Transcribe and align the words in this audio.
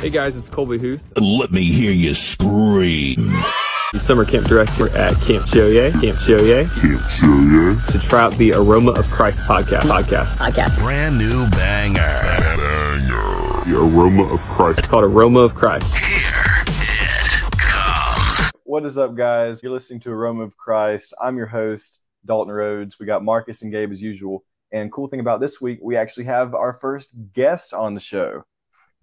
Hey 0.00 0.08
guys, 0.10 0.36
it's 0.38 0.48
Colby 0.48 0.78
Huth, 0.78 1.12
Let 1.20 1.52
me 1.52 1.64
hear 1.64 1.90
you 1.92 2.14
scream. 2.14 3.16
the 3.92 3.98
summer 3.98 4.24
camp 4.24 4.46
director 4.46 4.88
at 4.96 5.12
Camp 5.20 5.44
Choye. 5.44 5.90
Camp 6.00 6.16
Choye. 6.18 6.64
Camp 6.80 7.00
Choye. 7.02 7.86
To 7.92 7.98
try 7.98 8.22
out 8.22 8.32
the 8.38 8.52
Aroma 8.54 8.92
of 8.92 9.06
Christ 9.10 9.42
podcast. 9.42 9.80
Podcast. 9.82 10.36
podcast. 10.36 10.78
Brand 10.78 11.18
new 11.18 11.48
banger. 11.50 12.00
Banger. 12.00 13.64
The 13.66 13.76
aroma 13.78 14.24
of 14.32 14.40
Christ. 14.40 14.78
It's 14.78 14.88
called 14.88 15.04
Aroma 15.04 15.40
of 15.40 15.54
Christ. 15.54 15.94
Here 15.94 16.64
it 16.66 17.58
comes. 17.58 18.50
What 18.64 18.86
is 18.86 18.96
up, 18.96 19.14
guys? 19.14 19.62
You're 19.62 19.72
listening 19.72 20.00
to 20.00 20.10
Aroma 20.10 20.44
of 20.44 20.56
Christ. 20.56 21.12
I'm 21.20 21.36
your 21.36 21.46
host, 21.46 22.00
Dalton 22.24 22.54
Rhodes. 22.54 22.98
We 22.98 23.04
got 23.04 23.22
Marcus 23.22 23.60
and 23.62 23.70
Gabe 23.70 23.92
as 23.92 24.00
usual. 24.00 24.44
And 24.72 24.90
cool 24.90 25.08
thing 25.08 25.20
about 25.20 25.40
this 25.40 25.60
week, 25.60 25.78
we 25.82 25.96
actually 25.96 26.24
have 26.24 26.54
our 26.54 26.78
first 26.80 27.14
guest 27.34 27.74
on 27.74 27.92
the 27.94 28.00
show. 28.00 28.44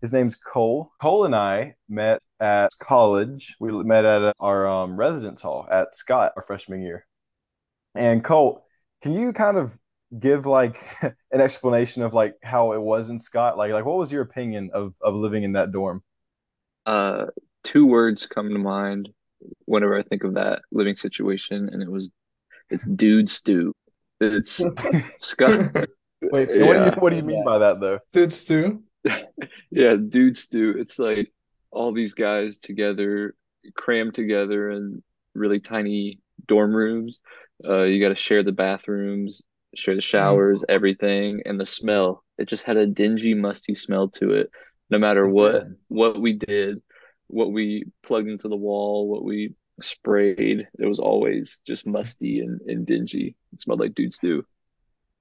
His 0.02 0.14
name's 0.14 0.36
Cole. 0.36 0.92
Cole 1.02 1.26
and 1.26 1.36
I 1.36 1.76
met 1.90 2.22
at 2.40 2.70
college. 2.80 3.56
We 3.60 3.72
met 3.84 4.06
at 4.06 4.36
our 4.40 4.68
um, 4.68 4.96
residence 4.96 5.42
hall 5.42 5.68
at 5.72 5.96
Scott 5.96 6.34
our 6.36 6.44
freshman 6.44 6.82
year. 6.84 7.06
And 7.96 8.24
Cole, 8.24 8.64
can 9.02 9.14
you 9.14 9.34
kind 9.34 9.58
of 9.58 9.78
give 10.20 10.46
like 10.46 10.80
an 11.02 11.42
explanation 11.42 12.04
of 12.04 12.14
like 12.14 12.36
how 12.44 12.74
it 12.74 12.82
was 12.82 13.10
in 13.10 13.18
Scott? 13.18 13.58
Like, 13.58 13.72
like 13.72 13.86
what 13.86 13.98
was 13.98 14.12
your 14.12 14.22
opinion 14.22 14.70
of 14.74 14.94
of 15.02 15.16
living 15.16 15.44
in 15.44 15.54
that 15.54 15.72
dorm? 15.72 16.04
Uh, 16.86 17.26
two 17.64 17.86
words 17.88 18.28
come 18.28 18.50
to 18.50 18.60
mind 18.60 19.10
whenever 19.66 19.98
I 19.98 20.04
think 20.04 20.24
of 20.24 20.36
that 20.36 20.62
living 20.72 20.96
situation, 20.96 21.70
and 21.72 21.82
it 21.82 21.90
was 21.92 22.12
it's 22.70 22.86
dude 22.86 23.30
stew. 23.30 23.74
It's 24.22 24.62
Scott. 25.20 25.72
Wait, 26.22 26.50
Yeah. 26.54 26.66
what 26.66 26.74
do 26.78 26.86
you 26.86 26.92
what 27.00 27.10
do 27.12 27.16
you 27.16 27.24
mean 27.24 27.44
by 27.44 27.58
that 27.60 27.80
though? 27.80 28.00
Dude 28.14 28.32
too. 28.32 28.84
Yeah, 29.72 29.96
dudes 29.96 30.48
do. 30.48 30.72
It's 30.78 30.98
like 30.98 31.32
all 31.72 31.94
these 31.94 32.14
guys 32.14 32.58
together, 32.58 33.36
crammed 33.76 34.16
together 34.16 34.72
in 34.72 35.04
really 35.36 35.60
tiny 35.60 36.20
dorm 36.48 36.74
rooms. 36.74 37.22
Uh, 37.64 37.84
you 37.84 38.00
got 38.02 38.10
to 38.10 38.16
share 38.16 38.44
the 38.44 38.52
bathrooms, 38.52 39.42
share 39.76 39.96
the 39.96 40.02
showers, 40.02 40.64
everything, 40.70 41.42
and 41.46 41.60
the 41.60 41.66
smell. 41.66 42.24
It 42.38 42.48
just 42.48 42.64
had 42.64 42.78
a 42.78 42.88
dingy, 42.88 43.34
musty 43.34 43.76
smell 43.76 44.10
to 44.10 44.32
it. 44.32 44.50
No 44.90 45.00
matter 45.00 45.28
what 45.28 45.66
what 45.90 46.20
we 46.22 46.34
did, 46.34 46.82
what 47.28 47.52
we 47.52 47.84
plugged 48.04 48.30
into 48.30 48.48
the 48.48 48.56
wall, 48.56 49.10
what 49.10 49.24
we 49.24 49.54
sprayed, 49.82 50.68
it 50.80 50.86
was 50.86 51.00
always 51.00 51.58
just 51.68 51.86
musty 51.86 52.40
and, 52.40 52.62
and 52.62 52.86
dingy. 52.86 53.36
It 53.54 53.62
smelled 53.62 53.82
like 53.82 53.96
dudes 53.96 54.16
stew. 54.18 54.46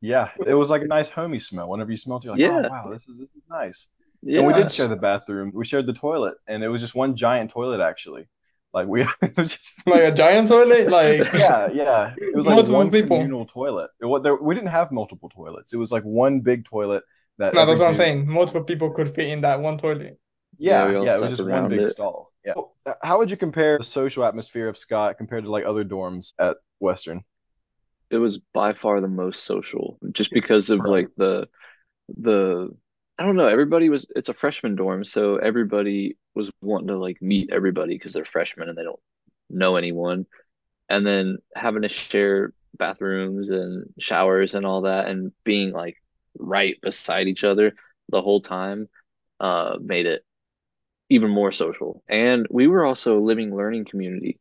Yeah, 0.01 0.29
it 0.47 0.55
was 0.55 0.71
like 0.71 0.83
a 0.83 0.87
nice 0.87 1.09
homey 1.09 1.41
smell. 1.41 1.69
Whenever 1.69 1.91
you 1.91 1.97
smelled 1.97 2.25
it, 2.25 2.27
you're 2.27 2.37
like, 2.37 2.51
oh, 2.51 2.61
Yeah. 2.63 2.69
oh 2.69 2.71
wow, 2.71 2.91
this 2.93 3.09
is 3.09 3.17
this 3.19 3.29
is 3.31 3.43
nice. 3.51 3.87
Yeah, 4.23 4.39
And 4.41 4.49
we 4.49 4.55
did 4.55 4.71
share 4.73 4.89
the 4.89 4.97
bathroom. 4.97 5.53
We 5.55 5.65
shared 5.65 5.87
the 5.87 5.93
toilet, 5.93 6.35
and 6.49 6.63
it 6.65 6.69
was 6.69 6.81
just 6.81 6.95
one 6.95 7.17
giant 7.17 7.51
toilet 7.51 7.81
actually. 7.81 8.29
Like 8.75 8.89
we 8.89 9.07
just 9.39 9.87
Like 9.87 10.03
a 10.03 10.13
giant 10.13 10.49
toilet. 10.49 10.91
Like 10.91 11.19
yeah, 11.35 11.69
yeah. 11.73 12.15
It 12.17 12.37
was 12.37 12.47
like 12.47 12.57
Multiple 12.57 12.79
one 12.79 12.91
people. 12.91 13.17
communal 13.17 13.47
toilet. 13.47 13.91
It, 14.01 14.07
wa- 14.07 14.19
there, 14.19 14.35
we 14.37 14.55
didn't 14.55 14.69
have 14.71 14.93
multiple 14.93 15.31
toilets. 15.31 15.73
It 15.73 15.77
was 15.77 15.91
like 15.93 16.03
one 16.03 16.41
big 16.41 16.65
toilet 16.67 17.03
that 17.39 17.55
no, 17.55 17.65
that's 17.65 17.79
what 17.81 17.87
I'm 17.87 17.93
dude- 17.93 17.99
saying. 17.99 18.27
Multiple 18.29 18.65
people 18.65 18.91
could 18.91 19.15
fit 19.15 19.29
in 19.29 19.41
that 19.43 19.61
one 19.61 19.79
toilet. 19.79 20.19
Yeah, 20.59 20.89
Yeah, 20.91 21.03
yeah, 21.03 21.17
it 21.17 21.21
was 21.23 21.31
just 21.39 21.49
one 21.49 21.69
big 21.69 21.81
it. 21.81 21.89
stall. 21.89 22.33
Yeah. 22.45 22.55
How 23.03 23.19
would 23.19 23.31
you 23.31 23.37
compare 23.37 23.79
the 23.79 23.85
social 23.85 24.25
atmosphere 24.25 24.69
of 24.69 24.79
Scott 24.79 25.19
compared 25.19 25.45
to 25.45 25.51
like 25.51 25.65
other 25.65 25.85
dorms 25.85 26.33
at 26.39 26.57
Western? 26.79 27.23
It 28.11 28.19
was 28.19 28.39
by 28.39 28.73
far 28.73 29.01
the 29.01 29.09
most 29.09 29.45
social 29.45 29.99
just 30.13 30.31
because 30.31 30.71
of 30.71 30.81
like 30.85 31.09
the 31.17 31.49
the 32.19 32.69
I 33.19 33.25
don't 33.25 33.37
know 33.37 33.47
everybody 33.47 33.89
was 33.89 34.07
it's 34.15 34.29
a 34.29 34.35
freshman 34.35 34.77
dorm 34.77 35.05
so 35.05 35.37
everybody 35.37 36.17
was 36.35 36.51
wanting 36.61 36.89
to 36.89 36.99
like 36.99 37.21
meet 37.21 37.51
everybody 37.51 37.95
because 37.95 38.13
they're 38.13 38.25
freshmen 38.25 38.69
and 38.69 38.77
they 38.79 38.85
don't 38.85 39.01
know 39.51 39.77
anyone. 39.77 40.27
And 40.89 41.05
then 41.05 41.39
having 41.57 41.83
to 41.83 41.89
share 41.89 42.53
bathrooms 42.79 43.49
and 43.49 43.87
showers 43.99 44.55
and 44.55 44.65
all 44.67 44.83
that 44.83 45.09
and 45.09 45.33
being 45.45 45.73
like 45.73 45.97
right 46.39 46.77
beside 46.83 47.27
each 47.27 47.43
other 47.43 47.73
the 48.11 48.21
whole 48.21 48.43
time 48.43 48.89
uh 49.41 49.77
made 49.81 50.07
it 50.07 50.23
even 51.09 51.31
more 51.31 51.53
social. 51.53 52.03
And 52.09 52.47
we 52.51 52.67
were 52.67 52.85
also 52.85 53.19
a 53.19 53.25
living 53.25 53.57
learning 53.57 53.87
community 53.87 54.39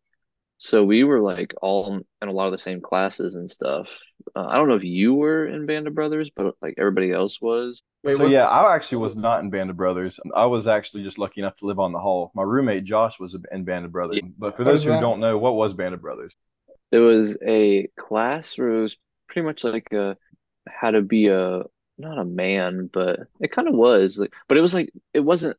so 0.58 0.84
we 0.84 1.04
were 1.04 1.20
like 1.20 1.54
all 1.62 2.02
in 2.22 2.28
a 2.28 2.32
lot 2.32 2.48
of 2.48 2.52
the 2.54 2.58
same 2.58 2.82
classes 2.82 3.36
and 3.36 3.52
stuff. 3.52 3.88
Uh, 4.36 4.46
I 4.46 4.56
don't 4.56 4.70
know 4.70 4.76
if 4.76 4.84
you 4.84 5.14
were 5.14 5.46
in 5.46 5.66
Band 5.66 5.88
of 5.88 5.96
Brothers, 5.96 6.32
but 6.36 6.56
like 6.62 6.76
everybody 6.78 7.12
else 7.12 7.42
was. 7.42 7.84
Wait, 8.04 8.18
So 8.18 8.28
yeah, 8.28 8.46
I 8.46 8.74
actually 8.74 9.00
was 9.00 9.18
not 9.18 9.44
in 9.44 9.50
Band 9.50 9.70
of 9.70 9.78
Brothers. 9.78 10.20
I 10.36 10.46
was 10.46 10.68
actually 10.68 11.04
just 11.04 11.18
lucky 11.18 11.42
enough 11.42 11.58
to 11.58 11.66
live 11.66 11.80
on 11.80 11.92
the 11.92 12.00
hall. 12.00 12.32
My 12.34 12.44
roommate 12.44 12.86
Josh 12.86 13.20
was 13.20 13.36
in 13.52 13.66
Band 13.66 13.86
of 13.86 13.92
Brothers. 13.92 14.22
Yeah. 14.24 14.30
But 14.38 14.56
for 14.56 14.64
those 14.64 14.84
who 14.84 14.92
that? 14.92 15.02
don't 15.02 15.20
know, 15.20 15.38
what 15.38 15.56
was 15.56 15.74
Band 15.74 15.94
of 15.94 16.02
Brothers? 16.02 16.34
It 16.92 17.00
was 17.00 17.38
a 17.46 17.90
class 18.00 18.58
where 18.58 18.70
it 18.70 18.82
was 18.82 18.96
pretty 19.28 19.46
much 19.46 19.64
like 19.64 19.92
a 19.92 20.18
how 20.68 20.92
to 20.92 21.02
be 21.02 21.28
a 21.28 21.64
not 21.98 22.18
a 22.18 22.26
man, 22.26 22.90
but 22.92 23.20
it 23.42 23.52
kind 23.52 23.68
of 23.68 23.74
was 23.74 24.18
like, 24.18 24.34
but 24.48 24.58
it 24.58 24.62
was 24.62 24.74
like 24.74 24.92
it 25.14 25.20
wasn't 25.20 25.58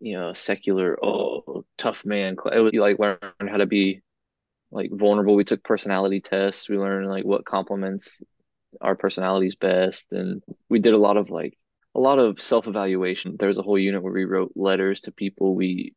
you 0.00 0.18
know 0.18 0.32
secular 0.34 0.96
oh 1.04 1.64
tough 1.76 2.04
man. 2.04 2.36
It 2.52 2.58
was 2.60 2.72
you 2.72 2.80
like 2.80 2.98
learn 2.98 3.18
how 3.48 3.56
to 3.56 3.66
be 3.66 4.02
like 4.72 4.90
vulnerable. 4.92 5.36
We 5.36 5.44
took 5.44 5.62
personality 5.62 6.20
tests. 6.20 6.68
We 6.68 6.78
learned 6.78 7.08
like 7.08 7.24
what 7.24 7.44
complements 7.44 8.20
our 8.80 8.96
personalities 8.96 9.54
best, 9.54 10.06
and 10.10 10.42
we 10.68 10.78
did 10.78 10.94
a 10.94 10.98
lot 10.98 11.16
of 11.16 11.30
like 11.30 11.58
a 11.94 12.00
lot 12.00 12.18
of 12.18 12.40
self-evaluation. 12.40 13.36
There 13.38 13.48
was 13.48 13.58
a 13.58 13.62
whole 13.62 13.78
unit 13.78 14.02
where 14.02 14.12
we 14.12 14.24
wrote 14.24 14.52
letters 14.56 15.02
to 15.02 15.12
people 15.12 15.54
we 15.54 15.94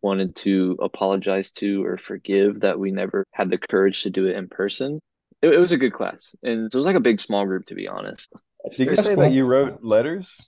wanted 0.00 0.36
to 0.36 0.78
apologize 0.80 1.50
to 1.50 1.84
or 1.84 1.98
forgive 1.98 2.60
that 2.60 2.78
we 2.78 2.92
never 2.92 3.26
had 3.32 3.50
the 3.50 3.58
courage 3.58 4.04
to 4.04 4.10
do 4.10 4.26
it 4.26 4.36
in 4.36 4.48
person. 4.48 5.00
It, 5.42 5.48
it 5.48 5.58
was 5.58 5.72
a 5.72 5.76
good 5.76 5.92
class, 5.92 6.34
and 6.42 6.66
it 6.66 6.74
was 6.74 6.86
like 6.86 6.96
a 6.96 7.00
big 7.00 7.20
small 7.20 7.44
group 7.46 7.66
to 7.66 7.74
be 7.74 7.88
honest. 7.88 8.28
So 8.72 8.82
you 8.82 8.88
could 8.88 8.96
That's 8.96 9.08
say 9.08 9.14
cool. 9.14 9.24
that 9.24 9.32
you 9.32 9.44
wrote 9.44 9.82
letters 9.82 10.40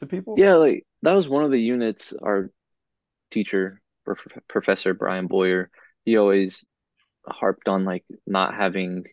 to 0.00 0.06
people? 0.06 0.36
Yeah, 0.36 0.54
like 0.54 0.84
that 1.02 1.12
was 1.12 1.28
one 1.28 1.44
of 1.44 1.50
the 1.50 1.60
units 1.60 2.12
our 2.20 2.50
teacher, 3.30 3.80
Prof- 4.04 4.42
Professor 4.48 4.94
Brian 4.94 5.26
Boyer, 5.26 5.70
he 6.04 6.16
always 6.16 6.64
harped 7.26 7.68
on 7.68 7.84
like 7.84 8.04
not 8.26 8.54
having 8.54 9.04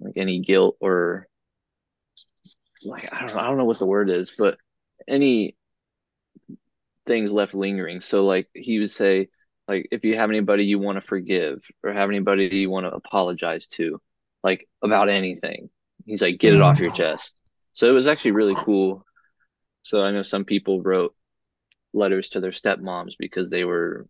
like 0.00 0.14
any 0.16 0.40
guilt 0.40 0.76
or 0.80 1.26
like 2.84 3.08
I 3.12 3.20
don't 3.20 3.34
know, 3.34 3.40
I 3.40 3.46
don't 3.46 3.58
know 3.58 3.64
what 3.64 3.78
the 3.78 3.86
word 3.86 4.10
is, 4.10 4.32
but 4.36 4.58
any 5.08 5.56
things 7.06 7.32
left 7.32 7.54
lingering. 7.54 8.00
So 8.00 8.24
like 8.24 8.48
he 8.54 8.78
would 8.78 8.90
say 8.90 9.28
like 9.68 9.88
if 9.90 10.04
you 10.04 10.16
have 10.16 10.30
anybody 10.30 10.64
you 10.64 10.78
want 10.78 10.96
to 10.96 11.06
forgive 11.06 11.64
or 11.82 11.92
have 11.92 12.08
anybody 12.08 12.46
you 12.46 12.70
want 12.70 12.86
to 12.86 12.94
apologize 12.94 13.66
to, 13.68 14.00
like 14.44 14.68
about 14.82 15.08
anything, 15.08 15.70
he's 16.04 16.22
like 16.22 16.38
get 16.38 16.54
it 16.54 16.60
off 16.60 16.78
your 16.78 16.92
mm. 16.92 16.96
chest. 16.96 17.32
So 17.72 17.88
it 17.88 17.92
was 17.92 18.06
actually 18.06 18.30
really 18.32 18.54
cool. 18.54 19.04
So 19.82 20.02
I 20.02 20.12
know 20.12 20.22
some 20.22 20.44
people 20.44 20.82
wrote 20.82 21.14
letters 21.92 22.28
to 22.30 22.40
their 22.40 22.52
stepmoms 22.52 23.14
because 23.18 23.50
they 23.50 23.64
were 23.64 24.06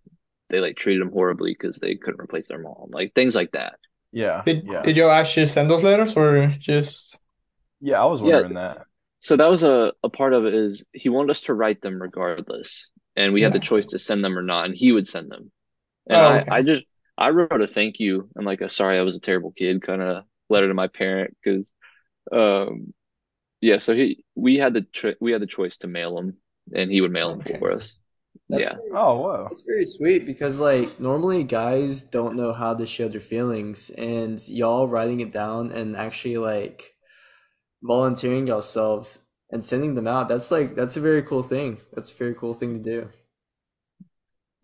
they 0.51 0.61
like 0.61 0.77
treated 0.77 1.03
them 1.03 1.13
horribly 1.13 1.53
because 1.53 1.77
they 1.77 1.97
couldn't 1.97 2.21
replace 2.21 2.47
their 2.49 2.59
mom, 2.61 2.89
like 2.91 3.15
things 3.15 3.35
like 3.35 3.53
that. 3.53 3.79
Yeah. 4.13 4.43
did 4.45 4.67
yeah. 4.67 4.83
did 4.83 4.97
you 4.97 5.09
actually 5.09 5.47
send 5.47 5.71
those 5.71 5.83
letters 5.83 6.17
or 6.17 6.55
just 6.59 7.19
Yeah, 7.81 8.03
I 8.03 8.07
was 8.07 8.23
Yeah. 8.23 8.23
wondering 8.23 8.55
that. 8.55 8.87
So 9.21 9.37
that 9.37 9.49
was 9.51 9.63
a, 9.63 9.93
a 10.05 10.09
part 10.11 10.33
of 10.35 10.47
it 10.47 10.55
is 10.55 10.85
he 10.93 11.09
wanted 11.09 11.31
us 11.31 11.43
to 11.43 11.55
write 11.55 11.81
them 11.83 12.01
regardless. 12.01 12.89
And 13.17 13.33
we 13.33 13.43
had 13.43 13.53
the 13.53 13.61
choice 13.61 13.87
to 13.89 13.99
send 13.99 14.25
them 14.25 14.39
or 14.39 14.43
not, 14.43 14.67
and 14.67 14.75
he 14.77 14.93
would 14.93 15.09
send 15.09 15.31
them. 15.31 15.51
And 16.09 16.21
Oh, 16.21 16.25
I, 16.25 16.43
okay. 16.43 16.51
I 16.51 16.63
just 16.63 16.85
I 17.19 17.31
wrote 17.31 17.63
a 17.63 17.67
thank 17.69 18.01
you 18.01 18.31
and 18.37 18.47
like 18.47 18.63
a 18.63 18.71
sorry 18.71 18.99
I 18.99 19.03
was 19.03 19.17
a 19.17 19.21
terrible 19.21 19.53
kid 19.53 19.83
kind 19.83 20.03
of 20.03 20.25
letter 20.51 20.69
to 20.69 20.75
my 20.75 20.89
parent 20.89 21.37
because 21.43 21.65
um 22.33 22.95
yeah, 23.61 23.79
so 23.79 23.95
he 23.95 24.25
we 24.37 24.57
had 24.59 24.75
the 24.75 24.83
tr- 24.83 25.19
we 25.21 25.33
had 25.33 25.43
the 25.43 25.47
choice 25.47 25.79
to 25.79 25.89
mail 25.89 26.17
them 26.17 26.39
and 26.75 26.91
he 26.91 27.01
would 27.03 27.13
mail 27.13 27.31
them 27.37 27.47
Okay. 27.47 27.59
for 27.59 27.73
us. 27.73 27.97
That's 28.49 28.69
Yeah. 28.69 28.75
very, 28.77 28.91
Oh, 28.95 29.17
whoa. 29.19 29.47
that's 29.49 29.63
very 29.63 29.87
sweet 29.87 30.25
because 30.27 30.61
like 30.61 31.01
normally 31.01 31.43
guys 31.45 32.03
don't 32.05 32.37
know 32.37 32.53
how 32.53 32.75
to 32.75 32.87
show 32.87 33.09
their 33.09 33.21
feelings 33.21 33.91
and 33.91 34.41
y'all 34.49 34.87
writing 34.89 35.21
it 35.21 35.33
down 35.33 35.73
and 35.73 35.97
actually 35.97 36.37
like 36.39 36.95
volunteering 37.83 38.47
yourselves 38.47 39.21
and 39.51 39.65
sending 39.65 39.95
them 39.95 40.07
out. 40.07 40.29
That's 40.29 40.51
like 40.51 40.75
that's 40.75 40.97
a 40.97 41.01
very 41.01 41.23
cool 41.23 41.43
thing. 41.43 41.79
That's 41.93 42.13
a 42.13 42.15
very 42.15 42.35
cool 42.35 42.55
thing 42.55 42.75
to 42.75 42.81
do. 42.81 43.11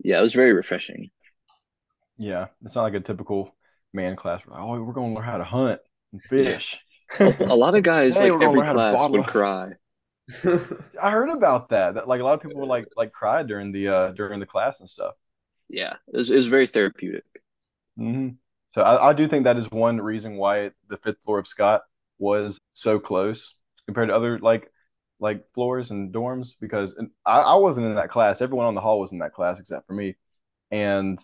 Yeah, 0.03 0.19
it 0.19 0.21
was 0.21 0.33
very 0.33 0.53
refreshing. 0.53 1.11
Yeah. 2.17 2.47
It's 2.65 2.75
not 2.75 2.83
like 2.83 2.93
a 2.93 2.99
typical 2.99 3.55
man 3.93 4.15
class. 4.15 4.41
We're 4.47 4.59
oh, 4.59 4.81
we're 4.83 4.93
going 4.93 5.11
to 5.13 5.19
learn 5.19 5.27
how 5.29 5.37
to 5.37 5.43
hunt 5.43 5.79
and 6.11 6.21
fish. 6.21 6.79
A 7.19 7.55
lot 7.55 7.75
of 7.75 7.83
guys 7.83 8.13
Hey, 8.17 8.31
like 8.31 8.41
every 8.41 8.57
learn 8.59 8.65
how 8.65 8.73
to 8.73 8.79
class 8.91 9.09
would 9.09 9.27
cry. 9.27 9.71
I 11.01 11.11
heard 11.11 11.29
about 11.29 11.69
that. 11.69 11.95
That 11.95 12.07
like 12.07 12.21
a 12.21 12.23
lot 12.23 12.33
of 12.35 12.41
people 12.41 12.61
would 12.61 12.69
like 12.69 12.87
like 12.95 13.11
cried 13.11 13.47
during 13.47 13.71
the 13.71 13.87
uh 13.89 14.11
during 14.11 14.39
the 14.39 14.45
class 14.45 14.79
and 14.79 14.89
stuff. 14.89 15.15
Yeah, 15.69 15.95
it 16.07 16.17
was, 16.17 16.29
it 16.29 16.35
was 16.35 16.45
very 16.47 16.67
therapeutic. 16.67 17.25
hmm 17.97 18.29
So 18.73 18.81
I, 18.81 19.09
I 19.09 19.13
do 19.13 19.27
think 19.27 19.43
that 19.43 19.57
is 19.57 19.69
one 19.71 20.01
reason 20.01 20.37
why 20.37 20.71
the 20.89 20.97
fifth 20.97 21.21
floor 21.23 21.39
of 21.39 21.47
Scott 21.47 21.83
was 22.19 22.59
so 22.73 22.99
close 22.99 23.55
compared 23.85 24.09
to 24.09 24.15
other 24.15 24.39
like 24.39 24.71
like 25.19 25.43
floors 25.53 25.91
and 25.91 26.13
dorms 26.13 26.53
because 26.59 26.95
and 26.97 27.09
I, 27.25 27.39
I 27.39 27.55
wasn't 27.55 27.87
in 27.87 27.95
that 27.95 28.09
class. 28.09 28.41
Everyone 28.41 28.65
on 28.65 28.75
the 28.75 28.81
hall 28.81 28.99
was 28.99 29.11
in 29.11 29.19
that 29.19 29.33
class 29.33 29.59
except 29.59 29.87
for 29.87 29.93
me, 29.93 30.15
and 30.71 31.19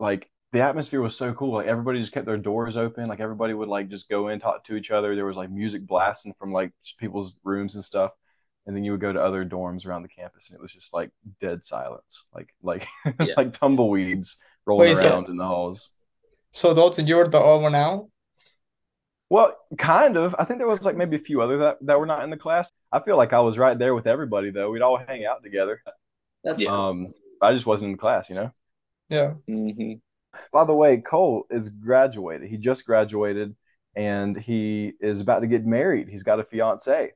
like 0.00 0.30
the 0.52 0.62
atmosphere 0.62 1.02
was 1.02 1.16
so 1.16 1.34
cool. 1.34 1.54
Like 1.54 1.66
everybody 1.68 2.00
just 2.00 2.12
kept 2.12 2.26
their 2.26 2.38
doors 2.38 2.76
open. 2.76 3.08
Like 3.08 3.20
everybody 3.20 3.54
would 3.54 3.68
like 3.68 3.88
just 3.90 4.08
go 4.08 4.28
in, 4.28 4.40
talk 4.40 4.64
to 4.66 4.76
each 4.76 4.90
other. 4.90 5.16
There 5.16 5.26
was 5.26 5.36
like 5.36 5.50
music 5.50 5.86
blasting 5.86 6.34
from 6.38 6.52
like 6.52 6.72
people's 6.98 7.38
rooms 7.44 7.74
and 7.76 7.84
stuff. 7.84 8.12
And 8.66 8.74
then 8.74 8.82
you 8.84 8.92
would 8.92 9.00
go 9.00 9.12
to 9.12 9.20
other 9.22 9.44
dorms 9.44 9.86
around 9.86 10.02
the 10.02 10.08
campus, 10.08 10.48
and 10.48 10.56
it 10.58 10.62
was 10.62 10.72
just 10.72 10.94
like 10.94 11.10
dead 11.40 11.64
silence, 11.66 12.24
like 12.34 12.48
like 12.62 12.86
Yeah. 13.20 13.34
like 13.36 13.52
tumbleweeds 13.52 14.36
rolling 14.66 14.88
Wait, 14.88 14.96
so- 14.96 15.06
around 15.06 15.28
in 15.28 15.36
the 15.36 15.44
halls. 15.44 15.90
So 16.52 16.72
Dalton, 16.72 17.06
you 17.06 17.16
were 17.16 17.28
the 17.28 17.38
odd 17.38 17.62
one 17.62 17.74
out? 17.74 18.08
Well, 19.30 19.56
kind 19.78 20.16
of. 20.16 20.34
I 20.38 20.44
think 20.44 20.58
there 20.58 20.68
was 20.68 20.82
like 20.82 20.96
maybe 20.96 21.16
a 21.16 21.20
few 21.20 21.40
other 21.42 21.56
that, 21.58 21.78
that 21.82 21.98
were 21.98 22.06
not 22.06 22.22
in 22.22 22.30
the 22.30 22.36
class. 22.36 22.70
I 22.92 23.00
feel 23.00 23.16
like 23.16 23.32
I 23.32 23.40
was 23.40 23.58
right 23.58 23.76
there 23.78 23.94
with 23.94 24.06
everybody 24.06 24.50
though. 24.50 24.70
We'd 24.70 24.82
all 24.82 24.96
hang 24.98 25.24
out 25.24 25.42
together. 25.42 25.82
That's 26.44 26.62
Yeah. 26.62 26.70
Um, 26.70 27.12
I 27.42 27.52
just 27.52 27.66
wasn't 27.66 27.88
in 27.88 27.92
the 27.92 27.98
class, 27.98 28.28
you 28.28 28.36
know. 28.36 28.50
Yeah. 29.08 29.30
hmm 29.48 29.94
By 30.52 30.64
the 30.64 30.74
way, 30.74 30.98
Cole 30.98 31.46
is 31.50 31.68
graduated. 31.70 32.48
He 32.48 32.56
just 32.58 32.86
graduated 32.86 33.56
and 33.96 34.36
he 34.36 34.92
is 35.00 35.20
about 35.20 35.40
to 35.40 35.46
get 35.46 35.66
married. 35.66 36.08
He's 36.08 36.22
got 36.22 36.40
a 36.40 36.44
fiance, 36.44 37.12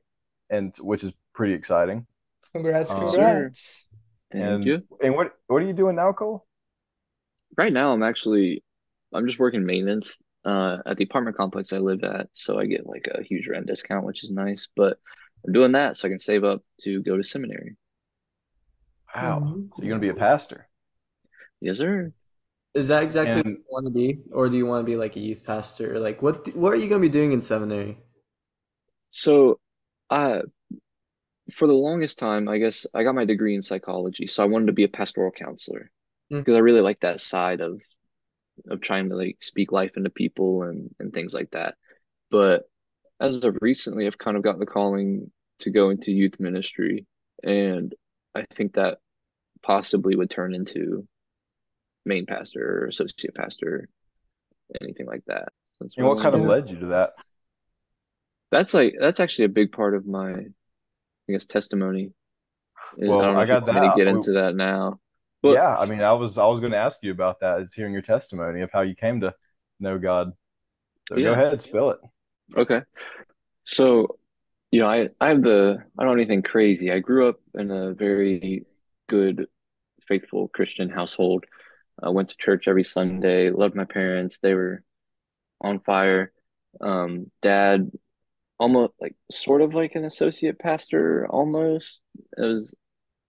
and 0.49 0.75
which 0.81 1.03
is 1.03 1.13
pretty 1.39 1.53
exciting. 1.53 2.05
Congrats, 2.51 2.91
Uh, 2.91 2.99
congrats. 2.99 3.87
Thank 4.29 4.43
and 4.43 4.65
you. 4.65 4.83
and 5.01 5.15
what 5.15 5.31
what 5.47 5.63
are 5.63 5.65
you 5.65 5.71
doing 5.71 5.95
now, 5.95 6.11
Cole? 6.11 6.45
Right 7.57 7.71
now, 7.71 7.93
I'm 7.93 8.03
actually 8.03 8.61
I'm 9.13 9.25
just 9.25 9.39
working 9.39 9.65
maintenance 9.65 10.17
uh, 10.43 10.79
at 10.85 10.97
the 10.97 11.05
apartment 11.05 11.37
complex 11.37 11.71
I 11.71 11.77
live 11.77 12.03
at, 12.03 12.27
so 12.33 12.59
I 12.59 12.65
get 12.65 12.85
like 12.85 13.07
a 13.09 13.23
huge 13.23 13.47
rent 13.47 13.67
discount, 13.67 14.05
which 14.05 14.21
is 14.25 14.31
nice. 14.31 14.67
But 14.75 14.97
I'm 15.45 15.53
doing 15.53 15.71
that 15.71 15.95
so 15.95 16.09
I 16.09 16.11
can 16.11 16.19
save 16.19 16.43
up 16.43 16.61
to 16.81 17.01
go 17.03 17.15
to 17.15 17.23
seminary. 17.23 17.77
Wow. 19.15 19.55
So 19.63 19.81
you're 19.81 19.91
gonna 19.91 20.01
be 20.01 20.09
a 20.09 20.13
pastor. 20.13 20.67
Yes, 21.61 21.77
sir. 21.77 22.11
Is 22.73 22.89
that 22.89 23.01
exactly 23.03 23.37
what 23.37 23.45
you 23.45 23.63
want 23.69 23.85
to 23.85 23.91
be, 23.91 24.19
or 24.33 24.49
do 24.49 24.57
you 24.57 24.65
want 24.65 24.85
to 24.85 24.91
be 24.91 24.97
like 24.97 25.15
a 25.15 25.21
youth 25.21 25.45
pastor? 25.45 25.99
Like, 25.99 26.21
what 26.21 26.53
what 26.53 26.73
are 26.73 26.81
you 26.81 26.89
gonna 26.89 26.99
be 26.99 27.07
doing 27.07 27.31
in 27.31 27.41
seminary? 27.41 27.97
So, 29.11 29.59
I 30.09 30.41
for 31.51 31.67
the 31.67 31.73
longest 31.73 32.19
time, 32.19 32.47
I 32.47 32.57
guess 32.57 32.85
I 32.93 33.03
got 33.03 33.15
my 33.15 33.25
degree 33.25 33.55
in 33.55 33.61
psychology, 33.61 34.27
so 34.27 34.43
I 34.43 34.47
wanted 34.47 34.67
to 34.67 34.73
be 34.73 34.83
a 34.83 34.89
pastoral 34.89 35.31
counselor 35.31 35.91
Mm. 36.31 36.45
because 36.45 36.55
I 36.55 36.59
really 36.59 36.81
like 36.81 36.99
that 37.01 37.19
side 37.21 37.61
of 37.61 37.81
of 38.69 38.81
trying 38.81 39.09
to 39.09 39.15
like 39.15 39.37
speak 39.41 39.71
life 39.71 39.97
into 39.97 40.09
people 40.09 40.63
and 40.63 40.93
and 40.99 41.13
things 41.13 41.33
like 41.33 41.51
that. 41.51 41.75
But 42.31 42.69
as 43.19 43.43
of 43.43 43.57
recently, 43.61 44.07
I've 44.07 44.17
kind 44.17 44.37
of 44.37 44.43
gotten 44.43 44.59
the 44.61 44.65
calling 44.67 45.31
to 45.61 45.71
go 45.71 45.89
into 45.91 46.11
youth 46.11 46.39
ministry, 46.39 47.07
and 47.43 47.93
I 48.35 48.45
think 48.55 48.73
that 48.75 48.99
possibly 49.63 50.15
would 50.15 50.29
turn 50.31 50.53
into 50.55 51.07
main 52.05 52.25
pastor 52.25 52.83
or 52.83 52.87
associate 52.87 53.35
pastor, 53.35 53.87
anything 54.81 55.05
like 55.07 55.23
that. 55.27 55.49
That's 55.79 55.95
And 55.97 56.07
what 56.07 56.19
I 56.19 56.23
kind 56.23 56.35
of 56.35 56.41
led 56.41 56.69
you 56.69 56.79
to 56.79 56.85
that? 56.87 57.13
That's 58.51 58.73
like 58.73 58.95
that's 58.99 59.19
actually 59.19 59.45
a 59.45 59.49
big 59.49 59.71
part 59.71 59.93
of 59.95 60.05
my, 60.05 60.47
I 61.29 61.31
guess, 61.33 61.45
testimony. 61.45 62.11
Well, 62.97 63.21
I 63.21 63.41
I 63.41 63.45
got 63.45 63.65
me 63.65 63.73
to 63.73 63.79
that. 63.79 63.97
get 63.97 64.07
into 64.07 64.31
that 64.33 64.55
now, 64.55 64.99
but 65.43 65.53
yeah, 65.53 65.77
I 65.77 65.85
mean, 65.85 66.01
I 66.01 66.11
was 66.13 66.37
I 66.37 66.45
was 66.47 66.59
going 66.59 66.71
to 66.71 66.77
ask 66.77 66.99
you 67.03 67.11
about 67.11 67.39
that. 67.41 67.61
Is 67.61 67.73
hearing 67.73 67.93
your 67.93 68.01
testimony 68.01 68.61
of 68.61 68.71
how 68.71 68.81
you 68.81 68.95
came 68.95 69.21
to 69.21 69.33
know 69.79 69.97
God. 69.99 70.33
So 71.09 71.15
go 71.15 71.31
ahead, 71.31 71.61
spill 71.61 71.91
it. 71.91 71.99
okay. 72.57 72.81
So, 73.65 74.17
you 74.71 74.79
know, 74.79 74.87
I 74.87 75.09
I 75.21 75.29
have 75.29 75.43
the 75.43 75.77
I 75.97 76.03
don't 76.03 76.11
have 76.11 76.17
anything 76.17 76.41
crazy. 76.41 76.91
I 76.91 76.99
grew 76.99 77.29
up 77.29 77.39
in 77.53 77.71
a 77.71 77.93
very 77.93 78.65
good, 79.07 79.47
faithful 80.07 80.47
Christian 80.49 80.89
household. 80.89 81.45
I 82.01 82.09
went 82.09 82.29
to 82.29 82.37
church 82.37 82.67
every 82.67 82.83
Sunday, 82.83 83.49
loved 83.51 83.75
my 83.75 83.85
parents. 83.85 84.39
They 84.41 84.53
were 84.53 84.83
on 85.61 85.79
fire. 85.81 86.31
Um, 86.81 87.31
dad 87.41 87.91
almost 88.59 88.93
like 89.01 89.15
sort 89.31 89.61
of 89.61 89.73
like 89.73 89.95
an 89.95 90.05
associate 90.05 90.59
pastor 90.59 91.27
almost. 91.29 92.01
It 92.37 92.41
was 92.41 92.73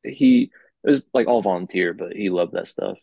he 0.04 0.50
it 0.84 0.90
was 0.90 1.02
like 1.14 1.28
all 1.28 1.42
volunteer, 1.42 1.94
but 1.94 2.12
he 2.12 2.30
loved 2.30 2.54
that 2.54 2.68
stuff. 2.68 2.98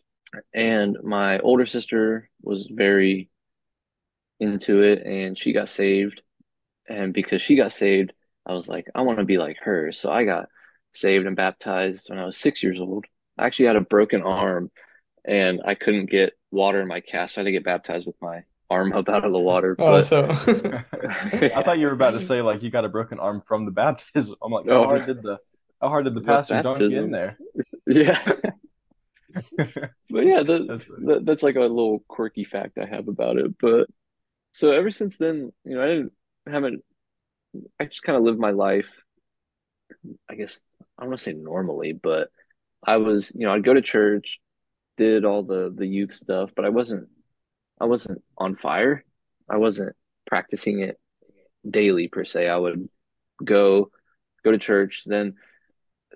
And 0.54 0.98
my 1.02 1.38
older 1.38 1.66
sister 1.66 2.28
was 2.42 2.68
very 2.70 3.30
into 4.40 4.82
it 4.82 5.04
and 5.04 5.38
she 5.38 5.52
got 5.52 5.68
saved. 5.68 6.22
And 6.88 7.12
because 7.14 7.42
she 7.42 7.56
got 7.56 7.72
saved, 7.72 8.12
I 8.46 8.52
was 8.52 8.68
like, 8.68 8.88
I 8.94 9.02
want 9.02 9.18
to 9.18 9.24
be 9.24 9.38
like 9.38 9.58
her. 9.62 9.92
So 9.92 10.10
I 10.10 10.24
got 10.24 10.48
saved 10.94 11.26
and 11.26 11.36
baptized 11.36 12.06
when 12.08 12.18
I 12.18 12.24
was 12.24 12.36
six 12.36 12.62
years 12.62 12.78
old. 12.80 13.06
I 13.38 13.46
actually 13.46 13.66
had 13.66 13.76
a 13.76 13.80
broken 13.82 14.22
arm 14.22 14.70
and 15.24 15.60
I 15.64 15.74
couldn't 15.74 16.10
get 16.10 16.32
water 16.50 16.80
in 16.80 16.88
my 16.88 17.00
cast. 17.00 17.34
So 17.34 17.40
I 17.40 17.42
had 17.42 17.46
to 17.46 17.52
get 17.52 17.64
baptized 17.64 18.06
with 18.06 18.20
my 18.20 18.44
arm 18.70 18.92
up 18.92 19.08
out 19.08 19.24
of 19.24 19.32
the 19.32 19.38
water. 19.40 19.78
Oh, 19.78 20.00
But 20.00 20.00
so 20.00 20.26
I 21.54 21.62
thought 21.62 21.78
you 21.78 21.86
were 21.86 21.92
about 21.92 22.12
to 22.12 22.20
say 22.20 22.42
like 22.42 22.62
you 22.62 22.70
got 22.70 22.84
a 22.84 22.88
broken 22.88 23.18
arm 23.20 23.42
from 23.46 23.64
the 23.64 23.70
baptism. 23.70 24.36
I'm 24.42 24.52
like, 24.52 24.66
Oh, 24.66 24.82
how 24.82 24.84
hard 24.84 25.06
did 25.06 25.22
the 25.22 25.38
how 25.80 25.88
hard 25.88 26.04
did 26.04 26.14
the 26.14 26.20
What 26.24 26.46
pastor 26.46 26.58
dunk 26.58 26.90
you 26.90 26.98
in 26.98 27.10
there? 27.10 27.38
yeah. 27.86 28.20
But 30.10 30.24
yeah, 30.26 30.42
the, 30.42 30.68
That's 30.68 30.84
funny. 30.84 31.06
that, 31.06 31.24
that's 31.24 31.42
like 31.42 31.56
a 31.56 31.60
little 31.60 32.00
quirky 32.08 32.44
fact 32.44 32.78
I 32.78 32.86
have 32.86 33.08
about 33.08 33.36
it. 33.38 33.58
But 33.58 33.88
so 34.52 34.72
ever 34.72 34.90
since 34.90 35.16
then, 35.18 35.52
you 35.64 35.76
know, 35.76 35.82
I 35.84 35.88
didn't 35.88 36.12
haven't 36.46 36.84
I 37.80 37.86
just 37.86 38.02
kind 38.02 38.16
of 38.16 38.22
lived 38.24 38.38
my 38.38 38.50
life, 38.50 38.88
I 40.28 40.34
guess 40.34 40.60
I 40.98 41.02
don't 41.02 41.10
want 41.10 41.20
to 41.20 41.24
say 41.24 41.32
normally, 41.32 41.92
but 41.92 42.30
I 42.86 42.98
was, 42.98 43.32
you 43.34 43.46
know, 43.46 43.54
I'd 43.54 43.64
go 43.64 43.74
to 43.74 43.82
church, 43.82 44.40
did 44.96 45.24
all 45.24 45.42
the 45.44 45.72
the 45.74 45.86
youth 45.86 46.14
stuff, 46.14 46.52
but 46.56 46.64
I 46.66 46.70
wasn't 46.70 47.08
I 47.80 47.86
wasn't 47.86 48.22
on 48.36 48.56
fire. 48.56 49.04
I 49.48 49.56
wasn't 49.56 49.96
practicing 50.26 50.80
it 50.80 50.98
daily 51.68 52.08
per 52.08 52.24
se. 52.24 52.48
I 52.48 52.56
would 52.56 52.88
go 53.44 53.90
go 54.44 54.52
to 54.52 54.58
church, 54.58 55.02
then 55.06 55.34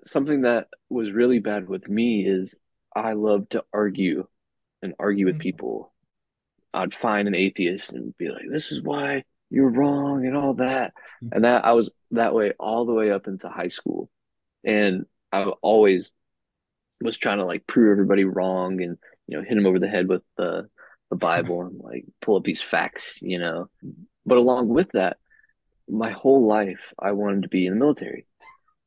something 0.05 0.41
that 0.41 0.67
was 0.89 1.11
really 1.11 1.39
bad 1.39 1.67
with 1.67 1.87
me 1.87 2.25
is 2.27 2.55
I 2.95 3.13
love 3.13 3.49
to 3.49 3.63
argue 3.73 4.27
and 4.81 4.93
argue 4.99 5.25
with 5.25 5.35
Mhm. 5.35 5.41
people. 5.41 5.93
I'd 6.73 6.93
find 6.95 7.27
an 7.27 7.35
atheist 7.35 7.91
and 7.91 8.15
be 8.17 8.29
like, 8.29 8.45
"This 8.49 8.71
is 8.71 8.81
why 8.81 9.23
you're 9.49 9.69
wrong," 9.69 10.25
and 10.25 10.35
all 10.35 10.55
that. 10.55 10.93
And 11.31 11.43
that 11.43 11.65
I 11.65 11.73
was 11.73 11.91
that 12.11 12.33
way 12.33 12.51
all 12.59 12.85
the 12.85 12.93
way 12.93 13.11
up 13.11 13.27
into 13.27 13.49
high 13.49 13.67
school, 13.69 14.09
and 14.63 15.05
I 15.31 15.43
always 15.45 16.11
was 17.01 17.17
trying 17.17 17.37
to 17.39 17.45
like 17.45 17.67
prove 17.67 17.91
everybody 17.91 18.23
wrong 18.23 18.81
and 18.81 18.97
you 19.27 19.37
know 19.37 19.43
hit 19.43 19.55
them 19.55 19.65
over 19.65 19.79
the 19.79 19.87
head 19.87 20.07
with 20.07 20.23
the 20.37 20.69
the 21.13 21.19
Bible 21.19 21.61
and 21.61 21.79
like 21.79 22.05
pull 22.21 22.37
up 22.37 22.43
these 22.43 22.61
facts, 22.61 23.19
you 23.21 23.37
know. 23.37 23.69
But 24.25 24.39
along 24.39 24.69
with 24.69 24.89
that, 24.93 25.17
my 25.87 26.11
whole 26.11 26.47
life 26.47 26.93
I 26.97 27.11
wanted 27.11 27.43
to 27.43 27.49
be 27.49 27.67
in 27.67 27.73
the 27.73 27.79
military. 27.79 28.25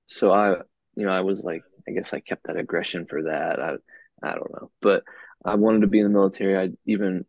So 0.08 0.32
I, 0.32 0.56
you 0.96 1.06
know, 1.06 1.12
I 1.12 1.20
was 1.20 1.42
like, 1.42 1.62
I 1.88 1.92
guess 1.92 2.12
I 2.12 2.20
kept 2.20 2.46
that 2.46 2.56
aggression 2.56 3.06
for 3.06 3.24
that. 3.24 3.60
I, 3.60 3.74
I 4.22 4.34
don't 4.34 4.52
know, 4.52 4.70
but 4.82 5.04
I 5.44 5.54
wanted 5.54 5.82
to 5.82 5.86
be 5.86 6.00
in 6.00 6.04
the 6.04 6.18
military. 6.18 6.58
I 6.58 6.70
even 6.84 7.24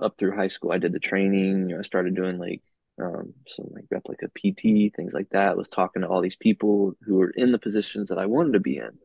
up 0.00 0.14
through 0.16 0.36
high 0.36 0.48
school, 0.48 0.72
I 0.72 0.78
did 0.78 0.92
the 0.92 0.98
training. 0.98 1.68
You 1.68 1.74
know, 1.74 1.80
I 1.80 1.82
started 1.82 2.14
doing 2.14 2.38
like 2.38 2.62
um, 3.02 3.34
some 3.48 3.66
like 3.70 3.84
replica 3.90 4.28
PT, 4.28 4.94
things 4.96 5.12
like 5.12 5.28
that. 5.30 5.58
was 5.58 5.68
talking 5.68 6.02
to 6.02 6.08
all 6.08 6.22
these 6.22 6.36
people 6.36 6.94
who 7.02 7.16
were 7.16 7.30
in 7.30 7.52
the 7.52 7.58
positions 7.58 8.08
that 8.08 8.18
I 8.18 8.26
wanted 8.26 8.54
to 8.54 8.60
be 8.60 8.78
in. 8.78 8.98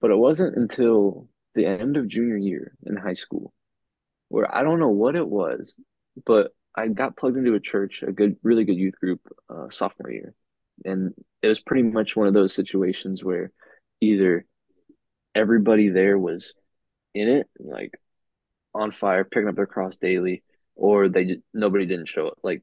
But 0.00 0.12
it 0.12 0.16
wasn't 0.16 0.56
until 0.56 1.28
the 1.54 1.66
end 1.66 1.96
of 1.96 2.08
junior 2.08 2.36
year 2.36 2.76
in 2.86 2.96
high 2.96 3.14
school 3.14 3.52
where 4.30 4.52
I 4.52 4.62
don't 4.62 4.78
know 4.78 4.88
what 4.88 5.16
it 5.16 5.28
was, 5.28 5.74
but 6.24 6.52
I 6.74 6.86
got 6.88 7.16
plugged 7.16 7.36
into 7.36 7.54
a 7.54 7.60
church, 7.60 8.02
a 8.06 8.12
good, 8.12 8.36
really 8.42 8.64
good 8.64 8.76
youth 8.76 8.94
group, 8.94 9.20
uh, 9.50 9.68
sophomore 9.70 10.12
year. 10.12 10.34
And 10.84 11.12
it 11.42 11.48
was 11.48 11.60
pretty 11.60 11.82
much 11.82 12.16
one 12.16 12.28
of 12.28 12.32
those 12.32 12.54
situations 12.54 13.22
where 13.24 13.50
either 14.00 14.46
everybody 15.34 15.88
there 15.88 16.16
was 16.16 16.54
in 17.12 17.28
it, 17.28 17.48
like 17.58 17.92
on 18.72 18.92
fire, 18.92 19.24
picking 19.24 19.48
up 19.48 19.56
their 19.56 19.66
cross 19.66 19.96
daily, 19.96 20.44
or 20.76 21.08
they 21.08 21.38
nobody 21.52 21.84
didn't 21.84 22.08
show 22.08 22.28
up. 22.28 22.38
Like 22.44 22.62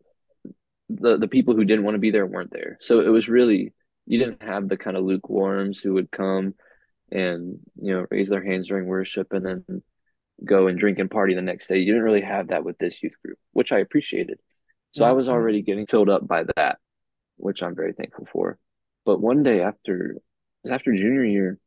the 0.89 1.17
the 1.17 1.27
people 1.27 1.53
who 1.53 1.65
didn't 1.65 1.83
want 1.83 1.95
to 1.95 1.99
be 1.99 2.11
there 2.11 2.25
weren't 2.25 2.51
there. 2.51 2.77
So 2.79 3.01
it 3.01 3.09
was 3.09 3.27
really 3.27 3.73
you 4.05 4.19
didn't 4.19 4.41
have 4.41 4.69
the 4.69 4.77
kind 4.77 4.95
of 4.95 5.03
lukewarms 5.03 5.79
who 5.79 5.95
would 5.95 6.09
come 6.11 6.55
and 7.11 7.59
you 7.75 7.93
know 7.93 8.05
raise 8.09 8.29
their 8.29 8.43
hands 8.43 8.67
during 8.67 8.85
worship 8.85 9.33
and 9.33 9.45
then 9.45 9.83
go 10.43 10.67
and 10.67 10.79
drink 10.79 10.99
and 10.99 11.09
party 11.09 11.33
the 11.33 11.41
next 11.41 11.67
day. 11.67 11.79
You 11.79 11.93
didn't 11.93 12.03
really 12.03 12.21
have 12.21 12.49
that 12.49 12.63
with 12.63 12.77
this 12.77 13.01
youth 13.01 13.13
group, 13.23 13.37
which 13.53 13.71
I 13.71 13.79
appreciated. 13.79 14.39
So 14.91 15.03
I 15.03 15.09
mm-hmm. 15.09 15.17
was 15.17 15.29
already 15.29 15.61
getting 15.61 15.87
filled 15.87 16.09
up 16.09 16.27
by 16.27 16.43
that, 16.55 16.77
which 17.37 17.63
I'm 17.63 17.75
very 17.75 17.93
thankful 17.93 18.27
for. 18.31 18.57
But 19.05 19.21
one 19.21 19.43
day 19.43 19.61
after 19.61 20.11
it 20.11 20.23
was 20.63 20.71
after 20.71 20.91
junior 20.93 21.23
year, 21.23 21.59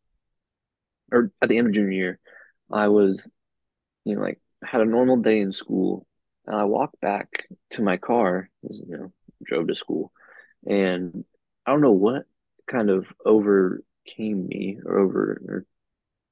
or 1.12 1.33
at 1.43 1.49
the 1.49 1.59
end 1.59 1.69
of 1.69 1.75
junior 1.75 1.93
year, 1.93 2.19
I 2.71 2.89
was, 2.89 3.29
you 4.05 4.15
know, 4.15 4.23
like 4.23 4.41
had 4.62 4.81
a 4.81 4.87
normal 4.87 5.17
day 5.17 5.41
in 5.41 5.53
school, 5.53 6.07
and 6.47 6.57
I 6.57 6.65
walked 6.65 7.00
back 7.00 7.47
to 7.73 7.83
my 7.83 7.97
car, 7.97 8.50
you 8.62 8.97
know, 8.97 9.12
drove 9.45 9.69
to 9.69 9.75
school, 9.75 10.12
and 10.67 11.25
I 11.67 11.73
don't 11.73 11.81
know 11.81 11.93
what 11.93 12.25
kind 12.69 12.91
of 12.91 13.07
overcame 13.25 14.47
me 14.47 14.79
or 14.85 14.99
over 14.99 15.43
or 15.49 15.67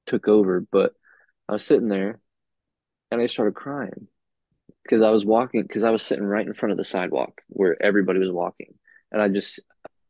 took 0.05 0.27
over. 0.27 0.65
But 0.71 0.93
I 1.47 1.53
was 1.53 1.65
sitting 1.65 1.89
there 1.89 2.19
and 3.11 3.21
I 3.21 3.27
started 3.27 3.55
crying 3.55 4.07
because 4.83 5.01
I 5.03 5.11
was 5.11 5.25
walking 5.25 5.63
because 5.63 5.83
I 5.83 5.91
was 5.91 6.03
sitting 6.03 6.25
right 6.25 6.45
in 6.47 6.53
front 6.53 6.71
of 6.71 6.77
the 6.77 6.83
sidewalk 6.85 7.41
where 7.49 7.81
everybody 7.81 8.19
was 8.19 8.31
walking, 8.31 8.75
and 9.11 9.21
I 9.21 9.29
just 9.29 9.59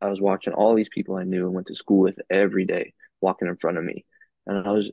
I 0.00 0.08
was 0.08 0.20
watching 0.20 0.54
all 0.54 0.74
these 0.74 0.88
people 0.90 1.16
I 1.16 1.24
knew 1.24 1.46
and 1.46 1.54
went 1.54 1.68
to 1.68 1.76
school 1.76 2.00
with 2.00 2.18
every 2.30 2.66
day 2.66 2.94
walking 3.20 3.48
in 3.48 3.56
front 3.58 3.78
of 3.78 3.84
me, 3.84 4.06
and 4.46 4.66
I 4.66 4.72
was 4.72 4.90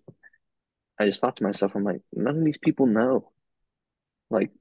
I 0.99 1.05
just 1.07 1.21
thought 1.21 1.37
to 1.37 1.43
myself, 1.43 1.73
I'm 1.75 1.83
like, 1.83 2.01
none 2.13 2.37
of 2.37 2.43
these 2.45 2.57
people 2.59 2.85
know, 2.85 3.31
like 4.29 4.51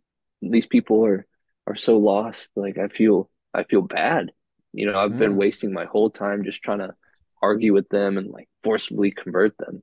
these 0.42 0.66
people 0.66 1.04
are 1.06 1.26
are 1.66 1.76
so 1.76 1.98
lost. 1.98 2.48
Like 2.56 2.78
I 2.78 2.88
feel 2.88 3.30
I 3.54 3.64
feel 3.64 3.82
bad. 3.82 4.32
You 4.72 4.86
know, 4.90 4.98
I've 4.98 5.16
been 5.16 5.36
Mm. 5.36 5.38
wasting 5.38 5.72
my 5.72 5.86
whole 5.86 6.10
time 6.10 6.44
just 6.44 6.62
trying 6.62 6.80
to 6.80 6.94
argue 7.42 7.72
with 7.72 7.88
them 7.88 8.18
and 8.18 8.30
like 8.30 8.48
forcibly 8.64 9.10
convert 9.10 9.56
them. 9.58 9.82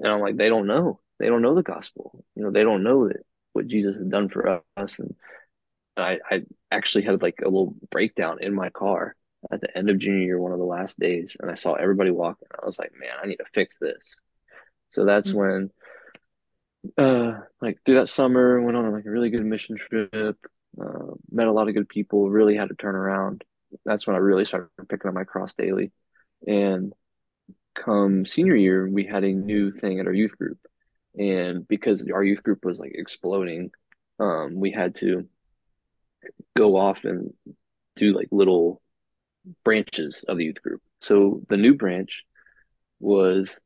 And 0.00 0.12
I'm 0.12 0.20
like, 0.22 0.38
they 0.38 0.50
don't 0.50 0.68
know. 0.68 1.00
They 1.22 1.28
don't 1.28 1.40
know 1.40 1.54
the 1.54 1.62
gospel. 1.62 2.24
You 2.34 2.42
know, 2.42 2.50
they 2.50 2.64
don't 2.64 2.82
know 2.82 3.06
that 3.06 3.24
what 3.52 3.68
Jesus 3.68 3.94
has 3.94 4.06
done 4.06 4.28
for 4.28 4.60
us. 4.76 4.98
And 4.98 5.14
I, 5.96 6.18
I 6.28 6.42
actually 6.72 7.04
had 7.04 7.22
like 7.22 7.38
a 7.42 7.44
little 7.44 7.76
breakdown 7.92 8.38
in 8.40 8.52
my 8.52 8.70
car 8.70 9.14
at 9.52 9.60
the 9.60 9.78
end 9.78 9.88
of 9.88 9.98
junior 9.98 10.24
year, 10.24 10.40
one 10.40 10.50
of 10.50 10.58
the 10.58 10.64
last 10.64 10.98
days, 10.98 11.36
and 11.38 11.48
I 11.48 11.54
saw 11.54 11.74
everybody 11.74 12.10
walking. 12.10 12.48
I 12.60 12.66
was 12.66 12.76
like, 12.76 12.90
man, 12.98 13.12
I 13.22 13.28
need 13.28 13.36
to 13.36 13.44
fix 13.54 13.76
this. 13.80 14.14
So 14.88 15.04
that's 15.04 15.30
Mm. 15.30 15.70
when, 16.96 17.06
uh, 17.06 17.40
like 17.60 17.78
through 17.84 18.00
that 18.00 18.08
summer, 18.08 18.60
went 18.60 18.76
on 18.76 18.90
like 18.90 19.06
a 19.06 19.10
really 19.10 19.30
good 19.30 19.44
mission 19.44 19.76
trip, 19.76 20.36
uh, 20.80 21.14
met 21.30 21.46
a 21.46 21.52
lot 21.52 21.68
of 21.68 21.74
good 21.74 21.88
people, 21.88 22.30
really 22.30 22.56
had 22.56 22.68
to 22.70 22.74
turn 22.74 22.96
around. 22.96 23.44
That's 23.84 24.08
when 24.08 24.16
I 24.16 24.18
really 24.18 24.44
started 24.44 24.70
picking 24.88 25.08
up 25.08 25.14
my 25.14 25.24
cross 25.24 25.54
daily. 25.54 25.92
And 26.48 26.92
come 27.74 28.26
senior 28.26 28.56
year, 28.56 28.88
we 28.88 29.04
had 29.04 29.24
a 29.24 29.32
new 29.32 29.70
thing 29.70 30.00
at 30.00 30.06
our 30.06 30.12
youth 30.12 30.36
group. 30.36 30.58
And 31.18 31.66
because 31.68 32.08
our 32.10 32.24
youth 32.24 32.42
group 32.42 32.64
was 32.64 32.78
like 32.78 32.92
exploding, 32.94 33.70
um, 34.18 34.54
we 34.54 34.70
had 34.70 34.96
to 34.96 35.28
go 36.56 36.76
off 36.76 37.04
and 37.04 37.32
do 37.96 38.14
like 38.14 38.28
little 38.30 38.80
branches 39.64 40.24
of 40.28 40.38
the 40.38 40.44
youth 40.44 40.62
group. 40.62 40.80
So 41.00 41.42
the 41.48 41.56
new 41.56 41.74
branch 41.74 42.22
was 43.00 43.58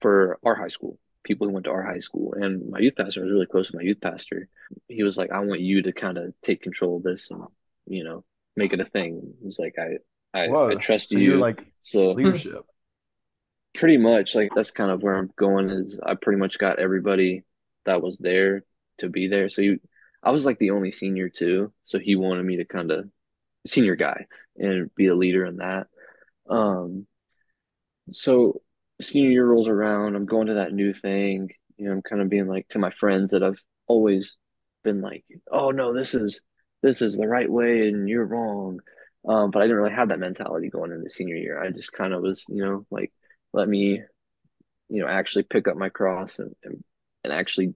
for 0.00 0.38
our 0.44 0.54
high 0.54 0.68
school, 0.68 0.98
people 1.24 1.46
who 1.46 1.52
went 1.54 1.64
to 1.64 1.70
our 1.72 1.82
high 1.82 1.98
school. 1.98 2.34
And 2.34 2.70
my 2.70 2.80
youth 2.80 2.96
pastor 2.96 3.20
I 3.20 3.24
was 3.24 3.32
really 3.32 3.46
close 3.46 3.70
to 3.70 3.76
my 3.76 3.82
youth 3.82 4.00
pastor. 4.00 4.48
He 4.88 5.02
was 5.02 5.16
like, 5.16 5.30
I 5.30 5.40
want 5.40 5.60
you 5.60 5.82
to 5.82 5.92
kind 5.92 6.18
of 6.18 6.34
take 6.42 6.62
control 6.62 6.96
of 6.98 7.02
this 7.02 7.28
and, 7.30 7.44
you 7.86 8.04
know, 8.04 8.24
make 8.56 8.72
it 8.72 8.80
a 8.80 8.84
thing. 8.84 9.34
He's 9.42 9.58
like, 9.58 9.76
I, 9.78 10.38
I, 10.38 10.48
I 10.48 10.74
trust 10.76 11.10
So 11.10 11.18
you. 11.18 11.30
you're 11.30 11.38
like 11.38 11.64
so 11.82 12.12
leadership. 12.12 12.64
Pretty 13.74 13.96
much 13.96 14.34
like 14.34 14.50
that's 14.54 14.70
kind 14.70 14.90
of 14.90 15.02
where 15.02 15.16
I'm 15.16 15.30
going 15.36 15.70
is 15.70 15.98
I 16.04 16.14
pretty 16.14 16.38
much 16.38 16.58
got 16.58 16.78
everybody 16.78 17.44
that 17.86 18.02
was 18.02 18.16
there 18.18 18.64
to 18.98 19.08
be 19.08 19.28
there. 19.28 19.48
So 19.48 19.62
you, 19.62 19.80
I 20.22 20.30
was 20.30 20.44
like 20.44 20.58
the 20.58 20.70
only 20.70 20.92
senior 20.92 21.28
too. 21.28 21.72
So 21.84 21.98
he 21.98 22.16
wanted 22.16 22.44
me 22.44 22.56
to 22.56 22.64
kind 22.64 22.90
of 22.90 23.08
senior 23.66 23.96
guy 23.96 24.26
and 24.56 24.94
be 24.94 25.06
a 25.06 25.14
leader 25.14 25.44
in 25.46 25.56
that. 25.56 25.86
Um, 26.48 27.06
so 28.12 28.60
senior 29.00 29.30
year 29.30 29.46
rolls 29.46 29.68
around, 29.68 30.16
I'm 30.16 30.26
going 30.26 30.48
to 30.48 30.54
that 30.54 30.72
new 30.72 30.92
thing. 30.92 31.50
You 31.76 31.86
know, 31.86 31.92
I'm 31.92 32.02
kind 32.02 32.20
of 32.20 32.28
being 32.28 32.46
like 32.46 32.68
to 32.70 32.78
my 32.78 32.90
friends 32.90 33.32
that 33.32 33.42
I've 33.42 33.60
always 33.86 34.36
been 34.82 35.00
like, 35.00 35.24
oh 35.50 35.70
no, 35.70 35.94
this 35.94 36.14
is 36.14 36.40
this 36.82 37.02
is 37.02 37.16
the 37.16 37.28
right 37.28 37.50
way 37.50 37.88
and 37.88 38.08
you're 38.08 38.24
wrong. 38.24 38.80
Um, 39.28 39.50
but 39.50 39.60
I 39.60 39.64
didn't 39.66 39.76
really 39.76 39.94
have 39.94 40.08
that 40.08 40.18
mentality 40.18 40.70
going 40.70 40.92
into 40.92 41.10
senior 41.10 41.36
year. 41.36 41.62
I 41.62 41.70
just 41.70 41.92
kind 41.92 42.14
of 42.14 42.22
was, 42.22 42.44
you 42.48 42.64
know, 42.64 42.86
like 42.90 43.12
let 43.52 43.68
me, 43.68 44.02
you 44.88 45.00
know, 45.02 45.08
actually 45.08 45.44
pick 45.44 45.68
up 45.68 45.76
my 45.76 45.88
cross 45.88 46.38
and 46.38 46.54
and, 46.64 46.82
and 47.24 47.32
actually 47.32 47.74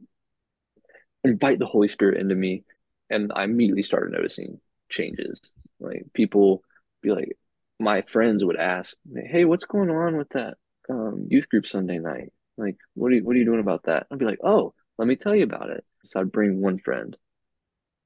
invite 1.24 1.58
the 1.58 1.66
Holy 1.66 1.88
Spirit 1.88 2.20
into 2.20 2.34
me. 2.34 2.64
And 3.10 3.32
I 3.34 3.44
immediately 3.44 3.82
started 3.82 4.12
noticing 4.12 4.60
changes. 4.90 5.40
Like 5.80 6.04
people 6.14 6.62
be 7.02 7.10
like, 7.10 7.36
my 7.80 8.02
friends 8.02 8.44
would 8.44 8.56
ask, 8.56 8.94
"Hey, 9.14 9.44
what's 9.44 9.64
going 9.64 9.90
on 9.90 10.16
with 10.16 10.28
that 10.30 10.56
um, 10.88 11.26
youth 11.28 11.48
group 11.48 11.66
Sunday 11.66 11.98
night? 11.98 12.32
Like, 12.56 12.76
what 12.94 13.12
are 13.12 13.16
you, 13.16 13.24
what 13.24 13.34
are 13.36 13.38
you 13.38 13.44
doing 13.44 13.60
about 13.60 13.84
that?" 13.84 14.06
I'd 14.10 14.18
be 14.18 14.24
like, 14.24 14.38
"Oh, 14.44 14.74
let 14.98 15.08
me 15.08 15.16
tell 15.16 15.34
you 15.34 15.44
about 15.44 15.70
it." 15.70 15.84
So 16.04 16.20
I'd 16.20 16.32
bring 16.32 16.60
one 16.60 16.78
friend, 16.78 17.16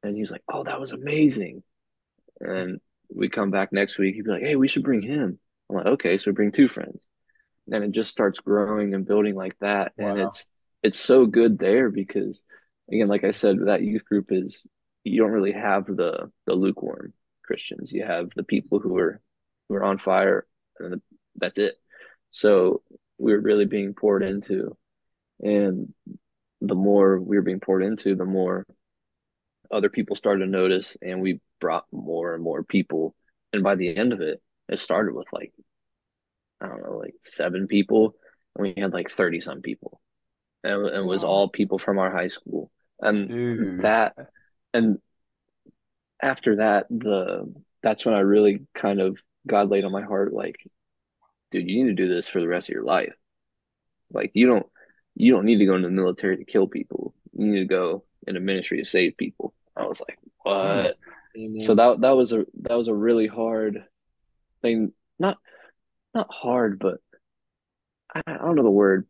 and 0.03 0.17
he's 0.17 0.31
like, 0.31 0.43
"Oh, 0.53 0.65
that 0.65 0.81
was 0.81 0.93
amazing." 0.93 1.63
And 2.41 2.81
we 3.15 3.29
come 3.29 3.51
back 3.51 3.73
next 3.73 3.99
week, 3.99 4.15
he'd 4.15 4.25
be 4.25 4.31
like, 4.31 4.43
"Hey, 4.43 4.57
we 4.57 4.69
should 4.69 4.85
bring 4.85 5.03
him." 5.03 5.39
I'm 5.71 5.77
like, 5.77 5.87
"Okay," 5.87 6.19
so 6.19 6.33
bring 6.33 6.53
two 6.53 6.69
friends, 6.69 7.07
and 7.71 7.85
it 7.85 7.93
just 7.93 8.11
starts 8.11 8.41
growing 8.41 8.95
and 8.95 9.07
building 9.07 9.35
like 9.35 9.57
that, 9.61 9.93
and 9.99 10.19
it's 10.19 10.45
it's 10.83 11.01
so 11.01 11.27
good 11.27 11.59
there 11.59 11.91
because, 11.91 12.43
again, 12.91 13.09
like 13.09 13.25
I 13.25 13.33
said, 13.33 13.59
that 13.67 13.83
youth 13.83 14.05
group 14.05 14.27
is 14.31 14.65
you 15.05 15.21
don't 15.21 15.33
really 15.33 15.53
have 15.53 15.87
the 15.87 16.31
the 16.47 16.55
lukewarm 16.55 17.13
Christians. 17.45 17.93
You 17.93 18.05
have 18.05 18.31
the 18.37 18.43
people 18.43 18.79
who 18.79 18.97
are 18.99 19.21
who 19.69 19.75
are 19.77 19.85
on 19.85 19.99
fire, 19.99 20.47
and 20.79 21.01
that's 21.37 21.59
it. 21.59 21.75
So 22.31 22.83
we 23.19 23.33
were 23.33 23.41
really 23.41 23.67
being 23.67 23.95
poured 23.95 24.23
into, 24.23 24.77
and 25.41 25.93
the 26.61 26.75
more 26.75 27.21
we 27.21 27.37
were 27.37 27.43
being 27.43 27.61
poured 27.61 27.83
into, 27.83 28.15
the 28.15 28.25
more 28.25 28.67
other 29.71 29.89
people 29.89 30.17
started 30.17 30.45
to 30.45 30.51
notice, 30.51 30.97
and 31.03 31.21
we 31.21 31.41
brought 31.61 31.87
more 31.93 32.35
and 32.35 32.43
more 32.43 32.63
people. 32.63 33.15
And 33.53 33.63
by 33.63 33.75
the 33.75 33.97
end 33.97 34.13
of 34.13 34.21
it, 34.21 34.41
it 34.69 34.79
started 34.79 35.15
with 35.15 35.27
like 35.33 35.53
I 36.61 36.69
don't 36.69 36.83
know, 36.83 36.99
like 36.99 37.15
seven 37.25 37.67
people, 37.67 38.15
and 38.57 38.63
we 38.63 38.81
had 38.81 38.93
like 38.93 39.11
thirty 39.11 39.41
some 39.41 39.63
people, 39.63 40.01
and 40.65 40.87
it 40.87 41.05
was 41.05 41.23
Wow. 41.23 41.31
all 41.31 41.49
people 41.49 41.79
from 41.79 41.99
our 41.99 42.11
high 42.11 42.29
school, 42.29 42.71
and 43.01 43.29
Dude. 43.29 43.83
that, 43.83 44.15
and 44.75 44.99
after 46.23 46.57
that, 46.57 46.87
the 46.91 47.53
that's 47.83 48.05
when 48.05 48.15
I 48.15 48.21
really 48.21 48.67
kind 48.75 49.01
of 49.01 49.19
God 49.47 49.71
laid 49.71 49.85
on 49.85 49.93
my 49.93 50.03
heart, 50.03 50.33
like, 50.33 50.57
dude, 51.51 51.69
you 51.69 51.85
need 51.85 51.97
to 51.97 52.03
do 52.03 52.13
this 52.13 52.29
for 52.29 52.41
the 52.41 52.49
rest 52.49 52.69
of 52.69 52.75
your 52.75 52.85
life. 52.85 53.15
Like, 54.11 54.33
you 54.35 54.47
don't, 54.47 54.67
you 55.15 55.33
don't 55.33 55.45
need 55.45 55.59
to 55.59 55.67
go 55.67 55.77
into 55.77 55.89
the 55.89 55.95
military 55.95 56.37
to 56.37 56.45
kill 56.45 56.67
people. 56.67 57.15
You 57.35 57.47
need 57.47 57.61
to 57.61 57.65
go 57.67 58.05
in 58.27 58.35
into 58.37 58.41
ministry 58.41 58.79
to 58.79 58.85
save 58.85 59.17
people. 59.17 59.55
I 59.77 59.87
was 59.87 60.01
like, 60.01 60.19
hmm. 60.45 60.51
what? 60.51 60.97
Amen. 61.37 61.63
So 61.63 61.75
that 61.75 62.01
that 62.01 62.17
was 62.17 62.33
a 62.33 62.47
that 62.63 62.77
was 62.77 62.89
a 62.89 62.95
really 62.95 63.27
hard 63.27 63.85
thing. 64.63 64.93
Not 65.19 65.39
not 66.15 66.29
hard, 66.31 66.79
but 66.79 66.99
I, 68.15 68.23
don't 68.27 68.57
know 68.57 68.63
the 68.63 68.71
word. 68.71 69.07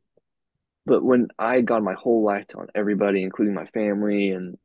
But 0.86 1.04
when 1.04 1.28
I 1.38 1.56
had 1.56 1.66
gone 1.66 1.84
my 1.84 1.94
whole 1.94 2.24
life 2.24 2.46
telling 2.48 2.68
everybody, 2.74 3.22
including 3.22 3.54
my 3.54 3.66
family 3.66 4.30
and 4.30 4.56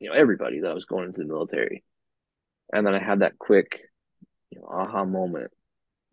you 0.00 0.08
know 0.08 0.14
everybody 0.14 0.60
that 0.60 0.70
I 0.70 0.74
was 0.74 0.84
going 0.84 1.06
into 1.06 1.20
the 1.20 1.26
military, 1.26 1.84
and 2.72 2.86
then 2.86 2.94
I 2.94 3.02
had 3.02 3.20
that 3.20 3.38
quick, 3.38 3.80
you 4.50 4.60
know, 4.60 4.66
aha 4.66 5.04
moment. 5.04 5.50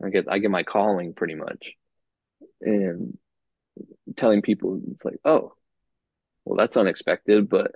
I 0.03 0.09
get 0.09 0.25
I 0.29 0.39
get 0.39 0.51
my 0.51 0.63
calling 0.63 1.13
pretty 1.13 1.35
much, 1.35 1.73
and 2.61 3.17
telling 4.17 4.41
people 4.41 4.81
it's 4.91 5.05
like, 5.05 5.19
oh, 5.25 5.53
well, 6.43 6.57
that's 6.57 6.77
unexpected, 6.77 7.49
but 7.49 7.71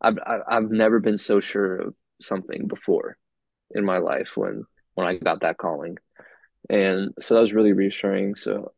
I've 0.00 0.18
I've 0.48 0.70
never 0.70 1.00
been 1.00 1.18
so 1.18 1.40
sure 1.40 1.76
of 1.76 1.94
something 2.20 2.66
before 2.68 3.16
in 3.70 3.84
my 3.84 3.98
life 3.98 4.30
when 4.34 4.64
when 4.94 5.06
I 5.06 5.16
got 5.16 5.40
that 5.40 5.56
calling, 5.56 5.96
and 6.70 7.12
so 7.20 7.34
that 7.34 7.40
was 7.40 7.52
really 7.52 7.72
reassuring. 7.72 8.34
So 8.34 8.72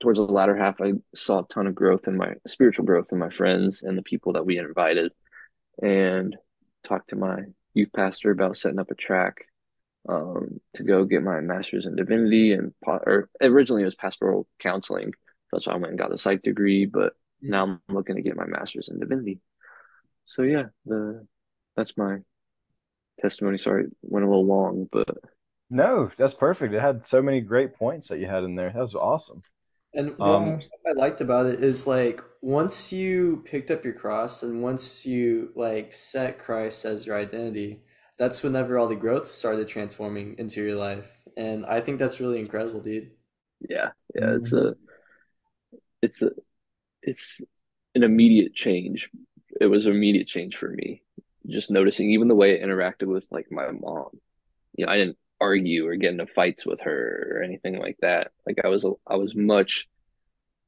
towards 0.00 0.18
the 0.18 0.24
latter 0.24 0.56
half, 0.56 0.80
I 0.80 0.92
saw 1.14 1.40
a 1.40 1.46
ton 1.52 1.66
of 1.66 1.74
growth 1.74 2.06
in 2.06 2.16
my 2.16 2.34
spiritual 2.46 2.84
growth 2.84 3.06
in 3.12 3.18
my 3.18 3.30
friends 3.30 3.82
and 3.82 3.96
the 3.96 4.02
people 4.02 4.34
that 4.34 4.46
we 4.46 4.56
had 4.56 4.66
invited, 4.66 5.12
and 5.82 6.36
talked 6.84 7.10
to 7.10 7.16
my 7.16 7.42
youth 7.74 7.90
pastor 7.94 8.30
about 8.30 8.56
setting 8.56 8.78
up 8.78 8.90
a 8.90 8.94
track 8.94 9.44
um, 10.08 10.60
to 10.74 10.82
go 10.82 11.04
get 11.04 11.22
my 11.22 11.40
master's 11.40 11.86
in 11.86 11.94
divinity 11.96 12.52
and 12.52 12.72
or 12.86 13.28
originally 13.42 13.82
it 13.82 13.86
was 13.86 13.94
pastoral 13.94 14.46
counseling. 14.58 15.12
That's 15.52 15.66
why 15.66 15.74
I 15.74 15.76
went 15.76 15.90
and 15.90 15.98
got 15.98 16.10
the 16.10 16.18
psych 16.18 16.42
degree, 16.42 16.86
but 16.86 17.12
now 17.40 17.64
I'm 17.64 17.94
looking 17.94 18.16
to 18.16 18.22
get 18.22 18.36
my 18.36 18.46
master's 18.46 18.88
in 18.88 18.98
divinity. 18.98 19.40
So 20.26 20.42
yeah, 20.42 20.64
the 20.84 21.26
that's 21.76 21.96
my 21.96 22.18
testimony. 23.20 23.58
Sorry, 23.58 23.86
went 24.02 24.24
a 24.24 24.28
little 24.28 24.46
long, 24.46 24.88
but 24.90 25.08
No, 25.70 26.10
that's 26.16 26.34
perfect. 26.34 26.74
It 26.74 26.80
had 26.80 27.04
so 27.04 27.20
many 27.22 27.40
great 27.40 27.74
points 27.74 28.08
that 28.08 28.18
you 28.18 28.26
had 28.26 28.44
in 28.44 28.54
there. 28.54 28.70
That 28.70 28.80
was 28.80 28.94
awesome. 28.94 29.42
And 29.94 30.16
what 30.18 30.40
Um, 30.40 30.62
I 30.86 30.92
liked 30.92 31.20
about 31.20 31.46
it 31.46 31.60
is 31.60 31.86
like 31.86 32.22
once 32.42 32.92
you 32.92 33.42
picked 33.44 33.70
up 33.70 33.84
your 33.84 33.94
cross 33.94 34.42
and 34.42 34.62
once 34.62 35.04
you 35.06 35.52
like 35.54 35.92
set 35.92 36.38
Christ 36.38 36.84
as 36.84 37.06
your 37.06 37.16
identity, 37.16 37.82
that's 38.16 38.42
whenever 38.42 38.78
all 38.78 38.86
the 38.88 38.96
growth 38.96 39.26
started 39.26 39.68
transforming 39.68 40.36
into 40.38 40.62
your 40.64 40.76
life. 40.76 41.18
And 41.36 41.64
I 41.66 41.80
think 41.80 41.98
that's 41.98 42.20
really 42.20 42.38
incredible, 42.40 42.80
dude. 42.80 43.10
yeah, 43.68 43.90
yeah, 44.14 44.34
it's 44.36 44.52
a 44.52 44.74
it's 46.02 46.22
a 46.22 46.30
it's 47.02 47.40
an 47.94 48.02
immediate 48.04 48.54
change. 48.54 49.10
It 49.60 49.66
was 49.66 49.86
an 49.86 49.92
immediate 49.92 50.28
change 50.28 50.56
for 50.56 50.70
me. 50.70 51.02
Just 51.48 51.70
noticing 51.70 52.10
even 52.12 52.28
the 52.28 52.34
way 52.36 52.52
it 52.54 52.62
interacted 52.62 53.08
with 53.08 53.26
like 53.32 53.48
my 53.52 53.70
mom. 53.72 54.20
You 54.76 54.86
know, 54.86 54.92
I 54.92 54.96
didn't 54.98 55.18
argue 55.40 55.86
or 55.86 55.96
get 55.96 56.12
into 56.12 56.26
fights 56.26 56.66
with 56.66 56.80
her 56.80 57.32
or 57.38 57.42
anything 57.42 57.78
like 57.78 57.98
that. 58.02 58.32
Like 58.46 58.58
I 58.64 58.68
was 58.68 58.86
I 59.06 59.16
was 59.16 59.34
much 59.34 59.86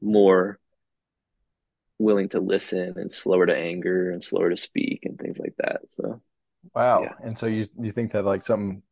more 0.02 0.58
willing 1.98 2.28
to 2.30 2.40
listen 2.40 2.94
and 2.96 3.12
slower 3.12 3.46
to 3.46 3.56
anger 3.56 4.10
and 4.10 4.24
slower 4.24 4.50
to 4.50 4.56
speak 4.56 5.00
and 5.04 5.18
things 5.18 5.38
like 5.38 5.54
that. 5.58 5.82
So 5.90 6.20
Wow. 6.74 7.02
Yeah. 7.02 7.14
And 7.22 7.38
so 7.38 7.46
you 7.46 7.66
you 7.78 7.92
think 7.92 8.12
that 8.12 8.24
like 8.24 8.44
something 8.44 8.82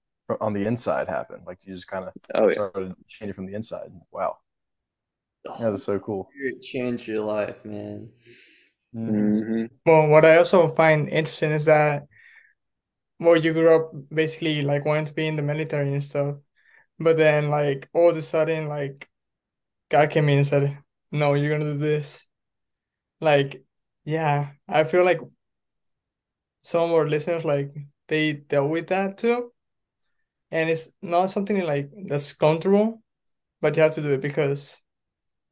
on 0.40 0.52
the 0.52 0.66
inside 0.66 1.08
happened, 1.08 1.44
like 1.47 1.58
you 1.62 1.75
just 1.75 1.87
kind 1.88 2.04
of 2.06 2.12
oh 2.35 2.49
yeah. 2.49 2.54
started 2.54 2.94
changing 3.06 3.35
from 3.35 3.47
the 3.47 3.54
inside. 3.54 3.90
Wow. 4.11 4.38
The 5.44 5.52
Yeah, 5.58 5.70
that's 5.70 5.85
so 5.85 5.99
cool. 5.99 6.30
Spirit 6.30 6.62
changed 6.62 7.08
your 7.08 7.20
life, 7.25 7.64
man. 7.64 8.11
Mhm. 8.94 9.44
hmm 9.47 9.66
Well, 9.87 10.08
what 10.08 10.25
I 10.25 10.37
also 10.37 10.68
find 10.68 11.08
interesting 11.08 11.52
is 11.52 11.64
that, 11.66 12.06
well, 13.18 13.37
you 13.37 13.52
grew 13.52 13.75
up 13.75 13.92
basically 14.14 14.62
like 14.62 14.84
wanting 14.84 15.06
to 15.06 15.12
be 15.14 15.26
in 15.26 15.37
the 15.37 15.42
military 15.42 15.92
and 15.92 16.02
stuff, 16.02 16.37
but 16.98 17.16
then 17.18 17.50
like 17.50 17.88
all 17.92 18.10
of 18.10 18.16
a 18.16 18.22
sudden, 18.22 18.68
like 18.68 19.08
God 19.90 20.10
came 20.10 20.28
in 20.28 20.38
and 20.38 20.46
said, 20.46 20.78
"No, 21.12 21.34
you're 21.34 21.58
gonna 21.58 21.72
do 21.72 21.78
this." 21.78 22.26
Like, 23.20 23.64
yeah, 24.04 24.52
I 24.68 24.84
feel 24.84 25.04
like 25.04 25.20
some 26.62 26.90
of 26.90 26.92
our 26.94 27.06
listeners 27.08 27.44
like 27.44 27.75
they 28.08 28.32
dealt 28.34 28.70
with 28.70 28.88
that 28.88 29.18
too, 29.18 29.52
and 30.50 30.70
it's 30.70 30.90
not 31.02 31.30
something 31.30 31.60
like 31.64 31.90
that's 32.06 32.32
comfortable, 32.32 33.02
but 33.60 33.76
you 33.76 33.82
have 33.82 33.94
to 33.94 34.02
do 34.02 34.12
it 34.12 34.20
because 34.22 34.80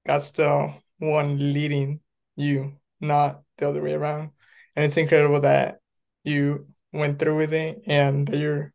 God's 0.06 0.30
the 0.32 0.75
one 0.99 1.52
leading 1.52 2.00
you, 2.37 2.78
not 3.00 3.42
the 3.58 3.68
other 3.68 3.82
way 3.82 3.94
around. 3.94 4.30
And 4.76 4.85
it's 4.85 4.96
incredible 4.96 5.40
that 5.40 5.80
you 6.25 6.68
went 6.97 7.19
through 7.19 7.37
with 7.37 7.55
it 7.55 7.83
and 7.87 8.26
that 8.29 8.38
you're 8.38 8.73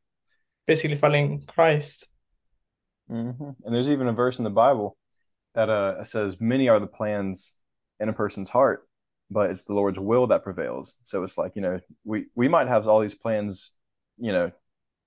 basically 0.67 0.97
following 0.97 1.43
Christ. 1.45 2.07
Mhm. 3.09 3.55
And 3.63 3.75
there's 3.75 3.89
even 3.89 4.07
a 4.07 4.13
verse 4.13 4.37
in 4.37 4.43
the 4.43 4.49
Bible 4.49 4.97
that 5.55 5.69
uh 5.69 6.03
says, 6.03 6.39
"Many 6.41 6.69
are 6.69 6.79
the 6.79 6.87
plans 6.87 7.57
in 7.99 8.09
a 8.09 8.13
person's 8.13 8.49
heart, 8.49 8.87
but 9.29 9.49
it's 9.51 9.63
the 9.63 9.73
Lord's 9.73 9.99
will 9.99 10.27
that 10.27 10.43
prevails." 10.43 10.95
So 11.03 11.23
it's 11.23 11.37
like, 11.37 11.55
you 11.55 11.61
know, 11.61 11.79
we 12.05 12.27
we 12.35 12.47
might 12.47 12.67
have 12.67 12.87
all 12.87 13.01
these 13.01 13.15
plans, 13.15 13.73
you 14.17 14.31
know, 14.31 14.51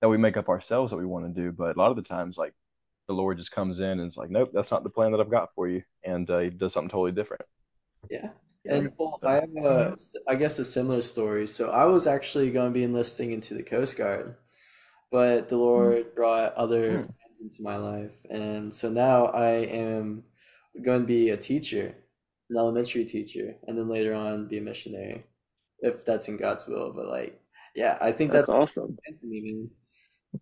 that 0.01 0.09
we 0.09 0.17
make 0.17 0.37
up 0.37 0.49
ourselves 0.49 0.91
that 0.91 0.97
we 0.97 1.05
want 1.05 1.25
to 1.33 1.41
do, 1.41 1.51
but 1.51 1.75
a 1.75 1.79
lot 1.79 1.91
of 1.91 1.95
the 1.97 2.03
times, 2.03 2.37
like 2.37 2.53
the 3.07 3.13
Lord 3.13 3.37
just 3.37 3.51
comes 3.51 3.79
in 3.79 3.85
and 3.99 4.01
it's 4.01 4.17
like, 4.17 4.29
"Nope, 4.31 4.51
that's 4.53 4.71
not 4.71 4.83
the 4.83 4.89
plan 4.89 5.11
that 5.11 5.21
I've 5.21 5.31
got 5.31 5.53
for 5.55 5.67
you," 5.67 5.83
and 6.03 6.29
uh, 6.29 6.39
He 6.39 6.49
does 6.51 6.73
something 6.73 6.89
totally 6.89 7.11
different. 7.13 7.43
Yeah. 8.09 8.31
And 8.67 8.91
well, 8.97 9.19
I 9.25 9.35
have 9.35 9.55
a, 9.55 9.97
I 10.27 10.35
guess 10.35 10.59
a 10.59 10.65
similar 10.65 11.01
story. 11.01 11.47
So 11.47 11.69
I 11.69 11.85
was 11.85 12.07
actually 12.07 12.51
going 12.51 12.69
to 12.73 12.73
be 12.79 12.83
enlisting 12.83 13.31
into 13.31 13.53
the 13.53 13.63
Coast 13.63 13.97
Guard, 13.97 14.35
but 15.11 15.49
the 15.49 15.57
Lord 15.57 16.15
brought 16.15 16.53
other 16.55 16.99
Hmm. 16.99 17.01
plans 17.01 17.41
into 17.41 17.63
my 17.63 17.77
life. 17.77 18.15
And 18.29 18.73
so 18.73 18.89
now 18.89 19.27
I 19.27 19.49
am 19.67 20.23
going 20.83 21.01
to 21.01 21.07
be 21.07 21.29
a 21.31 21.37
teacher, 21.37 21.95
an 22.49 22.57
elementary 22.57 23.05
teacher, 23.05 23.55
and 23.67 23.77
then 23.77 23.89
later 23.89 24.13
on 24.15 24.47
be 24.47 24.59
a 24.59 24.61
missionary, 24.61 25.25
if 25.81 26.05
that's 26.05 26.27
in 26.29 26.37
God's 26.37 26.67
will. 26.67 26.93
But 26.93 27.07
like, 27.07 27.41
yeah, 27.75 27.97
I 28.01 28.11
think 28.13 28.31
That's 28.31 28.47
that's 28.47 28.49
awesome. 28.49 28.97
for 29.21 29.25
me. 29.27 29.69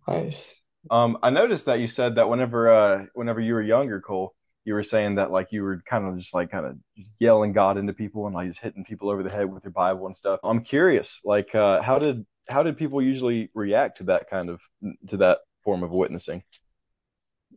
Nice. 0.08 0.56
Um, 0.90 1.18
I 1.22 1.30
noticed 1.30 1.66
that 1.66 1.80
you 1.80 1.86
said 1.86 2.16
that 2.16 2.28
whenever 2.28 2.70
uh 2.72 3.06
whenever 3.14 3.40
you 3.40 3.54
were 3.54 3.62
younger, 3.62 4.00
Cole, 4.00 4.34
you 4.64 4.74
were 4.74 4.84
saying 4.84 5.16
that 5.16 5.30
like 5.30 5.52
you 5.52 5.62
were 5.62 5.82
kind 5.86 6.06
of 6.06 6.18
just 6.18 6.34
like 6.34 6.50
kind 6.50 6.66
of 6.66 6.76
yelling 7.18 7.52
God 7.52 7.76
into 7.76 7.92
people 7.92 8.26
and 8.26 8.34
like 8.34 8.48
just 8.48 8.60
hitting 8.60 8.84
people 8.84 9.10
over 9.10 9.22
the 9.22 9.30
head 9.30 9.50
with 9.52 9.64
your 9.64 9.72
Bible 9.72 10.06
and 10.06 10.16
stuff. 10.16 10.40
I'm 10.42 10.64
curious, 10.64 11.20
like 11.24 11.54
uh 11.54 11.82
how 11.82 11.98
did 11.98 12.24
how 12.48 12.62
did 12.62 12.76
people 12.76 13.02
usually 13.02 13.50
react 13.54 13.98
to 13.98 14.04
that 14.04 14.30
kind 14.30 14.50
of 14.50 14.60
to 15.08 15.18
that 15.18 15.38
form 15.62 15.82
of 15.82 15.90
witnessing? 15.90 16.42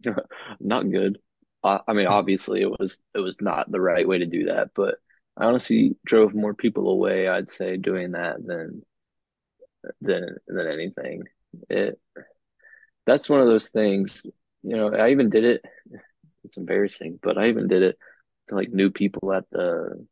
Not 0.60 0.90
good. 0.92 1.20
Uh, 1.64 1.80
I 1.88 1.94
mean, 1.94 2.08
obviously 2.08 2.62
it 2.62 2.70
was 2.70 2.98
it 3.16 3.20
was 3.20 3.36
not 3.42 3.72
the 3.72 3.82
right 3.82 4.08
way 4.08 4.20
to 4.20 4.26
do 4.26 4.46
that, 4.46 4.70
but 4.76 4.96
I 5.36 5.46
honestly 5.46 5.98
drove 6.06 6.34
more 6.34 6.54
people 6.54 6.90
away, 6.90 7.28
I'd 7.28 7.52
say, 7.52 7.78
doing 7.78 8.12
that 8.12 8.38
than 8.46 8.84
than 10.02 10.38
than 10.48 10.68
anything. 10.68 11.24
It 11.70 12.00
that's 13.06 13.30
one 13.30 13.40
of 13.42 13.48
those 13.48 13.70
things, 13.70 14.22
you 14.64 14.76
know, 14.76 14.94
I 14.94 15.12
even 15.12 15.30
did 15.30 15.44
it. 15.46 15.66
It's 16.48 16.58
embarrassing, 16.58 17.20
but 17.22 17.38
I 17.38 17.50
even 17.50 17.68
did 17.68 17.84
it 17.84 17.98
to 18.50 18.56
like 18.56 18.70
new 18.70 18.90
people 18.92 19.34
at 19.34 19.46
the 19.52 20.06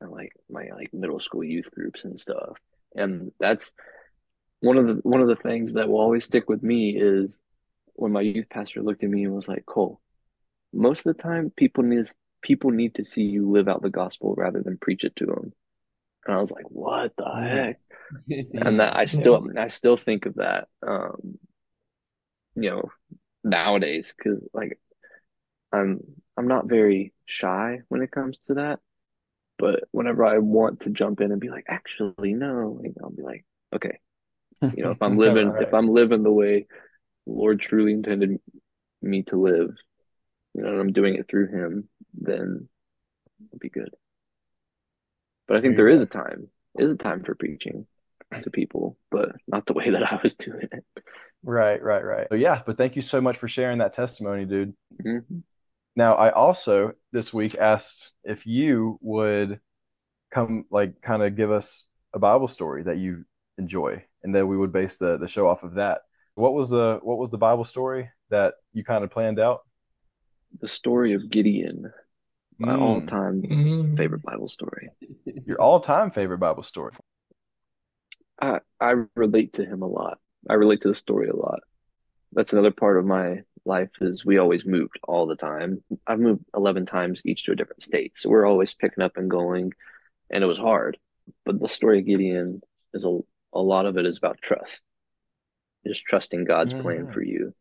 like 0.00 0.32
my 0.48 0.68
like 0.74 0.92
middle 0.92 1.20
school 1.20 1.42
youth 1.44 1.70
groups 1.72 2.04
and 2.04 2.18
stuff. 2.18 2.56
And 2.94 3.32
that's 3.40 3.72
one 4.60 4.76
of 4.76 4.86
the 4.86 4.94
one 5.02 5.20
of 5.20 5.28
the 5.28 5.36
things 5.36 5.74
that 5.74 5.88
will 5.88 6.00
always 6.00 6.24
stick 6.24 6.48
with 6.48 6.62
me 6.62 6.96
is 6.96 7.40
when 7.94 8.12
my 8.12 8.20
youth 8.20 8.48
pastor 8.48 8.82
looked 8.82 9.02
at 9.04 9.10
me 9.10 9.24
and 9.24 9.34
was 9.34 9.48
like, 9.48 9.66
Cole, 9.66 10.00
most 10.72 11.06
of 11.06 11.16
the 11.16 11.22
time 11.22 11.52
people 11.56 11.84
need 11.84 12.06
people 12.42 12.70
need 12.70 12.94
to 12.94 13.04
see 13.04 13.24
you 13.24 13.50
live 13.50 13.68
out 13.68 13.82
the 13.82 13.90
gospel 13.90 14.34
rather 14.36 14.62
than 14.62 14.78
preach 14.78 15.04
it 15.04 15.16
to 15.16 15.26
them. 15.26 15.52
And 16.26 16.36
I 16.36 16.40
was 16.40 16.50
like, 16.50 16.70
what 16.70 17.12
the 17.16 17.24
heck? 17.24 17.80
And 18.54 18.80
that 18.80 18.96
I 18.96 19.04
still 19.04 19.46
I 19.56 19.68
still 19.68 19.96
think 19.96 20.26
of 20.26 20.36
that 20.36 20.68
um 20.86 21.38
you 22.54 22.70
know 22.70 22.90
nowadays 23.44 24.12
because 24.16 24.42
like 24.52 24.78
I'm 25.72 26.00
I'm 26.36 26.48
not 26.48 26.68
very 26.68 27.12
shy 27.26 27.80
when 27.88 28.02
it 28.02 28.10
comes 28.10 28.38
to 28.46 28.54
that. 28.54 28.80
But 29.58 29.84
whenever 29.92 30.24
I 30.24 30.38
want 30.38 30.80
to 30.82 30.90
jump 30.90 31.20
in 31.20 31.32
and 31.32 31.40
be 31.40 31.50
like, 31.50 31.66
actually, 31.68 32.34
no, 32.34 32.78
like, 32.82 32.94
I'll 33.02 33.10
be 33.10 33.22
like, 33.22 33.44
okay, 33.74 34.00
you 34.72 34.84
know, 34.84 34.92
if 34.92 35.02
I'm 35.02 35.16
living, 35.18 35.56
if 35.58 35.72
I'm 35.74 35.88
living 35.88 36.22
the 36.22 36.32
way 36.32 36.66
Lord 37.26 37.60
truly 37.60 37.92
intended 37.92 38.40
me 39.02 39.22
to 39.24 39.36
live, 39.36 39.76
you 40.54 40.62
know, 40.62 40.70
and 40.70 40.80
I'm 40.80 40.92
doing 40.92 41.16
it 41.16 41.28
through 41.28 41.48
Him, 41.48 41.88
then 42.14 42.68
it'll 43.48 43.58
be 43.60 43.70
good. 43.70 43.90
But 45.46 45.56
I 45.56 45.60
think 45.60 45.76
There 45.76 45.86
there 45.88 46.02
a 46.02 46.06
time, 46.06 46.48
is 46.78 46.92
a 46.92 46.96
time 46.96 47.24
for 47.24 47.34
preaching 47.34 47.86
to 48.42 48.50
people, 48.50 48.96
but 49.10 49.30
not 49.46 49.66
the 49.66 49.72
way 49.78 49.90
that 49.90 50.12
I 50.12 50.20
was 50.22 50.34
doing 50.34 50.68
it. 50.70 50.84
Right, 51.42 51.82
right, 51.82 52.04
right. 52.04 52.26
So 52.30 52.34
yeah, 52.34 52.62
but 52.66 52.76
thank 52.76 52.96
you 52.96 53.02
so 53.02 53.20
much 53.20 53.38
for 53.38 53.48
sharing 53.48 53.78
that 53.78 53.92
testimony, 53.92 54.44
dude. 54.44 54.74
Mhm. 55.04 55.42
Now, 55.98 56.14
I 56.14 56.30
also 56.30 56.92
this 57.10 57.34
week 57.34 57.56
asked 57.56 58.12
if 58.22 58.46
you 58.46 59.00
would 59.02 59.58
come 60.32 60.64
like 60.70 61.02
kind 61.02 61.22
of 61.24 61.36
give 61.36 61.50
us 61.50 61.86
a 62.14 62.20
Bible 62.20 62.48
story 62.48 62.84
that 62.84 62.98
you 62.98 63.24
enjoy, 63.58 64.04
and 64.22 64.32
then 64.34 64.46
we 64.46 64.56
would 64.56 64.72
base 64.72 64.94
the 64.94 65.18
the 65.18 65.26
show 65.26 65.48
off 65.48 65.64
of 65.64 65.74
that. 65.74 66.02
What 66.36 66.54
was 66.54 66.70
the 66.70 67.00
what 67.02 67.18
was 67.18 67.30
the 67.30 67.38
Bible 67.38 67.64
story 67.64 68.10
that 68.30 68.54
you 68.72 68.84
kind 68.84 69.02
of 69.02 69.10
planned 69.10 69.40
out? 69.40 69.62
The 70.60 70.68
story 70.68 71.14
of 71.14 71.30
Gideon, 71.30 71.92
my 72.60 72.74
Mm, 72.74 72.76
all-time 72.76 73.42
Mm. 73.42 73.96
favorite 73.96 74.22
Bible 74.22 74.48
story. 74.48 74.90
your 75.46 75.60
all-time 75.60 76.12
favorite 76.12 76.38
Bible 76.38 76.62
story. 76.62 76.94
I 78.40 78.60
I 78.80 79.04
relate 79.16 79.54
to 79.54 79.64
him 79.64 79.82
a 79.82 79.86
lot. 79.86 80.18
I 80.48 80.54
relate 80.54 80.82
to 80.82 80.88
the 80.88 80.94
story 80.94 81.28
a 81.28 81.36
lot. 81.36 81.60
That's 82.32 82.52
another 82.52 82.72
part 82.72 82.98
of 82.98 83.06
my 83.06 83.42
life 83.68 83.90
is 84.02 84.24
we 84.26 84.38
always 84.38 84.66
moved 84.66 84.98
all 85.08 85.26
the 85.26 85.36
time. 85.36 85.82
I've 86.06 86.20
moved 86.20 86.44
11 86.56 86.86
times 86.86 87.22
each 87.24 87.44
to 87.44 87.52
a 87.52 87.56
different 87.56 87.84
state. 87.84 88.14
So 88.16 88.30
we're 88.30 88.46
always 88.46 88.74
picking 88.74 89.04
up 89.04 89.18
and 89.18 89.30
going 89.30 89.72
and 90.30 90.44
it 90.44 90.48
was 90.48 90.58
hard. 90.58 90.98
But 91.44 91.60
the 91.60 91.68
story 91.68 92.00
of 92.00 92.06
Gideon 92.06 92.62
is 92.94 93.04
a 93.04 93.20
a 93.54 93.60
lot 93.62 93.86
of 93.86 93.98
it 93.98 94.06
is 94.06 94.18
about 94.18 94.42
trust. 94.42 94.82
Just 95.86 96.04
trusting 96.04 96.44
God's 96.44 96.74
plan 96.74 97.06
Mhm. 97.06 97.12
for 97.12 97.22
you, 97.22 97.54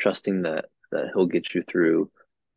trusting 0.00 0.42
that 0.42 0.66
that 0.90 1.10
he'll 1.14 1.26
get 1.26 1.54
you 1.54 1.62
through 1.62 2.10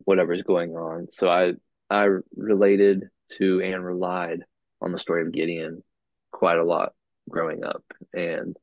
whatever's 0.06 0.42
going 0.44 0.76
on. 0.76 1.12
So 1.12 1.30
I 1.30 1.54
I 1.90 2.08
related 2.36 3.10
to 3.38 3.62
and 3.62 3.86
relied 3.86 4.44
on 4.82 4.92
the 4.92 5.00
story 5.00 5.24
of 5.24 5.32
Gideon 5.34 5.84
quite 6.32 6.58
a 6.58 6.64
lot 6.64 6.94
growing 7.30 7.64
up. 7.64 7.84
And 8.14 8.58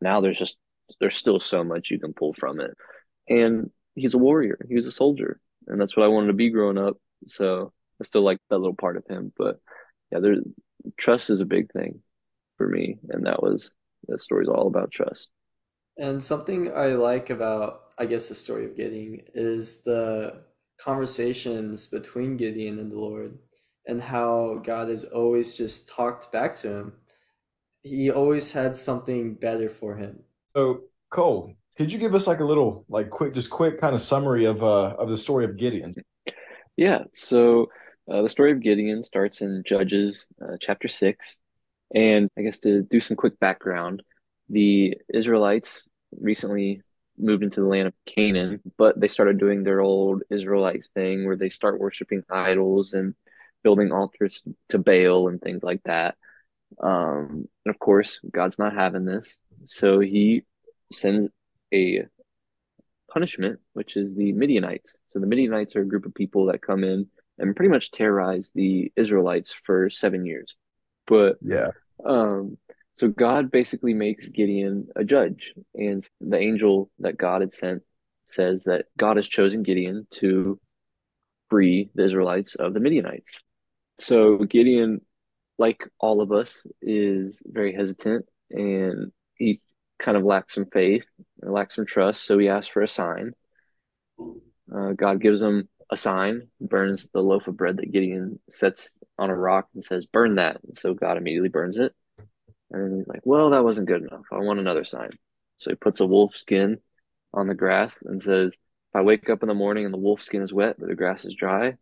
now 0.00 0.20
there's 0.20 0.38
just 0.38 0.56
there's 1.00 1.16
still 1.16 1.40
so 1.40 1.64
much 1.64 1.90
you 1.90 1.98
can 1.98 2.14
pull 2.14 2.34
from 2.34 2.60
it. 2.60 2.76
And 3.28 3.70
he's 3.96 4.14
a 4.14 4.18
warrior. 4.18 4.58
He 4.68 4.76
was 4.76 4.86
a 4.86 4.92
soldier. 4.92 5.40
And 5.66 5.80
that's 5.80 5.96
what 5.96 6.04
I 6.04 6.08
wanted 6.08 6.28
to 6.28 6.32
be 6.34 6.50
growing 6.50 6.78
up. 6.78 6.96
So 7.26 7.72
I 8.00 8.04
still 8.04 8.22
like 8.22 8.38
that 8.50 8.58
little 8.58 8.76
part 8.76 8.96
of 8.96 9.04
him. 9.08 9.32
But 9.36 9.58
yeah, 10.12 10.20
there's 10.20 10.38
trust 10.96 11.30
is 11.30 11.40
a 11.40 11.46
big 11.46 11.72
thing 11.72 12.00
for 12.56 12.68
me. 12.68 12.98
And 13.08 13.26
that 13.26 13.42
was 13.42 13.72
that 14.06 14.20
story's 14.20 14.48
all 14.48 14.68
about 14.68 14.92
trust. 14.92 15.28
And 15.98 16.22
something 16.22 16.72
I 16.72 16.88
like 16.88 17.30
about, 17.30 17.80
I 17.98 18.06
guess, 18.06 18.28
the 18.28 18.34
story 18.34 18.66
of 18.66 18.76
Gideon 18.76 19.22
is 19.34 19.82
the 19.82 20.44
conversations 20.78 21.86
between 21.86 22.36
Gideon 22.36 22.78
and 22.78 22.92
the 22.92 22.98
Lord, 22.98 23.38
and 23.86 24.00
how 24.00 24.60
God 24.62 24.90
has 24.90 25.04
always 25.04 25.56
just 25.56 25.88
talked 25.88 26.30
back 26.30 26.54
to 26.56 26.68
him. 26.68 26.92
He 27.82 28.10
always 28.10 28.52
had 28.52 28.76
something 28.76 29.34
better 29.34 29.70
for 29.70 29.96
him. 29.96 30.20
So, 30.54 30.82
Cole, 31.10 31.54
could 31.76 31.92
you 31.92 31.98
give 31.98 32.14
us 32.14 32.26
like 32.26 32.40
a 32.40 32.44
little, 32.44 32.84
like, 32.88 33.10
quick, 33.10 33.34
just 33.34 33.50
quick 33.50 33.78
kind 33.78 33.94
of 33.94 34.00
summary 34.00 34.44
of 34.44 34.62
uh 34.62 34.94
of 34.98 35.08
the 35.08 35.16
story 35.16 35.44
of 35.44 35.56
Gideon? 35.56 35.94
Yeah, 36.76 37.04
so 37.14 37.68
uh, 38.10 38.22
the 38.22 38.28
story 38.28 38.52
of 38.52 38.60
Gideon 38.60 39.02
starts 39.02 39.40
in 39.40 39.62
Judges 39.66 40.26
uh, 40.42 40.56
chapter 40.60 40.88
6. 40.88 41.36
And 41.94 42.30
I 42.36 42.42
guess 42.42 42.58
to 42.60 42.82
do 42.82 43.00
some 43.00 43.16
quick 43.16 43.38
background, 43.38 44.02
the 44.48 44.96
Israelites 45.12 45.82
recently 46.20 46.82
moved 47.18 47.42
into 47.42 47.60
the 47.60 47.66
land 47.66 47.88
of 47.88 47.94
Canaan, 48.06 48.60
but 48.76 49.00
they 49.00 49.08
started 49.08 49.38
doing 49.38 49.62
their 49.62 49.80
old 49.80 50.22
Israelite 50.30 50.84
thing 50.94 51.24
where 51.24 51.36
they 51.36 51.48
start 51.48 51.80
worshiping 51.80 52.22
idols 52.30 52.92
and 52.92 53.14
building 53.62 53.90
altars 53.90 54.42
to 54.68 54.78
Baal 54.78 55.28
and 55.28 55.40
things 55.40 55.62
like 55.62 55.82
that. 55.84 56.16
Um, 56.82 57.48
and 57.64 57.74
of 57.74 57.78
course, 57.78 58.20
God's 58.30 58.58
not 58.58 58.74
having 58.74 59.04
this, 59.04 59.40
so 59.66 60.00
he 60.00 60.44
sends 60.92 61.28
a 61.72 62.06
punishment, 63.10 63.60
which 63.72 63.96
is 63.96 64.14
the 64.14 64.32
Midianites. 64.32 64.94
So 65.06 65.18
the 65.18 65.26
Midianites 65.26 65.76
are 65.76 65.82
a 65.82 65.88
group 65.88 66.06
of 66.06 66.14
people 66.14 66.46
that 66.46 66.62
come 66.62 66.84
in 66.84 67.06
and 67.38 67.54
pretty 67.56 67.70
much 67.70 67.90
terrorize 67.90 68.50
the 68.54 68.92
Israelites 68.96 69.54
for 69.64 69.90
seven 69.90 70.26
years. 70.26 70.56
But 71.06 71.36
Yeah. 71.40 71.70
um, 72.04 72.58
so 72.94 73.08
God 73.08 73.50
basically 73.50 73.94
makes 73.94 74.26
Gideon 74.28 74.88
a 74.96 75.04
judge, 75.04 75.52
and 75.74 76.06
the 76.20 76.38
angel 76.38 76.90
that 76.98 77.18
God 77.18 77.42
had 77.42 77.52
sent 77.52 77.82
says 78.24 78.64
that 78.64 78.86
God 78.98 79.16
has 79.16 79.28
chosen 79.28 79.62
Gideon 79.62 80.06
to 80.14 80.58
free 81.48 81.90
the 81.94 82.04
Israelites 82.04 82.54
of 82.54 82.74
the 82.74 82.80
Midianites. 82.80 83.38
So 83.98 84.38
Gideon, 84.38 85.00
like 85.58 85.82
all 86.00 86.20
of 86.20 86.32
us, 86.32 86.66
is 86.82 87.40
very 87.46 87.74
hesitant 87.74 88.26
and 88.50 89.12
he 89.36 89.58
kind 89.98 90.16
of 90.16 90.24
lacks 90.24 90.54
some 90.54 90.66
faith, 90.66 91.04
lacks 91.42 91.76
some 91.76 91.86
trust. 91.86 92.24
So 92.24 92.38
he 92.38 92.48
asks 92.48 92.68
for 92.68 92.82
a 92.82 92.88
sign. 92.88 93.34
Uh, 94.74 94.92
God 94.92 95.20
gives 95.20 95.40
him 95.40 95.68
a 95.90 95.96
sign, 95.96 96.48
burns 96.60 97.06
the 97.12 97.20
loaf 97.20 97.46
of 97.46 97.56
bread 97.56 97.76
that 97.76 97.92
Gideon 97.92 98.40
sets 98.50 98.90
on 99.18 99.30
a 99.30 99.34
rock 99.34 99.68
and 99.74 99.84
says, 99.84 100.06
Burn 100.06 100.36
that. 100.36 100.60
And 100.64 100.78
so 100.78 100.94
God 100.94 101.16
immediately 101.16 101.48
burns 101.48 101.76
it. 101.76 101.94
And 102.70 102.98
he's 102.98 103.06
like, 103.06 103.22
Well, 103.24 103.50
that 103.50 103.64
wasn't 103.64 103.86
good 103.86 104.02
enough. 104.02 104.24
I 104.32 104.38
want 104.38 104.58
another 104.58 104.84
sign. 104.84 105.10
So 105.56 105.70
he 105.70 105.76
puts 105.76 106.00
a 106.00 106.06
wolf 106.06 106.36
skin 106.36 106.78
on 107.32 107.46
the 107.46 107.54
grass 107.54 107.94
and 108.04 108.22
says, 108.22 108.52
If 108.52 108.58
I 108.94 109.02
wake 109.02 109.30
up 109.30 109.42
in 109.42 109.48
the 109.48 109.54
morning 109.54 109.84
and 109.84 109.94
the 109.94 109.98
wolf 109.98 110.22
skin 110.22 110.42
is 110.42 110.52
wet, 110.52 110.76
but 110.78 110.88
the 110.88 110.94
grass 110.96 111.24
is 111.24 111.34
dry, 111.34 111.76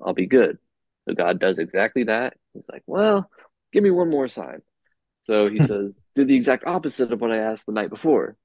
I'll 0.00 0.14
be 0.14 0.26
good. 0.26 0.58
So 1.08 1.14
God 1.14 1.38
does 1.38 1.58
exactly 1.58 2.04
that. 2.04 2.34
He's 2.54 2.68
like, 2.70 2.82
Well, 2.86 3.30
give 3.72 3.84
me 3.84 3.90
one 3.90 4.10
more 4.10 4.28
sign. 4.28 4.62
So 5.28 5.46
he 5.48 5.58
says, 5.58 5.92
do 6.14 6.24
the 6.24 6.34
exact 6.34 6.66
opposite 6.66 7.12
of 7.12 7.20
what 7.20 7.30
I 7.30 7.36
asked 7.36 7.66
the 7.66 7.72
night 7.72 7.90
before. 7.90 8.36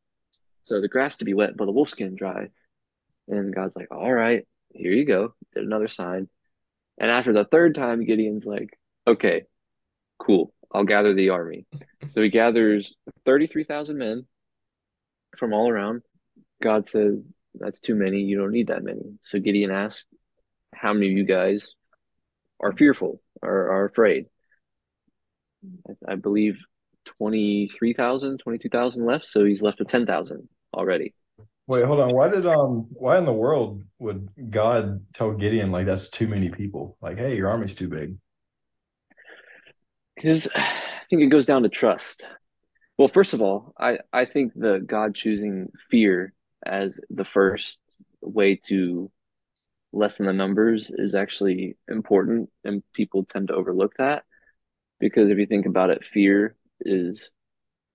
So 0.64 0.82
the 0.82 0.88
grass 0.88 1.16
to 1.18 1.26
be 1.26 1.34
wet, 1.34 1.58
but 1.58 1.66
the 1.66 1.72
wolf 1.72 1.90
skin 1.90 2.16
dry. 2.16 2.50
And 3.28 3.56
God's 3.56 3.76
like, 3.76 3.88
All 3.90 4.14
right, 4.14 4.46
here 4.70 4.92
you 4.92 5.06
go. 5.06 5.34
Did 5.54 5.64
another 5.64 5.88
sign. 5.88 6.30
And 7.00 7.10
after 7.10 7.34
the 7.34 7.46
third 7.46 7.74
time, 7.74 8.06
Gideon's 8.06 8.46
like, 8.46 8.78
Okay, 9.08 9.44
cool. 10.20 10.54
I'll 10.72 10.84
gather 10.84 11.14
the 11.14 11.30
army. 11.30 11.66
So 12.10 12.22
he 12.22 12.30
gathers 12.30 12.94
33,000 13.26 13.98
men 13.98 14.26
from 15.38 15.54
all 15.54 15.70
around. 15.70 16.02
God 16.62 16.90
says, 16.90 17.16
That's 17.56 17.80
too 17.80 17.96
many. 17.96 18.20
You 18.20 18.38
don't 18.38 18.52
need 18.52 18.68
that 18.68 18.84
many. 18.84 19.18
So 19.22 19.40
Gideon 19.40 19.72
asks, 19.72 20.04
How 20.76 20.94
many 20.94 21.08
of 21.08 21.18
you 21.18 21.26
guys 21.26 21.74
are 22.60 22.74
fearful 22.74 23.22
or 23.42 23.72
are 23.72 23.86
afraid? 23.86 24.28
I, 25.88 26.14
I 26.14 26.16
believe 26.16 26.58
23,000, 27.18 28.40
22,000 28.40 29.06
left. 29.06 29.28
So 29.28 29.46
he's 29.46 29.62
left 29.62 29.80
with 29.80 29.90
10,000 29.90 30.48
already. 30.74 31.14
Wait, 31.66 31.86
hold 31.86 32.02
on. 32.02 32.14
Why 32.14 32.28
did 32.28 32.46
um 32.46 32.88
why 32.92 33.18
in 33.18 33.26
the 33.26 33.34
world 33.34 33.84
would 34.00 34.30
God 34.50 35.06
tell 35.14 35.32
Gideon 35.32 35.72
like 35.72 35.86
that's 35.86 36.10
too 36.10 36.28
many 36.28 36.50
people? 36.50 36.98
Like, 37.02 37.18
hey, 37.18 37.38
your 37.38 37.50
army's 37.50 37.74
too 37.74 37.88
big. 37.88 38.18
Because 40.16 40.48
I 40.56 41.06
think 41.10 41.22
it 41.22 41.28
goes 41.28 41.46
down 41.46 41.64
to 41.64 41.70
trust. 41.70 42.26
Well, 42.98 43.08
first 43.08 43.34
of 43.34 43.42
all, 43.42 43.74
I, 43.80 44.00
I 44.12 44.26
think 44.26 44.54
the 44.56 44.84
God 44.86 45.16
choosing 45.16 45.70
fear 45.90 46.34
as 46.66 47.00
the 47.10 47.26
first 47.26 47.80
way 48.22 48.60
to 48.68 49.10
lessen 49.92 50.26
the 50.26 50.34
numbers 50.34 50.92
is 50.94 51.16
actually 51.16 51.76
important, 51.88 52.50
and 52.64 52.84
people 52.94 53.26
tend 53.26 53.48
to 53.48 53.56
overlook 53.56 53.94
that. 53.98 54.24
Because 55.00 55.30
if 55.30 55.38
you 55.38 55.46
think 55.46 55.66
about 55.66 55.90
it, 55.90 56.04
fear 56.14 56.56
is 56.86 57.30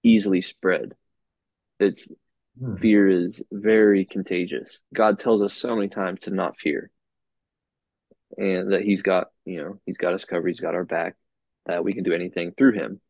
easily 0.02 0.40
spread. 0.42 0.94
It's 1.80 2.08
Hmm. 2.58 2.76
fear 2.76 3.08
is 3.08 3.40
very 3.52 4.04
contagious. 4.04 4.80
God 4.92 5.20
tells 5.20 5.42
us 5.42 5.54
so 5.54 5.76
many 5.76 5.88
times 5.88 6.20
to 6.20 6.30
not 6.30 6.58
fear, 6.58 6.90
and 8.36 8.72
that 8.72 8.82
He's 8.82 9.02
got, 9.02 9.30
you 9.44 9.62
know, 9.62 9.80
He's 9.86 9.96
got 9.96 10.14
us 10.14 10.24
covered, 10.24 10.48
He's 10.48 10.60
got 10.60 10.74
our 10.74 10.84
back, 10.84 11.16
that 11.66 11.84
we 11.84 11.94
can 11.94 12.02
do 12.02 12.12
anything 12.12 12.52
through 12.52 12.72
Him. 12.72 13.00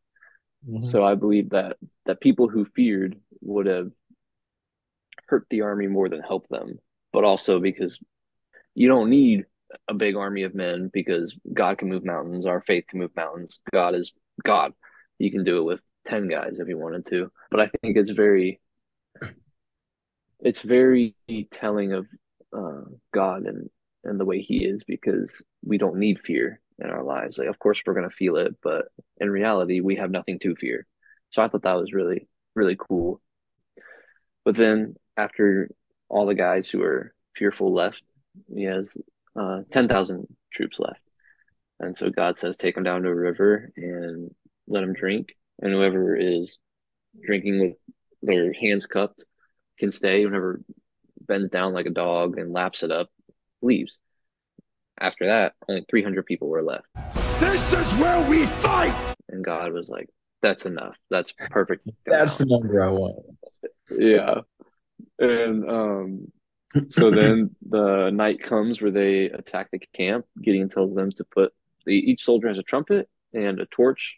Mhm. 0.67 0.91
So 0.91 1.03
I 1.03 1.15
believe 1.15 1.49
that 1.49 1.77
that 2.05 2.21
people 2.21 2.47
who 2.47 2.65
feared 2.65 3.19
would 3.41 3.65
have 3.65 3.91
hurt 5.27 5.47
the 5.49 5.61
army 5.61 5.87
more 5.87 6.09
than 6.09 6.21
helped 6.21 6.49
them, 6.49 6.79
but 7.11 7.23
also 7.23 7.59
because 7.59 7.99
you 8.75 8.87
don't 8.87 9.09
need 9.09 9.45
a 9.87 9.93
big 9.93 10.15
army 10.15 10.43
of 10.43 10.55
men 10.55 10.89
because 10.91 11.35
God 11.53 11.77
can 11.77 11.89
move 11.89 12.03
mountains, 12.03 12.45
our 12.45 12.61
faith 12.61 12.85
can 12.87 12.99
move 12.99 13.15
mountains. 13.15 13.59
God 13.71 13.95
is 13.95 14.11
God. 14.43 14.73
You 15.19 15.31
can 15.31 15.43
do 15.43 15.59
it 15.59 15.63
with 15.63 15.79
10 16.07 16.27
guys 16.27 16.59
if 16.59 16.67
you 16.67 16.77
wanted 16.77 17.05
to. 17.07 17.31
But 17.51 17.59
I 17.59 17.67
think 17.67 17.97
it's 17.97 18.11
very 18.11 18.59
it's 20.39 20.61
very 20.61 21.15
telling 21.51 21.93
of 21.93 22.07
uh, 22.57 22.89
God 23.13 23.43
and 23.43 23.69
and 24.05 24.19
the 24.19 24.25
way 24.25 24.41
he 24.41 24.65
is 24.65 24.83
because 24.83 25.31
we 25.63 25.77
don't 25.77 25.97
need 25.97 26.19
fear 26.25 26.61
in 26.79 26.89
our 26.89 27.03
lives. 27.03 27.37
Like 27.37 27.49
of 27.49 27.59
course 27.59 27.81
we're 27.85 27.93
going 27.93 28.09
to 28.09 28.15
feel 28.15 28.37
it, 28.37 28.55
but 28.63 28.85
in 29.19 29.29
reality 29.29 29.81
we 29.81 29.97
have 29.97 30.09
nothing 30.09 30.39
to 30.39 30.55
fear. 30.55 30.87
So 31.31 31.41
I 31.41 31.47
thought 31.47 31.63
that 31.63 31.77
was 31.77 31.93
really 31.93 32.27
really 32.55 32.77
cool. 32.77 33.21
But 34.45 34.55
then 34.55 34.95
after 35.17 35.69
all 36.07 36.25
the 36.25 36.35
guys 36.35 36.69
who 36.69 36.81
are 36.81 37.13
fearful 37.35 37.73
left, 37.73 38.01
he 38.53 38.63
has 38.63 38.95
uh, 39.35 39.61
10,000 39.71 40.27
troops 40.51 40.79
left. 40.79 41.01
And 41.79 41.97
so 41.97 42.09
God 42.09 42.37
says, 42.37 42.57
take 42.57 42.75
them 42.75 42.83
down 42.83 43.03
to 43.03 43.09
a 43.09 43.15
river 43.15 43.71
and 43.77 44.33
let 44.69 44.81
them 44.81 44.93
drink. 44.93 45.35
And 45.61 45.73
whoever 45.73 46.15
is 46.15 46.57
drinking 47.21 47.59
with 47.59 47.73
their 48.21 48.53
hands 48.53 48.85
cupped 48.85 49.23
can 49.77 49.91
stay. 49.91 50.23
Whoever 50.23 50.61
bends 51.19 51.49
down 51.49 51.73
like 51.73 51.85
a 51.85 51.91
dog 51.91 52.37
and 52.37 52.53
laps 52.53 52.83
it 52.83 52.91
up 52.91 53.09
leaves. 53.61 53.99
After 54.99 55.25
that, 55.25 55.53
only 55.67 55.85
300 55.89 56.25
people 56.25 56.47
were 56.47 56.63
left. 56.63 56.85
This 57.39 57.73
is 57.73 57.93
where 58.01 58.29
we 58.29 58.45
fight! 58.45 59.15
And 59.29 59.43
God 59.43 59.73
was 59.73 59.89
like, 59.89 60.09
that's 60.41 60.63
enough. 60.63 60.95
That's 61.09 61.33
perfect. 61.49 61.89
That's 62.05 62.37
the 62.37 62.45
number 62.45 62.81
I 62.81 62.89
want. 62.89 63.25
yeah 63.91 64.41
and 65.17 65.69
um 65.69 66.31
so 66.87 67.09
then 67.11 67.55
the 67.67 68.09
night 68.11 68.41
comes 68.43 68.81
where 68.81 68.91
they 68.91 69.25
attack 69.25 69.69
the 69.71 69.79
camp 69.95 70.25
gideon 70.41 70.69
tells 70.69 70.93
them 70.95 71.11
to 71.11 71.23
put 71.23 71.53
the, 71.85 71.93
each 71.93 72.23
soldier 72.23 72.47
has 72.47 72.57
a 72.57 72.63
trumpet 72.63 73.09
and 73.33 73.59
a 73.59 73.65
torch 73.67 74.17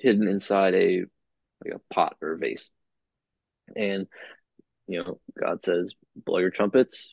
hidden 0.00 0.28
inside 0.28 0.74
a 0.74 1.04
like 1.64 1.74
a 1.74 1.94
pot 1.94 2.16
or 2.20 2.32
a 2.32 2.38
vase 2.38 2.68
and 3.76 4.06
you 4.86 5.02
know 5.02 5.18
god 5.38 5.64
says 5.64 5.94
blow 6.16 6.38
your 6.38 6.50
trumpets 6.50 7.12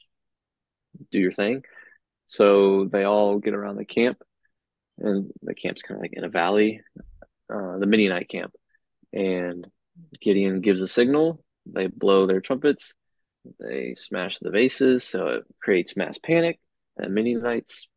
do 1.12 1.20
your 1.20 1.34
thing 1.34 1.64
so 2.28 2.86
they 2.92 3.04
all 3.04 3.40
get 3.40 3.54
around 3.54 3.78
the 3.78 3.86
camp 3.86 4.18
and 4.98 5.32
the 5.42 5.54
camp's 5.54 5.82
kind 5.82 5.98
of 5.98 6.02
like 6.02 6.14
in 6.14 6.24
a 6.24 6.30
valley 6.30 6.82
uh, 7.54 7.78
the 7.78 7.86
midianite 7.86 8.30
camp 8.30 8.54
and 9.14 9.68
gideon 10.22 10.62
gives 10.62 10.82
a 10.82 10.88
signal 10.88 11.44
they 11.66 11.88
blow 11.88 12.26
their 12.26 12.42
trumpets 12.42 12.94
they 13.60 13.96
smash 13.98 14.38
the 14.40 14.52
vases, 14.52 15.04
so 15.04 15.28
it 15.28 15.44
creates 15.62 15.98
mass 15.98 16.18
panic. 16.24 16.60
And 16.98 17.14
Midianites 17.14 17.88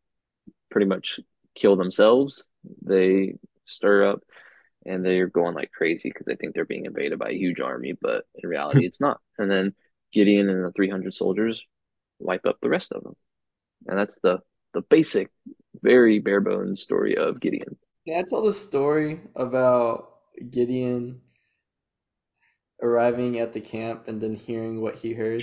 pretty 0.71 0.87
much 0.87 1.21
kill 1.55 1.77
themselves. 1.77 2.43
They 2.83 3.35
stir 3.67 4.11
up 4.11 4.23
and 4.87 5.05
they're 5.05 5.29
going 5.29 5.55
like 5.55 5.73
crazy 5.73 6.11
because 6.11 6.27
they 6.27 6.37
think 6.37 6.55
they're 6.55 6.65
being 6.65 6.87
invaded 6.87 7.19
by 7.19 7.31
a 7.31 7.39
huge 7.39 7.61
army, 7.61 7.95
but 8.01 8.25
in 8.37 8.49
reality, 8.49 8.81
hmm. 8.81 8.87
it's 8.87 9.01
not. 9.01 9.21
And 9.39 9.51
then 9.51 9.75
Gideon 10.13 10.49
and 10.49 10.65
the 10.65 10.73
300 10.73 11.15
soldiers 11.15 11.63
wipe 12.19 12.47
up 12.47 12.59
the 12.61 12.69
rest 12.69 12.93
of 12.93 13.03
them. 13.03 13.15
And 13.87 13.99
that's 13.99 14.19
the, 14.23 14.39
the 14.73 14.83
basic, 14.83 15.31
very 15.83 16.19
bare 16.19 16.41
bones 16.41 16.83
story 16.83 17.17
of 17.17 17.41
Gideon. 17.41 17.77
Can 18.07 18.19
I 18.19 18.23
tell 18.23 18.43
the 18.43 18.53
story 18.53 19.21
about 19.35 20.11
Gideon 20.51 21.21
arriving 22.83 23.39
at 23.39 23.53
the 23.53 23.61
camp 23.61 24.09
and 24.09 24.21
then 24.21 24.35
hearing 24.35 24.81
what 24.81 24.97
he 24.97 25.15
heard? 25.15 25.43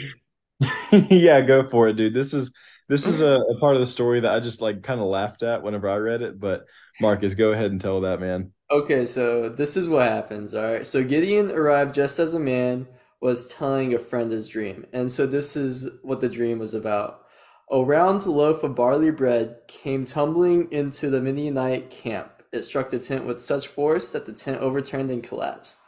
yeah, 0.92 1.42
go 1.42 1.68
for 1.68 1.88
it, 1.88 1.94
dude. 1.94 2.14
This 2.14 2.34
is 2.34 2.54
this 2.88 3.08
is 3.08 3.22
a, 3.22 3.36
a 3.36 3.60
part 3.60 3.76
of 3.76 3.82
the 3.82 3.88
story 3.88 4.20
that 4.20 4.34
I 4.34 4.42
just 4.42 4.62
like 4.62 4.84
kind 4.84 5.00
of 5.00 5.08
laughed 5.08 5.44
at 5.44 5.64
whenever 5.64 5.90
I 5.90 5.96
read 5.96 6.22
it. 6.22 6.40
But 6.40 6.66
Marcus, 7.00 7.36
go 7.36 7.52
ahead 7.52 7.72
and 7.72 7.80
tell 7.80 8.02
that, 8.02 8.20
man. 8.20 8.52
Okay, 8.72 9.06
so 9.06 9.50
this 9.50 9.76
is 9.76 9.90
what 9.90 10.08
happens, 10.08 10.56
all 10.56 10.64
right? 10.64 10.86
So 10.86 11.04
Gideon 11.04 11.52
arrived 11.52 11.94
just 11.94 12.20
as 12.20 12.34
a 12.34 12.40
man 12.40 12.88
was 13.20 13.50
telling 13.50 13.94
a 13.94 14.00
friend 14.00 14.32
his 14.32 14.48
dream. 14.48 14.86
And 14.94 15.12
so 15.12 15.28
this 15.28 15.58
is 15.58 15.90
what 16.04 16.22
the 16.22 16.30
dream 16.30 16.58
was 16.58 16.74
about. 16.74 17.26
A 17.70 17.84
round 17.84 18.26
loaf 18.26 18.64
of 18.64 18.74
barley 18.74 19.12
bread 19.12 19.58
came 19.68 20.06
tumbling 20.06 20.72
into 20.72 21.10
the 21.10 21.20
Midianite 21.20 21.90
camp. 21.90 22.44
It 22.54 22.64
struck 22.64 22.90
the 22.90 23.00
tent 23.00 23.26
with 23.26 23.42
such 23.42 23.68
force 23.68 24.14
that 24.14 24.26
the 24.26 24.32
tent 24.32 24.62
overturned 24.62 25.12
and 25.12 25.22
collapsed. 25.22 25.82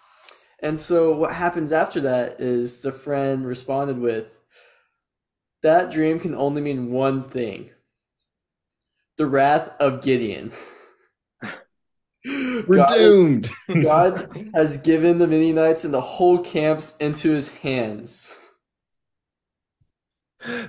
And 0.59 0.77
so 0.77 1.15
what 1.15 1.35
happens 1.35 1.71
after 1.71 2.01
that 2.01 2.41
is 2.41 2.81
the 2.81 2.91
friend 2.91 3.47
responded 3.47 3.97
with, 3.97 4.37
That 5.61 5.89
dream 5.89 6.19
can 6.19 6.35
only 6.35 6.61
mean 6.61 6.91
one 6.91 7.23
thing 7.23 7.69
the 9.15 9.25
wrath 9.25 9.73
of 9.79 10.01
Gideon. 10.01 10.51
We're 12.67 12.77
God- 12.77 12.95
doomed. 12.95 13.51
God 13.83 14.49
has 14.53 14.77
given 14.77 15.19
the 15.19 15.27
Midianites 15.27 15.83
and 15.83 15.93
the 15.93 16.01
whole 16.01 16.39
camps 16.39 16.97
into 16.97 17.31
his 17.31 17.49
hands. 17.57 18.35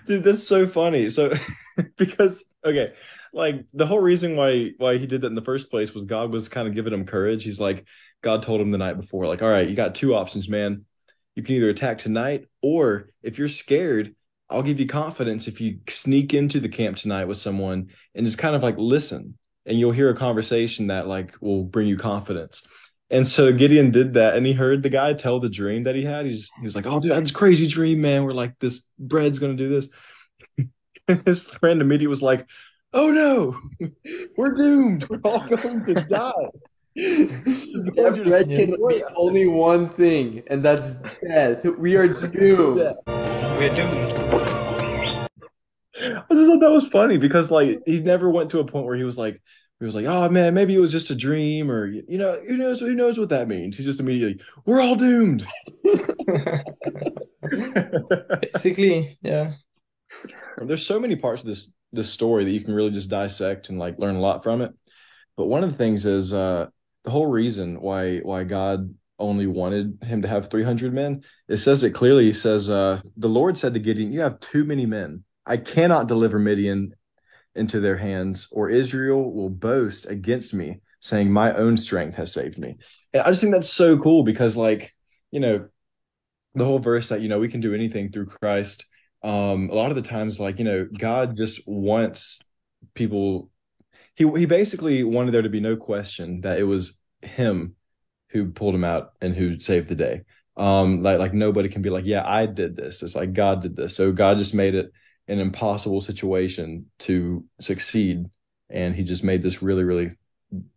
Dude, 0.07 0.23
that's 0.23 0.47
so 0.47 0.67
funny. 0.67 1.11
So 1.11 1.33
because 1.97 2.45
okay, 2.65 2.93
like 3.33 3.65
the 3.73 3.87
whole 3.87 4.01
reason 4.01 4.37
why 4.37 4.73
why 4.79 4.99
he 4.99 5.07
did 5.07 5.23
that 5.23 5.29
in 5.29 5.35
the 5.35 5.43
first 5.43 5.71
place 5.71 5.93
was 5.93 6.05
God 6.05 6.31
was 6.31 6.49
kind 6.49 6.69
of 6.69 6.75
giving 6.75 6.93
him 6.93 7.05
courage. 7.07 7.43
He's 7.43 7.61
like 7.61 7.85
God 8.23 8.43
told 8.43 8.61
him 8.61 8.71
the 8.71 8.79
night 8.79 8.97
before 8.99 9.27
like, 9.27 9.43
"All 9.43 9.51
right, 9.51 9.69
you 9.69 9.75
got 9.75 9.95
two 9.95 10.15
options, 10.15 10.49
man. 10.49 10.85
You 11.35 11.43
can 11.43 11.57
either 11.57 11.71
attack 11.71 11.99
tonight 11.99 12.47
or 12.63 13.09
if 13.23 13.39
you're 13.39 13.49
scared, 13.49 14.15
I'll 14.49 14.63
give 14.63 14.79
you 14.79 14.87
confidence 14.87 15.49
if 15.49 15.61
you 15.61 15.81
sneak 15.89 16.33
into 16.33 16.61
the 16.61 16.69
camp 16.69 16.97
tonight 16.97 17.25
with 17.25 17.39
someone 17.39 17.89
and 18.15 18.25
just 18.25 18.39
kind 18.39 18.55
of 18.55 18.63
like 18.63 18.77
listen 18.79 19.37
and 19.67 19.79
you'll 19.79 19.93
hear 19.93 20.11
a 20.11 20.17
conversation 20.17 20.89
that 20.89 21.07
like 21.07 21.35
will 21.41 21.65
bring 21.65 21.87
you 21.87 21.97
confidence." 21.97 22.67
And 23.11 23.27
so 23.27 23.53
Gideon 23.53 23.91
did 23.91 24.15
that, 24.15 24.35
and 24.35 24.47
he 24.47 24.53
heard 24.53 24.83
the 24.83 24.91
guy 24.91 25.13
tell 25.13 25.39
the 25.39 25.49
dream 25.49 25.85
that 25.85 25.95
he 25.95 26.03
had. 26.03 26.27
He's 26.27 26.51
he 26.59 26.65
was 26.65 26.75
like, 26.75 26.87
"Oh, 26.87 27.01
dude, 27.01 27.13
that's 27.13 27.31
a 27.31 27.35
crazy 27.35 27.67
dream, 27.67 28.01
man. 28.01 28.25
We're 28.25 28.33
like 28.33 28.59
this 28.59 28.89
bread's 28.99 29.39
gonna 29.39 29.55
do 29.55 29.69
this." 29.69 29.89
and 31.09 31.23
his 31.25 31.39
friend 31.41 31.81
immediately 31.81 32.07
was 32.09 32.23
like, 32.23 32.47
"Oh 32.93 33.11
no, 33.11 33.89
we're 34.37 34.55
doomed. 34.55 35.09
We're 35.09 35.21
all 35.25 35.47
going 35.47 35.85
to 35.85 35.95
die." 35.95 36.33
that 36.97 38.23
bread 38.25 38.47
can 38.47 38.87
mean 38.87 39.03
only 39.17 39.49
one 39.49 39.89
thing, 39.89 40.43
and 40.47 40.63
that's 40.63 40.95
death. 41.27 41.65
We 41.65 41.97
are 41.97 42.09
doomed. 42.09 42.95
We're 43.07 43.75
doomed. 43.75 44.64
I 46.45 46.47
just 46.47 46.61
thought 46.61 46.67
that 46.67 46.75
was 46.75 46.89
funny 46.89 47.17
because 47.17 47.51
like 47.51 47.81
he 47.87 48.01
never 48.01 48.29
went 48.29 48.51
to 48.51 48.61
a 48.61 48.65
point 48.65 48.87
where 48.87 48.97
he 48.97 49.05
was 49.05 49.17
like 49.17 49.41
he 49.81 49.87
was 49.87 49.95
like, 49.95 50.07
"Oh 50.07 50.29
man, 50.29 50.55
maybe 50.55 50.75
it 50.75 50.79
was 50.79 50.93
just 50.93 51.11
a 51.11 51.15
dream," 51.15 51.71
or 51.71 51.87
you 51.87 52.19
know, 52.19 52.39
who 52.47 52.57
knows? 52.57 52.81
Who 52.81 52.95
knows 52.95 53.19
what 53.19 53.31
that 53.31 53.49
means? 53.49 53.77
He 53.77 53.85
just 53.85 54.01
immediately, 54.01 54.41
"We're 54.65 54.81
all 54.81 54.97
doomed." 54.97 55.47
Basically, 58.41 59.19
yeah. 59.23 59.55
There's 60.59 60.87
so 60.87 61.01
many 61.01 61.17
parts 61.17 61.43
of 61.43 61.49
this 61.49 61.73
this 61.93 62.11
story 62.11 62.45
that 62.45 62.51
you 62.51 62.61
can 62.61 62.75
really 62.75 62.91
just 62.91 63.11
dissect 63.11 63.69
and 63.69 63.79
like 63.79 63.99
learn 63.99 64.17
a 64.17 64.21
lot 64.21 64.43
from 64.43 64.63
it. 64.63 64.73
But 65.37 65.47
one 65.47 65.65
of 65.65 65.71
the 65.71 65.77
things 65.77 66.07
is 66.07 66.33
uh 66.33 66.69
the 67.05 67.11
whole 67.11 67.27
reason 67.27 67.81
why 67.81 68.19
why 68.19 68.45
God 68.45 68.89
only 69.19 69.47
wanted 69.47 69.99
him 70.03 70.23
to 70.23 70.29
have 70.29 70.51
300 70.51 70.93
men. 70.93 71.23
It 71.49 71.59
says 71.59 71.83
it 71.83 71.93
clearly. 71.93 72.25
He 72.25 72.33
says, 72.33 72.69
uh, 72.69 73.01
the 73.17 73.29
Lord 73.29 73.57
said 73.57 73.75
to 73.75 73.81
Gideon, 73.81 74.13
You 74.13 74.21
have 74.21 74.41
too 74.41 74.65
many 74.65 74.87
men. 74.87 75.25
I 75.47 75.57
cannot 75.57 76.09
deliver 76.09 76.39
Midian 76.39 76.95
into 77.55 77.81
their 77.81 77.97
hands, 77.97 78.49
or 78.51 78.71
Israel 78.71 79.33
will 79.33 79.51
boast 79.51 80.07
against 80.07 80.55
me, 80.55 80.81
saying, 81.01 81.31
My 81.31 81.55
own 81.55 81.77
strength 81.77 82.17
has 82.17 82.33
saved 82.33 82.59
me. 82.59 82.77
And 83.13 83.23
I 83.23 83.31
just 83.31 83.41
think 83.41 83.53
that's 83.53 83.73
so 83.73 83.99
cool 83.99 84.25
because, 84.25 84.57
like, 84.57 84.93
you 85.31 85.41
know, 85.41 85.69
the 86.55 86.65
whole 86.65 86.79
verse 86.79 87.09
that, 87.09 87.21
you 87.21 87.29
know, 87.29 87.39
we 87.39 87.49
can 87.49 87.61
do 87.61 87.75
anything 87.75 88.11
through 88.11 88.27
Christ. 88.27 88.85
Um, 89.23 89.71
a 89.71 89.75
lot 89.75 89.91
of 89.91 89.97
the 89.97 90.03
times, 90.03 90.41
like, 90.41 90.59
you 90.59 90.65
know, 90.65 90.89
God 90.99 91.37
just 91.37 91.61
wants 91.67 92.41
people 92.95 93.51
he 94.15 94.29
he 94.37 94.47
basically 94.47 95.03
wanted 95.05 95.33
there 95.33 95.43
to 95.43 95.49
be 95.49 95.61
no 95.61 95.77
question 95.77 96.41
that 96.43 96.59
it 96.59 96.65
was 96.65 96.99
him 97.23 97.75
who 98.31 98.51
pulled 98.51 98.75
him 98.75 98.85
out 98.85 99.13
and 99.21 99.35
who 99.35 99.59
saved 99.61 99.89
the 99.89 99.95
day. 99.95 100.23
Um, 100.57 101.03
like 101.03 101.19
like 101.19 101.35
nobody 101.35 101.69
can 101.69 101.83
be 101.83 101.91
like, 101.91 102.05
yeah, 102.05 102.23
I 102.25 102.47
did 102.47 102.77
this. 102.77 103.03
It's 103.03 103.17
like 103.17 103.33
God 103.33 103.63
did 103.63 103.77
this. 103.77 103.97
So 103.97 104.13
God 104.13 104.39
just 104.39 104.55
made 104.55 104.75
it 104.75 104.93
an 105.29 105.39
impossible 105.39 106.01
situation 106.01 106.87
to 107.01 107.45
succeed, 107.61 108.27
and 108.71 108.95
He 108.95 109.03
just 109.03 109.25
made 109.25 109.43
this 109.43 109.63
really, 109.63 109.85
really, 109.85 110.13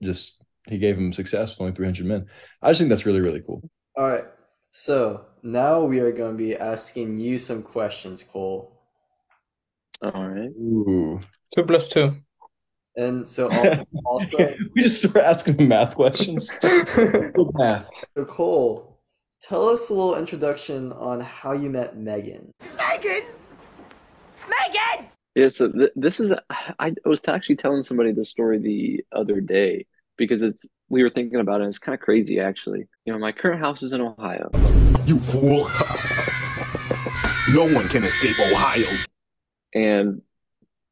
just 0.02 0.42
He 0.68 0.78
gave 0.78 0.98
him 0.98 1.14
success 1.14 1.50
with 1.50 1.62
only 1.62 1.74
300 1.74 2.06
men. 2.06 2.26
I 2.62 2.72
just 2.72 2.80
think 2.80 2.90
that's 2.90 3.06
really, 3.06 3.22
really 3.22 3.42
cool. 3.46 3.70
All 3.98 4.08
right. 4.08 4.26
So 4.72 5.26
now 5.42 5.84
we 5.86 6.00
are 6.00 6.12
going 6.12 6.34
to 6.34 6.38
be 6.38 6.56
asking 6.56 7.18
you 7.18 7.38
some 7.38 7.64
questions, 7.64 8.24
Cole. 8.24 8.80
All 10.02 10.12
right. 10.12 10.50
Ooh. 10.50 11.20
Two 11.56 11.64
plus 11.64 11.88
two. 11.88 12.16
And 12.96 13.28
so 13.28 13.50
also, 13.52 13.86
also 14.06 14.38
we 14.76 14.84
just 14.84 15.02
start 15.02 15.26
asking 15.26 15.58
him 15.58 15.70
math 15.70 15.96
questions. 15.96 16.52
Math. 17.54 17.90
so 18.16 18.26
Cole, 18.26 19.00
tell 19.42 19.70
us 19.70 19.90
a 19.90 19.94
little 19.94 20.18
introduction 20.18 20.92
on 20.94 21.22
how 21.22 21.54
you 21.54 21.70
met 21.70 21.98
Megan. 21.98 22.52
Megan! 22.78 23.22
Megan! 25.38 25.44
Yeah, 25.44 25.50
so 25.50 25.72
th 25.72 25.92
this 25.96 26.20
is 26.20 26.32
I 26.80 26.94
was 27.06 27.22
actually 27.28 27.58
telling 27.58 27.84
somebody 27.84 28.12
this 28.12 28.30
story 28.30 28.60
the 28.60 29.06
other 29.12 29.42
day 29.42 29.86
because 30.18 30.42
it's 30.42 30.66
we 30.90 31.04
were 31.04 31.10
thinking 31.10 31.40
about 31.40 31.62
it. 31.62 31.68
It's 31.68 31.80
kind 31.80 31.94
of 31.94 32.02
crazy 32.02 32.40
actually. 32.40 32.88
You 33.06 33.14
know, 33.14 33.20
my 33.20 33.32
current 33.32 33.60
house 33.60 33.84
is 33.84 33.94
in 33.94 34.02
Ohio, 34.02 34.50
You 35.06 35.20
fool! 35.20 35.68
no 37.54 37.74
one 37.74 37.88
can 37.88 38.04
escape 38.04 38.40
Ohio. 38.52 38.88
and 39.74 40.22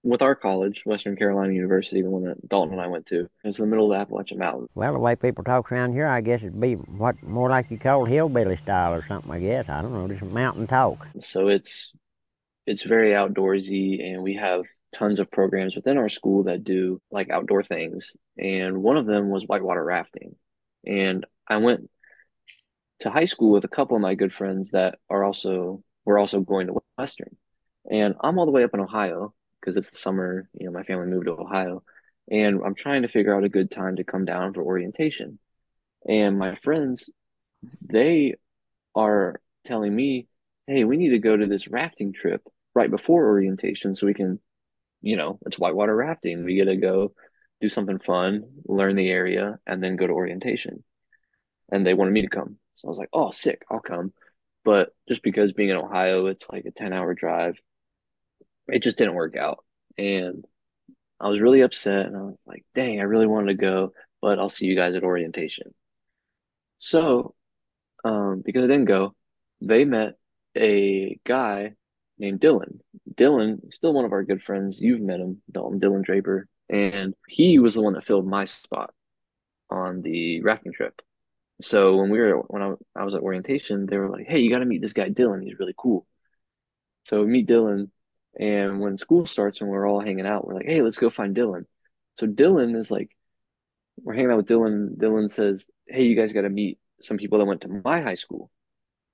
with 0.04 0.22
our 0.22 0.36
college, 0.36 0.84
Western 0.86 1.16
Carolina 1.16 1.52
University, 1.52 2.04
the 2.04 2.12
one 2.12 2.24
that 2.26 2.48
Dalton 2.48 2.74
and 2.74 2.82
I 2.82 2.86
went 2.86 3.08
to, 3.08 3.28
it's 3.44 3.58
in 3.58 3.66
the 3.66 3.70
middle 3.70 3.92
of 3.92 3.98
the 3.98 4.02
Appalachian 4.02 4.38
Mountains. 4.38 4.70
Well, 4.76 4.94
the 4.94 5.00
way 5.00 5.16
people 5.16 5.44
talk 5.44 5.72
around 5.72 5.94
here, 5.94 6.06
I 6.06 6.22
guess 6.22 6.42
it'd 6.44 6.62
be 6.62 6.76
what 6.76 7.24
more 7.24 7.50
like 7.50 7.72
you 7.72 7.80
call 7.80 8.06
hillbilly 8.06 8.58
style 8.58 8.94
or 8.94 9.04
something. 9.08 9.32
I 9.32 9.40
guess 9.40 9.68
I 9.68 9.82
don't 9.82 9.94
know, 9.94 10.08
just 10.08 10.22
mountain 10.32 10.68
talk. 10.68 11.08
So 11.22 11.48
it's 11.48 11.92
it's 12.66 12.84
very 12.84 13.12
outdoorsy, 13.12 14.04
and 14.04 14.24
we 14.24 14.36
have 14.36 14.64
tons 14.94 15.20
of 15.20 15.30
programs 15.30 15.76
within 15.76 15.98
our 15.98 16.10
school 16.10 16.44
that 16.44 16.64
do 16.64 17.00
like 17.12 17.30
outdoor 17.30 17.64
things. 17.64 18.14
And 18.38 18.82
one 18.82 18.98
of 18.98 19.06
them 19.06 19.30
was 19.30 19.44
whitewater 19.44 19.84
rafting. 19.84 20.36
And 20.86 21.26
I 21.48 21.58
went 21.58 21.90
to 23.00 23.10
high 23.10 23.26
school 23.26 23.52
with 23.52 23.66
a 23.66 23.70
couple 23.70 23.96
of 23.96 24.02
my 24.02 24.16
good 24.16 24.34
friends 24.34 24.72
that 24.72 25.00
are 25.10 25.24
also 25.24 25.84
were 26.06 26.18
also 26.18 26.40
going 26.40 26.68
to 26.68 26.82
Western. 26.98 27.36
And 27.92 28.16
I'm 28.22 28.40
all 28.40 28.46
the 28.46 28.52
way 28.52 28.64
up 28.64 28.74
in 28.74 28.80
Ohio 28.80 29.34
because 29.60 29.76
it's 29.78 29.90
the 29.90 29.98
summer, 29.98 30.48
you 30.54 30.66
know, 30.66 30.72
my 30.72 30.84
family 30.84 31.08
moved 31.08 31.26
to 31.26 31.34
Ohio. 31.34 31.84
And 32.32 32.62
I'm 32.66 32.76
trying 32.76 33.02
to 33.02 33.08
figure 33.08 33.36
out 33.36 33.44
a 33.44 33.50
good 33.50 33.70
time 33.70 33.98
to 33.98 34.04
come 34.04 34.26
down 34.26 34.54
for 34.54 34.64
orientation. 34.64 35.40
And 36.08 36.40
my 36.40 36.56
friends, 36.64 37.10
they 37.82 38.36
are 38.96 39.42
telling 39.66 39.96
me, 39.96 40.28
hey, 40.68 40.84
we 40.84 40.98
need 40.98 41.10
to 41.10 41.20
go 41.20 41.36
to 41.36 41.46
this 41.46 41.68
rafting 41.68 42.14
trip 42.14 42.42
right 42.76 42.92
before 42.92 43.26
orientation 43.26 43.96
so 43.96 44.06
we 44.06 44.14
can, 44.14 44.40
you 45.02 45.16
know, 45.16 45.40
it's 45.46 45.58
whitewater 45.58 45.96
rafting. 45.96 46.44
We 46.44 46.56
get 46.56 46.66
to 46.66 46.76
go 46.76 47.14
do 47.62 47.70
something 47.70 48.00
fun, 48.00 48.44
learn 48.66 48.96
the 48.96 49.10
area, 49.10 49.58
and 49.66 49.82
then 49.82 49.96
go 49.96 50.06
to 50.06 50.14
orientation. 50.14 50.84
And 51.72 51.88
they 51.88 51.94
wanted 51.94 52.12
me 52.12 52.22
to 52.22 52.28
come. 52.28 52.58
So 52.76 52.88
I 52.88 52.90
was 52.90 52.98
like, 52.98 53.10
oh, 53.14 53.32
sick, 53.32 53.64
I'll 53.72 53.80
come. 53.80 54.14
But 54.64 54.90
just 55.08 55.24
because 55.24 55.54
being 55.54 55.70
in 55.70 55.78
Ohio, 55.78 56.26
it's 56.26 56.46
like 56.52 56.66
a 56.66 56.72
10 56.72 56.92
hour 56.92 57.14
drive, 57.14 57.56
it 58.68 58.84
just 58.84 58.98
didn't 58.98 59.16
work 59.16 59.38
out. 59.38 59.64
And 59.98 60.44
I 61.20 61.30
was 61.30 61.40
really 61.40 61.62
upset 61.62 62.08
and 62.08 62.18
I 62.18 62.22
was 62.22 62.38
like, 62.46 62.66
dang, 62.76 63.00
I 63.00 63.04
really 63.04 63.28
wanted 63.28 63.54
to 63.54 63.62
go, 63.62 63.94
but 64.22 64.38
I'll 64.38 64.50
see 64.50 64.66
you 64.66 64.76
guys 64.76 64.96
at 64.96 65.04
orientation. 65.04 65.74
So, 66.80 67.36
um, 68.04 68.42
because 68.46 68.64
I 68.64 68.68
didn't 68.68 68.86
go, 68.86 69.16
they 69.62 69.86
met 69.86 70.16
a 70.58 71.20
guy 71.26 71.74
named 72.18 72.40
Dylan. 72.40 72.80
Dylan, 73.14 73.74
still 73.74 73.94
one 73.94 74.06
of 74.06 74.12
our 74.12 74.24
good 74.24 74.42
friends. 74.42 74.80
You've 74.80 75.02
met 75.02 75.20
him, 75.20 75.42
Dalton, 75.52 75.80
Dylan 75.80 76.04
Draper. 76.04 76.48
And 76.70 77.14
he 77.28 77.60
was 77.60 77.74
the 77.74 77.82
one 77.82 77.94
that 77.94 78.06
filled 78.06 78.28
my 78.28 78.46
spot 78.46 78.94
on 79.70 80.02
the 80.02 80.42
rafting 80.42 80.74
trip. 80.74 81.02
So 81.62 81.98
when 81.98 82.10
we 82.10 82.20
were 82.20 82.38
when 82.48 82.62
I, 82.62 82.74
I 82.96 83.04
was 83.06 83.16
at 83.16 83.22
orientation, 83.22 83.86
they 83.86 83.98
were 83.98 84.10
like, 84.10 84.28
"Hey, 84.28 84.40
you 84.40 84.50
got 84.50 84.60
to 84.60 84.66
meet 84.66 84.82
this 84.82 84.94
guy 84.94 85.10
Dylan. 85.10 85.44
He's 85.44 85.60
really 85.60 85.76
cool." 85.78 86.06
So 87.06 87.22
we 87.22 87.28
meet 87.28 87.48
Dylan, 87.48 87.90
and 88.40 88.82
when 88.82 88.98
school 88.98 89.26
starts 89.28 89.62
and 89.62 89.70
we're 89.70 89.88
all 89.88 90.02
hanging 90.02 90.26
out, 90.26 90.46
we're 90.46 90.56
like, 90.56 90.66
"Hey, 90.66 90.82
let's 90.82 90.98
go 90.98 91.10
find 91.10 91.36
Dylan." 91.36 91.66
So 92.16 92.28
Dylan 92.28 92.76
is 92.76 92.92
like, 92.92 93.10
we're 94.02 94.14
hanging 94.14 94.32
out 94.32 94.38
with 94.38 94.48
Dylan. 94.48 94.98
Dylan 94.98 95.30
says, 95.30 95.66
"Hey, 95.88 96.04
you 96.06 96.16
guys 96.16 96.34
got 96.34 96.42
to 96.42 96.50
meet 96.50 96.80
some 97.02 97.18
people 97.18 97.40
that 97.40 97.46
went 97.46 97.62
to 97.62 97.68
my 97.70 98.02
high 98.02 98.16
school." 98.16 98.52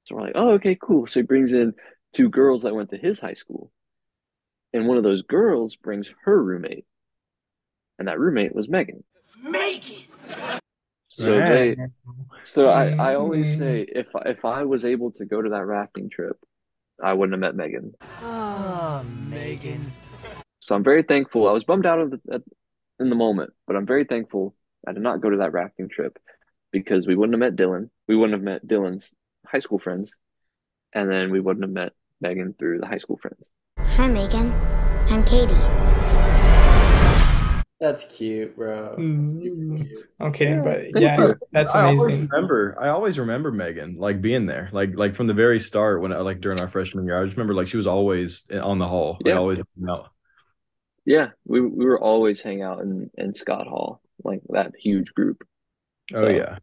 So 0.06 0.16
we're 0.16 0.22
like, 0.24 0.34
"Oh, 0.36 0.52
okay, 0.54 0.78
cool." 0.82 1.08
So 1.08 1.20
he 1.20 1.24
brings 1.26 1.54
in 1.54 1.74
two 2.13 2.30
girls 2.30 2.63
that 2.63 2.76
went 2.76 2.89
to 2.91 2.97
his 2.97 3.19
high 3.19 3.34
school, 3.34 3.71
and 4.74 4.88
one 4.88 4.97
of 4.97 5.04
those 5.04 5.21
girls 5.21 5.76
brings 5.76 6.10
her 6.24 6.41
roommate, 6.41 6.86
and 8.00 8.08
that 8.08 8.19
roommate 8.19 8.56
was 8.56 8.69
Megan. 8.69 9.04
Megan! 9.41 10.04
So 11.10 11.26
they, 11.26 11.76
so 12.45 12.69
I, 12.69 12.91
I 12.91 13.15
always 13.15 13.58
say 13.58 13.86
if 13.88 14.08
if 14.26 14.45
I 14.45 14.63
was 14.63 14.86
able 14.86 15.12
to 15.13 15.26
go 15.26 15.41
to 15.41 15.50
that 15.50 15.65
rafting 15.65 16.10
trip, 16.10 16.38
I 17.04 17.13
wouldn't 17.13 17.34
have 17.34 17.41
met 17.41 17.56
Megan. 17.56 17.93
Oh, 18.21 19.04
Megan. 19.04 19.91
So 20.62 20.76
I'm 20.76 20.84
very 20.84 21.04
thankful. 21.04 21.50
I 21.50 21.52
was 21.52 21.65
bummed 21.65 21.86
out 21.86 22.00
of 22.00 22.12
the, 22.12 22.19
at, 22.32 22.41
in 23.00 23.10
the 23.10 23.15
moment, 23.15 23.52
but 23.67 23.76
I'm 23.76 23.86
very 23.86 24.06
thankful 24.06 24.56
I 24.88 24.93
did 24.93 25.04
not 25.04 25.21
go 25.21 25.30
to 25.30 25.38
that 25.38 25.52
rafting 25.52 25.89
trip 25.89 26.17
because 26.71 27.06
we 27.06 27.15
wouldn't 27.15 27.34
have 27.34 27.52
met 27.52 27.60
Dylan. 27.60 27.89
We 28.08 28.15
wouldn't 28.15 28.34
have 28.34 28.43
met 28.43 28.65
Dylan's 28.65 29.12
high 29.45 29.60
school 29.60 29.80
friends, 29.80 30.15
and 30.93 31.12
then 31.12 31.32
we 31.32 31.39
wouldn't 31.39 31.63
have 31.63 31.71
met 31.71 31.93
Megan 32.22 32.56
through 32.58 32.80
the 32.80 32.88
high 32.88 32.98
school 32.98 33.18
friends. 33.18 33.50
Hi, 33.80 34.08
Megan. 34.08 34.52
I'm 35.10 35.24
Katie. 35.26 35.54
That's 37.80 38.06
cute, 38.16 38.56
bro. 38.56 38.90
That's 38.96 39.00
Mm, 39.34 39.42
cute. 39.42 40.08
I'm 40.20 40.32
kidding, 40.32 40.64
but 40.64 41.00
yeah, 41.02 41.28
that's 41.52 41.74
I 41.74 41.86
always 41.86 42.02
amazing. 42.04 42.28
remember. 42.32 42.76
I 42.80 42.90
always 42.90 43.18
remember 43.18 43.52
Megan 43.52 43.96
like 43.96 44.22
being 44.22 44.46
there, 44.46 44.70
like 44.72 44.92
like 44.96 45.16
from 45.16 45.26
the 45.26 45.34
very 45.34 45.60
start 45.60 46.00
when 46.02 46.14
I 46.14 46.20
like 46.20 46.42
during 46.42 46.62
our 46.62 46.68
freshman 46.68 47.06
year. 47.06 47.20
I 47.20 47.26
just 47.26 47.36
remember 47.38 47.56
like 47.56 47.68
she 47.68 47.78
was 47.78 47.88
always 47.88 48.44
on 48.52 48.78
the 48.78 48.88
hall, 48.88 49.14
like 49.24 49.32
Yeah. 49.34 49.40
always 49.40 49.58
hanging 49.76 49.90
out. 49.90 50.10
Yeah, 51.06 51.30
we 51.48 51.60
we 51.62 51.84
were 51.86 52.00
always 52.00 52.40
hang 52.40 52.62
out 52.62 52.82
in 52.82 53.10
in 53.18 53.34
Scott 53.34 53.66
Hall, 53.66 54.00
like 54.24 54.42
that 54.50 54.74
huge 54.78 55.12
group. 55.16 55.44
Oh 56.14 56.22
So- 56.22 56.30
yeah, 56.30 56.60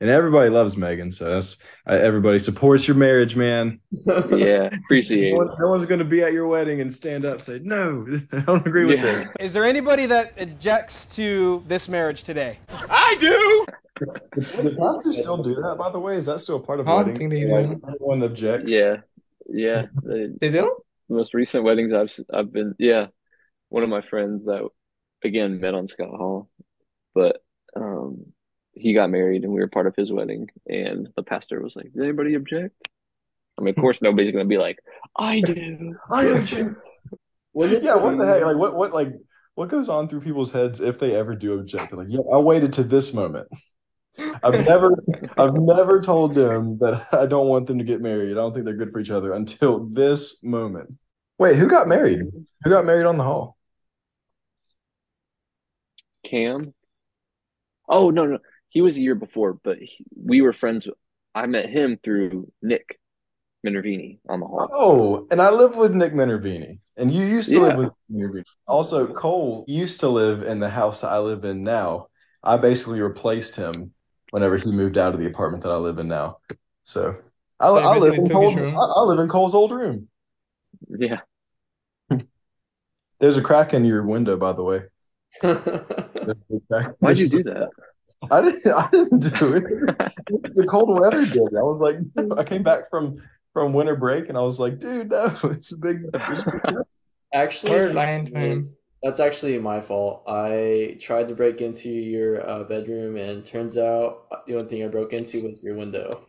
and 0.00 0.08
everybody 0.10 0.48
loves 0.50 0.76
Megan, 0.76 1.10
so 1.12 1.24
that's 1.34 1.56
uh, 1.88 1.92
everybody 1.94 2.38
supports 2.38 2.86
your 2.86 2.96
marriage, 2.96 3.34
man. 3.36 3.80
Yeah, 4.30 4.70
appreciate 4.84 5.32
No, 5.32 5.42
it. 5.42 5.46
one, 5.48 5.56
no 5.60 5.68
one's 5.70 5.86
gonna 5.86 6.04
be 6.04 6.22
at 6.22 6.32
your 6.32 6.46
wedding 6.46 6.80
and 6.80 6.92
stand 6.92 7.24
up 7.24 7.34
and 7.34 7.42
say 7.42 7.60
no. 7.62 8.06
I 8.32 8.40
don't 8.40 8.66
agree 8.66 8.84
with 8.84 8.96
Yeah. 8.96 9.02
this. 9.02 9.26
Is 9.40 9.52
there 9.52 9.64
anybody 9.64 10.06
that 10.06 10.32
objects 10.40 11.06
to 11.16 11.62
this 11.66 11.88
marriage 11.88 12.22
today? 12.24 12.58
I 12.70 13.16
do. 13.18 13.66
Do 14.00 14.76
pastors 14.76 15.18
still 15.20 15.42
do 15.42 15.54
that? 15.56 15.76
By 15.76 15.90
the 15.90 15.98
way, 15.98 16.16
is 16.16 16.26
that 16.26 16.40
still 16.40 16.56
a 16.56 16.60
part 16.60 16.78
of 16.78 16.86
I 16.86 16.90
don't 16.90 16.98
wedding? 17.14 17.16
think 17.16 17.30
they 17.32 17.50
Like, 17.50 17.66
do. 17.66 17.80
Anyone 17.88 18.22
objects? 18.22 18.70
Yeah, 18.72 18.98
yeah. 19.48 19.86
The 20.04 20.36
They 20.40 20.50
do? 20.50 20.76
most 21.08 21.34
recent 21.34 21.64
weddings 21.64 21.92
I've 21.92 22.08
s- 22.10 22.20
I've 22.32 22.52
been 22.52 22.74
yeah, 22.78 23.06
one 23.70 23.82
of 23.82 23.88
my 23.88 24.02
friends 24.02 24.44
that 24.44 24.62
again 25.24 25.58
met 25.60 25.74
on 25.74 25.88
Scott 25.88 26.10
Hall, 26.10 26.48
but 27.14 27.42
um 27.74 28.26
he 28.78 28.92
got 28.92 29.10
married 29.10 29.44
and 29.44 29.52
we 29.52 29.60
were 29.60 29.68
part 29.68 29.86
of 29.86 29.96
his 29.96 30.12
wedding 30.12 30.48
and 30.66 31.08
the 31.16 31.22
pastor 31.22 31.60
was 31.62 31.76
like, 31.76 31.92
"Does 31.92 32.02
anybody 32.02 32.34
object?" 32.34 32.76
I 33.58 33.62
mean, 33.62 33.70
of 33.70 33.76
course 33.76 33.98
nobody's 34.00 34.32
gonna 34.32 34.44
be 34.44 34.58
like, 34.58 34.78
"I 35.16 35.40
do." 35.40 35.94
I 36.10 36.26
object. 36.26 36.76
When 37.52 37.70
did 37.70 37.82
Yeah, 37.82 37.96
what 37.96 38.16
the 38.16 38.26
heck? 38.26 38.42
Like, 38.44 38.56
what, 38.56 38.76
what, 38.76 38.92
like, 38.92 39.12
what 39.54 39.68
goes 39.68 39.88
on 39.88 40.08
through 40.08 40.20
people's 40.20 40.52
heads 40.52 40.80
if 40.80 41.00
they 41.00 41.16
ever 41.16 41.34
do 41.34 41.58
object? 41.58 41.90
They're 41.90 41.98
like, 41.98 42.08
yeah, 42.08 42.20
I 42.32 42.38
waited 42.38 42.72
to 42.74 42.84
this 42.84 43.12
moment. 43.12 43.48
I've 44.16 44.64
never, 44.66 44.94
I've 45.36 45.54
never 45.54 46.00
told 46.00 46.36
them 46.36 46.78
that 46.78 47.06
I 47.12 47.26
don't 47.26 47.48
want 47.48 47.66
them 47.66 47.78
to 47.78 47.84
get 47.84 48.00
married. 48.00 48.32
I 48.32 48.34
don't 48.34 48.54
think 48.54 48.64
they're 48.64 48.76
good 48.76 48.92
for 48.92 49.00
each 49.00 49.10
other 49.10 49.32
until 49.32 49.86
this 49.86 50.40
moment. 50.44 50.94
Wait, 51.38 51.56
who 51.56 51.66
got 51.66 51.88
married? 51.88 52.20
Who 52.62 52.70
got 52.70 52.84
married 52.84 53.06
on 53.06 53.18
the 53.18 53.24
hall? 53.24 53.56
Cam? 56.24 56.74
Oh 57.88 58.10
no, 58.10 58.26
no. 58.26 58.38
He 58.68 58.80
was 58.80 58.96
a 58.96 59.00
year 59.00 59.14
before, 59.14 59.54
but 59.54 59.78
he, 59.78 60.04
we 60.14 60.42
were 60.42 60.52
friends. 60.52 60.86
I 61.34 61.46
met 61.46 61.68
him 61.68 61.98
through 62.02 62.52
Nick 62.62 62.98
Minervini 63.66 64.18
on 64.28 64.40
the 64.40 64.46
hall. 64.46 64.68
Oh, 64.72 65.26
and 65.30 65.40
I 65.40 65.50
live 65.50 65.76
with 65.76 65.94
Nick 65.94 66.12
Minervini, 66.12 66.78
and 66.96 67.12
you 67.12 67.24
used 67.24 67.50
to 67.50 67.60
live 67.60 67.76
with 67.76 67.92
Minervini. 68.12 68.44
Also, 68.66 69.12
Cole 69.12 69.64
used 69.66 70.00
to 70.00 70.08
live 70.08 70.42
in 70.42 70.58
the 70.58 70.70
house 70.70 71.04
I 71.04 71.18
live 71.18 71.44
in 71.44 71.64
now. 71.64 72.08
I 72.42 72.56
basically 72.56 73.00
replaced 73.00 73.56
him 73.56 73.92
whenever 74.30 74.56
he 74.56 74.70
moved 74.70 74.98
out 74.98 75.14
of 75.14 75.20
the 75.20 75.26
apartment 75.26 75.62
that 75.62 75.70
I 75.70 75.76
live 75.76 75.98
in 75.98 76.08
now. 76.08 76.38
So 76.84 77.16
I, 77.60 77.68
So 77.68 77.78
you 77.78 77.86
I 77.86 77.98
live 77.98 78.14
in 78.14 78.28
Cole's. 78.28 78.56
I, 78.56 79.00
I 79.00 79.02
live 79.02 79.18
in 79.18 79.28
Cole's 79.28 79.54
old 79.54 79.72
room. 79.72 80.08
Yeah. 80.88 81.20
There's 83.18 83.36
a 83.36 83.42
crack 83.42 83.74
in 83.74 83.84
your 83.84 84.06
window, 84.06 84.36
by 84.36 84.52
the 84.52 84.62
way. 84.62 84.82
There's 85.42 85.56
a 85.56 86.60
crack. 86.70 86.94
Why'd 87.00 87.18
you 87.18 87.28
do 87.28 87.42
that? 87.44 87.70
I 88.30 88.40
didn't. 88.40 88.66
I 88.66 88.88
didn't 88.90 89.38
do 89.38 89.52
it. 89.54 90.12
It's 90.30 90.52
the 90.54 90.66
cold 90.66 90.90
weather 91.00 91.24
did. 91.24 91.56
I 91.56 91.62
was 91.62 91.80
like, 91.80 91.96
I 92.38 92.44
came 92.44 92.62
back 92.62 92.90
from 92.90 93.16
from 93.54 93.72
winter 93.72 93.96
break, 93.96 94.28
and 94.28 94.36
I 94.36 94.42
was 94.42 94.60
like, 94.60 94.78
dude, 94.78 95.10
no, 95.10 95.34
it's 95.44 95.72
a 95.72 95.76
big. 95.76 96.04
It's 96.12 96.40
a 96.40 96.60
big 96.64 96.74
Actually, 97.32 97.72
We're 97.72 97.92
lying 97.92 98.24
to 98.26 98.38
him. 98.38 98.74
That's 99.02 99.20
actually 99.20 99.58
my 99.58 99.80
fault. 99.80 100.24
I 100.26 100.96
tried 101.00 101.28
to 101.28 101.34
break 101.34 101.60
into 101.60 101.88
your 101.88 102.46
uh, 102.48 102.64
bedroom, 102.64 103.16
and 103.16 103.44
turns 103.44 103.76
out 103.76 104.26
the 104.46 104.56
only 104.56 104.68
thing 104.68 104.84
I 104.84 104.88
broke 104.88 105.12
into 105.12 105.42
was 105.42 105.62
your 105.62 105.76
window. 105.76 106.26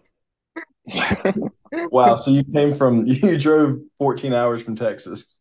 Wow, 1.71 2.15
so 2.15 2.31
you 2.31 2.43
came 2.43 2.75
from 2.75 3.05
you 3.05 3.37
drove 3.37 3.79
14 3.99 4.33
hours 4.33 4.61
from 4.61 4.75
Texas 4.75 5.39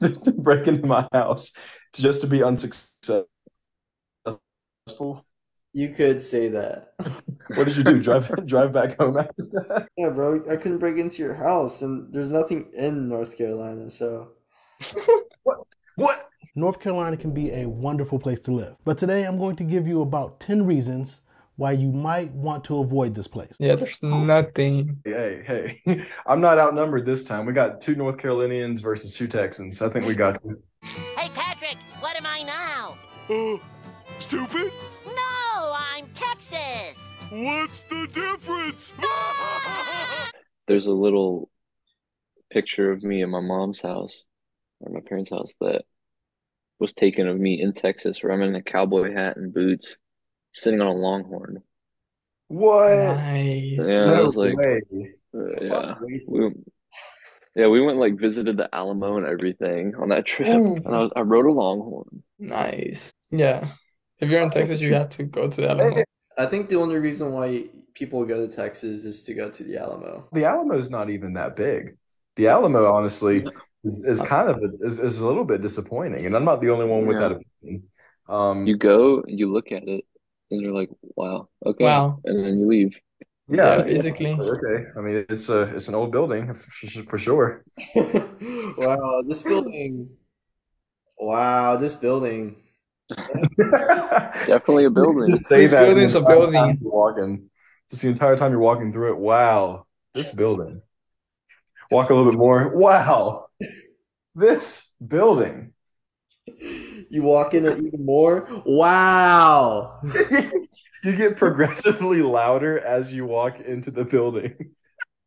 to 0.00 0.10
break 0.32 0.66
into 0.68 0.86
my 0.86 1.08
house 1.12 1.52
to 1.94 2.02
just 2.02 2.20
to 2.20 2.26
be 2.26 2.42
unsuccessful. 2.42 3.26
You 5.76 5.90
could 5.90 6.22
say 6.22 6.48
that. 6.48 6.94
What 7.54 7.64
did 7.66 7.76
you 7.76 7.84
do? 7.84 8.02
Drive 8.02 8.46
drive 8.46 8.72
back 8.72 8.98
home 8.98 9.18
after 9.18 9.42
that? 9.52 9.88
Yeah, 9.98 10.08
bro, 10.08 10.42
I 10.50 10.56
couldn't 10.56 10.78
break 10.78 10.96
into 10.96 11.22
your 11.22 11.34
house, 11.34 11.82
and 11.82 12.10
there's 12.14 12.30
nothing 12.30 12.70
in 12.72 13.10
North 13.10 13.36
Carolina, 13.36 13.90
so. 13.90 14.30
What? 15.42 15.58
What? 15.96 16.30
North 16.54 16.80
Carolina 16.80 17.18
can 17.18 17.32
be 17.32 17.52
a 17.52 17.68
wonderful 17.68 18.18
place 18.18 18.40
to 18.40 18.52
live. 18.52 18.74
But 18.86 18.96
today 18.96 19.24
I'm 19.24 19.36
going 19.36 19.54
to 19.56 19.64
give 19.64 19.86
you 19.86 20.00
about 20.00 20.40
10 20.40 20.64
reasons 20.64 21.20
why 21.56 21.72
you 21.72 21.92
might 21.92 22.32
want 22.32 22.64
to 22.64 22.78
avoid 22.78 23.14
this 23.14 23.28
place. 23.28 23.54
Yeah, 23.58 23.76
there's 23.76 24.02
nothing. 24.02 24.98
Hey, 25.04 25.42
hey, 25.44 26.06
I'm 26.26 26.40
not 26.40 26.58
outnumbered 26.58 27.04
this 27.04 27.22
time. 27.22 27.44
We 27.44 27.52
got 27.52 27.82
two 27.82 27.94
North 27.94 28.16
Carolinians 28.16 28.80
versus 28.80 29.14
two 29.14 29.28
Texans. 29.28 29.82
I 29.82 29.90
think 29.90 30.06
we 30.06 30.14
got 30.14 30.42
you. 30.42 30.58
Hey, 30.82 31.28
Patrick, 31.34 31.76
what 32.00 32.16
am 32.16 32.24
I 32.24 32.42
now? 32.44 32.96
Uh, 33.28 33.58
stupid? 34.18 34.72
No, 37.36 37.50
I'm 37.50 37.68
Texas. 37.68 37.82
What's 37.82 37.82
the 37.84 38.06
difference? 38.06 38.94
There's 40.68 40.86
a 40.86 40.90
little 40.90 41.50
picture 42.50 42.90
of 42.90 43.02
me 43.02 43.22
in 43.22 43.30
my 43.30 43.40
mom's 43.40 43.80
house 43.80 44.24
or 44.80 44.92
my 44.92 45.00
parents' 45.06 45.30
house 45.30 45.52
that 45.60 45.82
was 46.78 46.92
taken 46.92 47.26
of 47.28 47.38
me 47.38 47.60
in 47.60 47.72
Texas 47.72 48.22
where 48.22 48.32
I'm 48.32 48.42
in 48.42 48.54
a 48.54 48.62
cowboy 48.62 49.12
hat 49.12 49.36
and 49.36 49.52
boots 49.52 49.96
sitting 50.52 50.80
on 50.80 50.86
a 50.86 50.92
longhorn. 50.92 51.62
What? 52.48 52.94
Nice. 52.94 53.78
Yeah, 53.78 54.12
I 54.12 54.20
was 54.22 54.36
like, 54.36 54.56
way. 54.56 54.80
uh, 55.34 55.60
yeah. 55.60 55.94
We, 56.30 56.50
yeah, 57.56 57.68
we 57.68 57.80
went 57.80 57.98
like 57.98 58.18
visited 58.18 58.56
the 58.56 58.74
Alamo 58.74 59.16
and 59.16 59.26
everything 59.26 59.94
on 60.00 60.10
that 60.10 60.26
trip. 60.26 60.48
Ooh. 60.48 60.76
And 60.76 60.94
I 60.94 61.00
was 61.00 61.10
I 61.16 61.20
rode 61.20 61.46
a 61.46 61.52
longhorn. 61.52 62.22
Nice. 62.38 63.12
Yeah. 63.30 63.72
If 64.20 64.30
you're 64.30 64.42
in 64.42 64.50
Texas, 64.50 64.80
you 64.80 64.94
have 64.94 65.10
to 65.10 65.24
go 65.24 65.48
to 65.48 65.60
the 65.60 65.70
Alamo. 65.70 66.04
I 66.38 66.46
think 66.46 66.68
the 66.68 66.76
only 66.76 66.96
reason 66.96 67.32
why 67.32 67.66
people 67.94 68.24
go 68.24 68.46
to 68.46 68.54
Texas 68.54 69.04
is 69.04 69.22
to 69.24 69.34
go 69.34 69.50
to 69.50 69.64
the 69.64 69.78
Alamo. 69.78 70.28
The 70.32 70.44
Alamo's 70.44 70.90
not 70.90 71.10
even 71.10 71.32
that 71.34 71.56
big. 71.56 71.96
The 72.36 72.48
Alamo, 72.48 72.92
honestly, 72.92 73.44
is, 73.84 74.04
is 74.04 74.20
kind 74.20 74.48
of 74.50 74.58
a, 74.58 74.86
is, 74.86 74.98
is 74.98 75.20
a 75.20 75.26
little 75.26 75.44
bit 75.44 75.60
disappointing, 75.62 76.26
and 76.26 76.36
I'm 76.36 76.44
not 76.44 76.60
the 76.60 76.70
only 76.70 76.86
one 76.86 77.06
with 77.06 77.16
Yeah. 77.16 77.28
that 77.28 77.32
opinion. 77.32 77.84
Um, 78.28 78.66
You 78.66 78.76
go, 78.76 79.22
and 79.22 79.38
you 79.38 79.50
look 79.52 79.72
at 79.72 79.88
it, 79.88 80.04
and 80.50 80.60
you're 80.60 80.72
like, 80.72 80.90
wow, 81.16 81.48
okay. 81.64 81.84
Wow. 81.84 82.20
And 82.24 82.44
then 82.44 82.58
you 82.58 82.66
leave. 82.66 82.94
yeah, 83.48 83.76
Yeah, 83.76 83.82
basically. 83.82 84.34
okay. 84.38 84.86
I 84.96 85.00
mean, 85.00 85.24
it's 85.28 85.48
a 85.48 85.62
it's 85.74 85.88
an 85.88 85.94
old 85.94 86.12
building 86.12 86.52
for, 86.54 87.02
for 87.04 87.18
sure. 87.18 87.64
Wow, 88.78 89.22
this 89.26 89.42
building. 89.42 90.16
Wow, 91.18 91.76
this 91.76 91.94
building. 91.94 92.56
Definitely 93.58 94.84
a 94.84 94.90
building. 94.90 95.30
Just 95.30 95.46
say 95.46 95.62
This 95.62 95.72
that 95.72 95.80
the 95.80 95.86
building's 95.86 96.14
a 96.14 96.20
building. 96.20 96.78
you're 96.80 96.92
walking, 96.92 97.50
just 97.90 98.02
the 98.02 98.08
entire 98.08 98.36
time 98.36 98.50
you're 98.50 98.60
walking 98.60 98.92
through 98.92 99.12
it. 99.12 99.18
Wow, 99.18 99.86
this 100.14 100.28
building. 100.30 100.82
Walk 101.90 102.10
a 102.10 102.14
little 102.14 102.30
bit 102.30 102.38
more. 102.38 102.76
Wow, 102.76 103.46
this 104.34 104.92
building. 105.06 105.72
You 107.10 107.22
walk 107.22 107.54
in 107.54 107.64
it 107.64 107.78
even 107.78 108.04
more. 108.04 108.48
Wow. 108.66 110.00
you 111.04 111.16
get 111.16 111.36
progressively 111.36 112.22
louder 112.22 112.78
as 112.80 113.12
you 113.12 113.24
walk 113.24 113.60
into 113.60 113.90
the 113.90 114.04
building. 114.04 114.54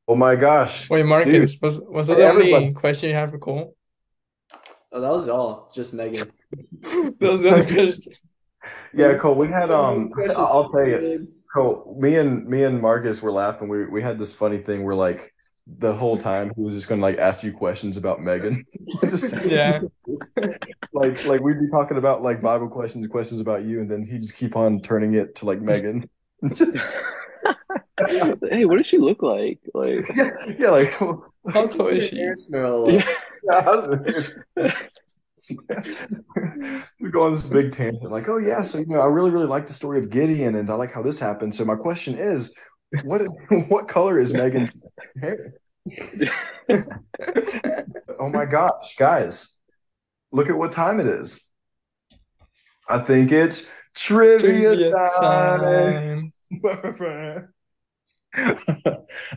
Oh 0.07 0.15
my 0.15 0.35
gosh. 0.35 0.89
Wait, 0.89 1.05
Marcus, 1.05 1.57
was 1.61 1.79
was 1.79 2.07
that 2.07 2.17
Hey, 2.17 2.23
the 2.23 2.29
only 2.31 2.73
question 2.73 3.09
you 3.09 3.15
had 3.15 3.31
for 3.31 3.37
Cole? 3.37 3.75
Oh, 4.91 4.99
that 4.99 5.11
was 5.11 5.29
all. 5.29 5.71
Just 5.73 5.93
Megan. 5.93 6.27
That 6.81 7.31
was 7.31 7.41
the 7.43 7.51
only 7.53 7.65
question. 7.73 8.13
Yeah, 8.93 9.15
Cole, 9.17 9.35
we 9.35 9.47
had 9.47 9.71
um 9.71 10.11
I'll 10.35 10.69
tell 10.69 10.85
you, 10.87 10.97
babe. 10.97 11.27
Cole, 11.53 11.95
me 11.99 12.15
and 12.15 12.45
me 12.47 12.63
and 12.63 12.81
Marcus 12.81 13.21
were 13.21 13.31
laughing. 13.31 13.69
We 13.69 13.85
we 13.85 14.01
had 14.01 14.17
this 14.17 14.33
funny 14.33 14.57
thing 14.57 14.83
where 14.83 14.95
like 14.95 15.33
the 15.77 15.93
whole 15.93 16.17
time 16.17 16.51
he 16.55 16.61
was 16.63 16.73
just 16.73 16.87
gonna 16.87 17.01
like 17.01 17.17
ask 17.19 17.43
you 17.43 17.53
questions 17.53 17.95
about 17.97 18.21
Megan. 18.21 18.65
Just 19.01 19.35
Yeah. 19.45 19.81
like 20.93 21.23
like 21.25 21.41
we'd 21.41 21.59
be 21.59 21.69
talking 21.71 21.97
about 21.97 22.23
like 22.23 22.41
Bible 22.41 22.67
questions, 22.69 23.05
questions 23.07 23.39
about 23.39 23.63
you, 23.63 23.79
and 23.79 23.89
then 23.89 24.03
he'd 24.03 24.21
just 24.23 24.35
keep 24.35 24.55
on 24.55 24.79
turning 24.81 25.13
it 25.13 25.35
to 25.35 25.45
like 25.45 25.61
Megan. 25.61 26.09
hey, 28.49 28.65
what 28.65 28.77
does 28.77 28.87
she 28.87 28.97
look 28.97 29.21
like? 29.21 29.59
Like, 29.73 30.09
yeah, 30.15 30.31
yeah, 30.57 30.69
like 30.71 30.91
How 30.93 31.67
tall 31.67 31.87
is 31.87 32.07
she? 32.07 32.17
hair 32.17 32.35
smell 32.35 32.85
like. 32.87 33.05
yeah. 33.05 33.13
yeah, 33.43 33.55
I 33.57 33.75
was- 33.75 34.39
we 36.99 37.09
go 37.09 37.23
on 37.23 37.31
this 37.31 37.45
big 37.45 37.71
tangent, 37.71 38.11
like, 38.11 38.27
oh 38.29 38.37
yeah, 38.37 38.61
so 38.61 38.79
you 38.79 38.85
know, 38.87 39.01
I 39.01 39.05
really, 39.05 39.31
really 39.31 39.45
like 39.45 39.67
the 39.67 39.73
story 39.73 39.99
of 39.99 40.09
Gideon, 40.09 40.55
and 40.55 40.69
I 40.69 40.75
like 40.75 40.93
how 40.93 41.01
this 41.01 41.19
happened. 41.19 41.53
So 41.55 41.65
my 41.65 41.75
question 41.75 42.15
is, 42.15 42.53
what 43.03 43.21
is, 43.21 43.45
what 43.69 43.87
color 43.87 44.19
is 44.19 44.33
Megan's 44.33 44.81
hair? 45.21 45.53
oh 48.19 48.29
my 48.29 48.45
gosh, 48.45 48.95
guys, 48.97 49.57
look 50.31 50.49
at 50.49 50.57
what 50.57 50.71
time 50.71 50.99
it 50.99 51.07
is. 51.07 51.43
I 52.87 52.99
think 52.99 53.31
it's 53.31 53.69
trivia, 53.95 54.75
Trivia 54.75 54.91
time. 55.19 56.33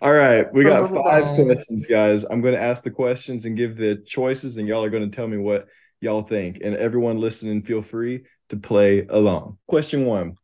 All 0.02 0.12
right, 0.12 0.52
we 0.52 0.64
got 0.64 0.90
five 0.90 1.34
questions, 1.36 1.86
guys. 1.86 2.24
I'm 2.24 2.40
going 2.40 2.54
to 2.54 2.60
ask 2.60 2.82
the 2.82 2.90
questions 2.90 3.46
and 3.46 3.56
give 3.56 3.76
the 3.76 4.02
choices, 4.06 4.56
and 4.56 4.68
y'all 4.68 4.84
are 4.84 4.90
going 4.90 5.08
to 5.08 5.14
tell 5.14 5.28
me 5.28 5.38
what 5.38 5.68
y'all 6.02 6.22
think. 6.22 6.58
And 6.62 6.74
everyone 6.76 7.18
listening, 7.18 7.62
feel 7.62 7.82
free 7.82 8.24
to 8.48 8.56
play 8.56 9.06
along. 9.08 9.58
Question 9.66 10.04
one 10.04 10.34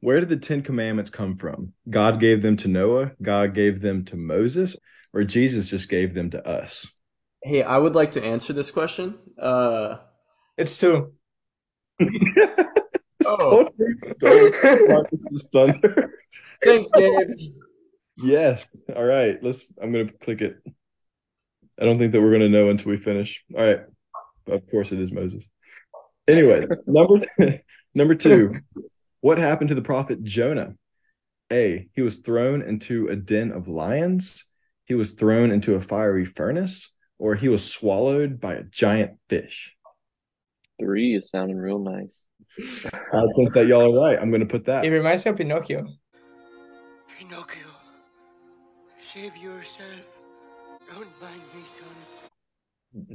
Where 0.00 0.20
did 0.20 0.28
the 0.28 0.36
Ten 0.36 0.62
Commandments 0.62 1.10
come 1.10 1.36
from? 1.36 1.72
God 1.88 2.20
gave 2.20 2.42
them 2.42 2.56
to 2.58 2.68
Noah, 2.68 3.12
God 3.22 3.54
gave 3.54 3.80
them 3.80 4.04
to 4.06 4.16
Moses, 4.16 4.76
or 5.12 5.24
Jesus 5.24 5.70
just 5.70 5.88
gave 5.88 6.14
them 6.14 6.30
to 6.30 6.46
us? 6.46 6.92
Hey, 7.42 7.62
I 7.62 7.78
would 7.78 7.94
like 7.94 8.12
to 8.12 8.24
answer 8.24 8.52
this 8.52 8.70
question. 8.70 9.18
Uh, 9.38 9.96
It's 10.56 10.78
two. 10.78 11.14
Oh. 13.26 13.68
Marcus's 14.88 15.48
thunder. 15.52 16.14
thanks, 16.64 16.90
Gabe. 16.96 17.28
Yes. 18.16 18.82
All 18.96 19.04
right. 19.04 19.36
Let's. 19.42 19.70
I'm 19.80 19.92
gonna 19.92 20.10
click 20.10 20.40
it. 20.40 20.56
I 21.78 21.84
don't 21.84 21.98
think 21.98 22.12
that 22.12 22.20
we're 22.20 22.32
gonna 22.32 22.48
know 22.48 22.70
until 22.70 22.90
we 22.90 22.96
finish. 22.96 23.44
All 23.54 23.62
right. 23.62 23.80
Of 24.50 24.68
course, 24.70 24.92
it 24.92 25.00
is 25.00 25.12
Moses. 25.12 25.48
Anyway, 26.28 26.66
number 26.86 27.16
number 27.94 28.14
two. 28.14 28.52
What 29.20 29.38
happened 29.38 29.68
to 29.68 29.74
the 29.74 29.82
prophet 29.82 30.22
Jonah? 30.22 30.74
A. 31.52 31.88
He 31.94 32.02
was 32.02 32.18
thrown 32.18 32.62
into 32.62 33.08
a 33.08 33.16
den 33.16 33.52
of 33.52 33.68
lions. 33.68 34.44
He 34.84 34.94
was 34.94 35.12
thrown 35.12 35.50
into 35.50 35.74
a 35.74 35.80
fiery 35.80 36.24
furnace, 36.24 36.92
or 37.18 37.34
he 37.34 37.48
was 37.48 37.70
swallowed 37.70 38.40
by 38.40 38.54
a 38.54 38.62
giant 38.62 39.18
fish. 39.28 39.74
Three 40.80 41.16
is 41.16 41.28
sounding 41.28 41.58
real 41.58 41.78
nice. 41.78 42.26
I 43.12 43.24
think 43.36 43.52
that 43.54 43.66
y'all 43.66 43.94
are 43.94 44.00
right. 44.00 44.18
I'm 44.18 44.30
gonna 44.30 44.46
put 44.46 44.64
that. 44.66 44.84
It 44.84 44.90
reminds 44.90 45.24
me 45.24 45.32
of 45.32 45.36
Pinocchio. 45.36 45.86
Pinocchio, 47.18 47.66
save 49.04 49.36
yourself. 49.36 50.06
Don't 50.90 51.08
mind 51.20 51.42
me, 51.54 51.62
son. 51.78 52.19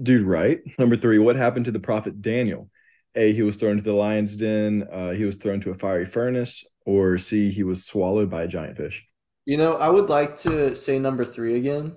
Dude 0.02 0.22
right. 0.22 0.62
Number 0.80 0.98
three, 0.98 1.20
what 1.20 1.36
happened 1.36 1.66
to 1.66 1.72
the 1.72 1.80
prophet 1.80 2.22
Daniel? 2.22 2.70
A, 3.16 3.32
he 3.34 3.42
was 3.44 3.56
thrown 3.56 3.78
to 3.78 3.84
the 3.84 3.94
lion's 3.94 4.36
den. 4.36 4.88
Uh, 4.92 5.12
he 5.12 5.24
was 5.24 5.38
thrown 5.38 5.62
to 5.62 5.72
a 5.72 5.76
fiery 5.76 6.06
furnace. 6.06 6.66
Or 6.86 7.18
C, 7.18 7.50
he 7.50 7.64
was 7.64 7.86
swallowed 7.86 8.30
by 8.30 8.44
a 8.44 8.48
giant 8.48 8.78
fish. 8.78 9.06
You 9.46 9.58
know, 9.58 9.78
I 9.78 9.90
would 9.90 10.10
like 10.10 10.38
to 10.38 10.76
say 10.76 11.00
number 11.00 11.24
three 11.24 11.56
again, 11.56 11.96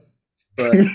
but 0.57 0.74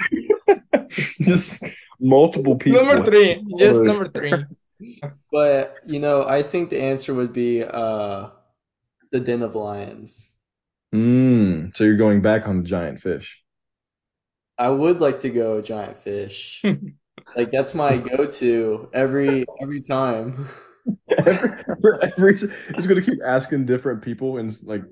Just 1.22 1.64
multiple 2.00 2.56
people. 2.56 2.84
Number 2.84 3.04
three. 3.04 3.44
Just 3.58 3.84
number 3.84 4.08
three. 4.08 4.34
but 5.32 5.78
you 5.86 6.00
know, 6.00 6.28
I 6.28 6.44
think 6.44 6.70
the 6.70 6.82
answer 6.82 7.14
would 7.14 7.34
be 7.34 7.64
uh, 7.64 8.30
the 9.12 9.20
Den 9.20 9.42
of 9.42 9.56
Lions. 9.56 10.32
Mm, 10.94 11.76
so 11.76 11.84
you're 11.84 11.98
going 11.98 12.22
back 12.22 12.48
on 12.48 12.58
the 12.60 12.64
giant 12.64 13.00
fish. 13.00 13.43
I 14.58 14.70
would 14.70 15.01
like 15.01 15.22
to 15.22 15.30
go 15.30 15.62
giant 15.62 15.97
fish. 15.97 16.64
Like 17.36 17.51
that's 17.51 17.74
my 17.74 17.97
go-to 17.97 18.89
every 18.93 19.45
every 19.62 19.82
time. 19.82 20.47
every, 21.18 21.49
every, 22.01 22.34
it's 22.34 22.86
going 22.86 23.01
to 23.01 23.01
keep 23.01 23.20
asking 23.26 23.66
different 23.66 24.01
people 24.01 24.38
and 24.38 24.56
like, 24.64 24.84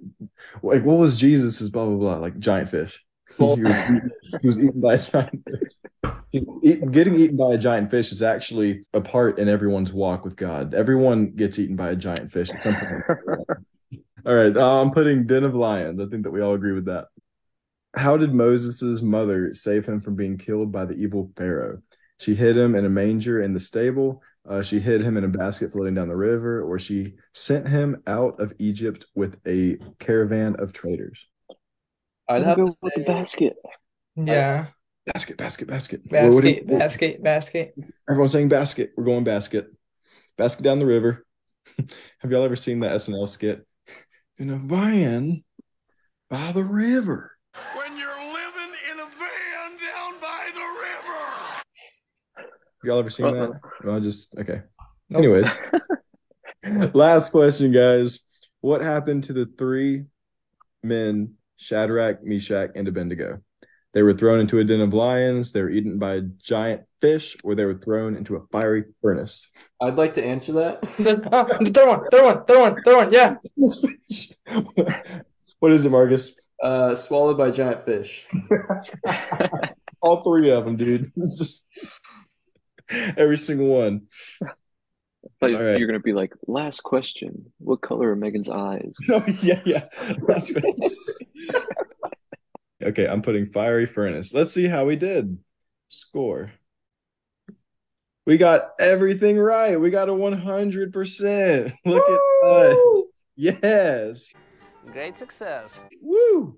like 0.64 0.84
what 0.86 0.98
was 0.98 1.20
Jesus's 1.20 1.70
blah 1.70 1.86
blah 1.86 1.98
blah 1.98 2.18
like 2.18 2.40
giant 2.40 2.70
fish. 2.70 3.04
He 3.38 3.64
was, 3.64 3.76
he 4.42 4.48
was 4.48 4.58
eaten 4.58 4.82
by 4.82 4.96
a 4.96 4.98
giant 4.98 5.44
fish. 5.46 6.12
Getting 6.92 7.16
eaten 7.20 7.38
by 7.38 7.54
a 7.54 7.58
giant 7.58 7.90
fish 7.90 8.12
is 8.12 8.22
actually 8.22 8.84
a 8.94 9.02
part 9.02 9.40
in 9.40 9.48
everyone's 9.48 9.94
walk 9.94 10.26
with 10.26 10.36
God. 10.36 10.74
Everyone 10.74 11.32
gets 11.32 11.58
eaten 11.58 11.76
by 11.78 11.92
a 11.92 11.96
giant 11.96 12.30
fish 12.30 12.50
at 12.50 12.62
some 12.62 12.76
point. 12.76 13.04
all 14.26 14.34
right, 14.34 14.56
uh, 14.56 14.82
I'm 14.82 14.92
putting 14.92 15.26
Den 15.26 15.46
of 15.46 15.56
Lions. 15.56 16.00
I 16.00 16.08
think 16.08 16.24
that 16.24 16.32
we 16.32 16.42
all 16.42 16.54
agree 16.54 16.74
with 16.74 16.86
that. 16.86 17.08
How 17.94 18.16
did 18.18 18.34
Moses' 18.34 19.02
mother 19.02 19.54
save 19.54 19.86
him 19.86 20.00
from 20.02 20.16
being 20.16 20.38
killed 20.38 20.72
by 20.72 20.86
the 20.86 20.94
evil 20.96 21.32
Pharaoh? 21.36 21.82
She 22.20 22.36
hid 22.36 22.58
him 22.58 22.76
in 22.76 22.86
a 22.86 22.90
manger 22.90 23.42
in 23.42 23.54
the 23.54 23.60
stable. 23.60 24.22
Uh, 24.48 24.62
she 24.62 24.80
hid 24.80 25.02
him 25.02 25.18
in 25.18 25.24
a 25.24 25.28
basket 25.28 25.72
floating 25.72 25.94
down 25.96 26.08
the 26.08 26.16
river, 26.16 26.64
or 26.64 26.80
she 26.80 27.14
sent 27.34 27.68
him 27.68 28.02
out 28.08 28.40
of 28.40 28.54
Egypt 28.60 29.06
with 29.16 29.40
a 29.46 29.78
caravan 30.00 30.56
of 30.58 30.72
traders. 30.74 31.28
I'd 32.30 32.38
I'll 32.38 32.44
have 32.44 32.58
go 32.58 32.68
to 32.68 32.76
with 32.82 32.94
the 32.94 33.02
say 33.02 33.08
basket. 33.08 33.54
Yeah. 34.16 34.68
Basket, 35.14 35.38
basket, 35.38 35.68
basket. 35.68 36.02
What- 36.08 36.34
what 36.34 36.44
you- 36.44 36.64
Basket, 36.64 37.22
basket, 37.22 37.24
basket. 37.24 37.76
Everyone's 38.10 38.32
saying 38.32 38.50
basket. 38.50 38.92
We're 38.96 39.04
going 39.04 39.24
basket. 39.24 39.68
Basket 40.38 40.64
down 40.64 40.80
the 40.80 40.86
river. 40.86 41.26
Have 42.20 42.32
y'all 42.32 42.44
ever 42.44 42.56
seen 42.56 42.80
the 42.80 42.88
SNL 42.88 43.28
skit? 43.28 43.66
In 44.38 44.50
a 44.50 44.58
van 44.58 45.44
by 46.30 46.52
the 46.52 46.64
river. 46.64 47.31
Y'all 52.84 53.00
ever 53.00 53.10
seen 53.10 53.26
Uh-uh. 53.28 53.48
that? 53.48 53.62
No, 53.84 53.96
I 53.96 54.00
just 54.00 54.36
okay. 54.38 54.62
Nope. 55.10 55.20
Anyways, 55.20 55.50
last 56.94 57.30
question, 57.32 57.72
guys. 57.72 58.20
What 58.62 58.82
happened 58.82 59.24
to 59.26 59.34
the 59.34 59.48
three 59.58 60.06
men, 60.84 61.34
Shadrach, 61.58 62.24
Meshach, 62.24 62.72
and 62.76 62.88
Abednego? 62.88 63.42
They 63.94 64.04
were 64.04 64.14
thrown 64.14 64.40
into 64.40 64.60
a 64.60 64.64
den 64.64 64.80
of 64.80 64.94
lions, 64.94 65.52
they 65.52 65.62
were 65.62 65.70
eaten 65.70 66.00
by 66.00 66.16
a 66.16 66.22
giant 66.22 66.84
fish, 67.02 67.36
or 67.44 67.56
they 67.56 67.66
were 67.66 67.74
thrown 67.74 68.16
into 68.16 68.38
a 68.38 68.46
fiery 68.52 68.86
furnace. 69.02 69.50
I'd 69.82 69.96
like 69.98 70.14
to 70.14 70.24
answer 70.24 70.54
that. 70.54 70.82
the 70.98 71.18
third 71.18 71.26
one, 71.26 71.74
third 71.74 71.88
one, 71.88 72.08
third 72.10 72.24
one, 72.24 72.46
throw 72.46 72.62
one, 72.62 72.84
third 72.84 72.96
one. 72.96 73.12
Yeah. 73.12 73.36
what 75.60 75.72
is 75.74 75.84
it, 75.84 75.90
Marcus? 75.90 76.34
Uh, 76.64 76.96
swallowed 76.96 77.38
by 77.38 77.52
giant 77.52 77.84
fish. 77.86 78.28
All 80.02 80.24
three 80.24 80.52
of 80.52 80.64
them, 80.64 80.78
dude. 80.78 81.12
Just 81.38 81.66
every 83.18 83.38
single 83.38 83.68
one. 83.68 84.08
Like, 85.42 85.56
All 85.56 85.64
right. 85.64 85.78
You're 85.78 85.88
gonna 85.88 86.00
be 86.00 86.14
like, 86.14 86.34
last 86.48 86.84
question. 86.84 87.52
What 87.60 87.82
color 87.82 88.12
are 88.12 88.16
Megan's 88.16 88.50
eyes? 88.50 88.96
Oh 89.10 89.24
yeah, 89.42 89.62
yeah. 89.66 89.88
Okay, 92.84 93.08
I'm 93.08 93.22
putting 93.22 93.46
fiery 93.52 93.86
furnace. 93.86 94.34
Let's 94.34 94.52
see 94.52 94.68
how 94.68 94.86
we 94.86 94.96
did. 94.96 95.38
Score. 95.90 96.52
We 98.26 98.38
got 98.38 98.72
everything 98.80 99.38
right. 99.38 99.80
We 99.80 99.90
got 99.90 100.10
a 100.10 100.14
100%. 100.14 101.74
Look 101.86 102.10
at 102.10 102.48
us. 102.50 102.78
Yes. 103.36 104.34
Great 104.92 105.18
success. 105.18 105.80
Woo. 106.02 106.58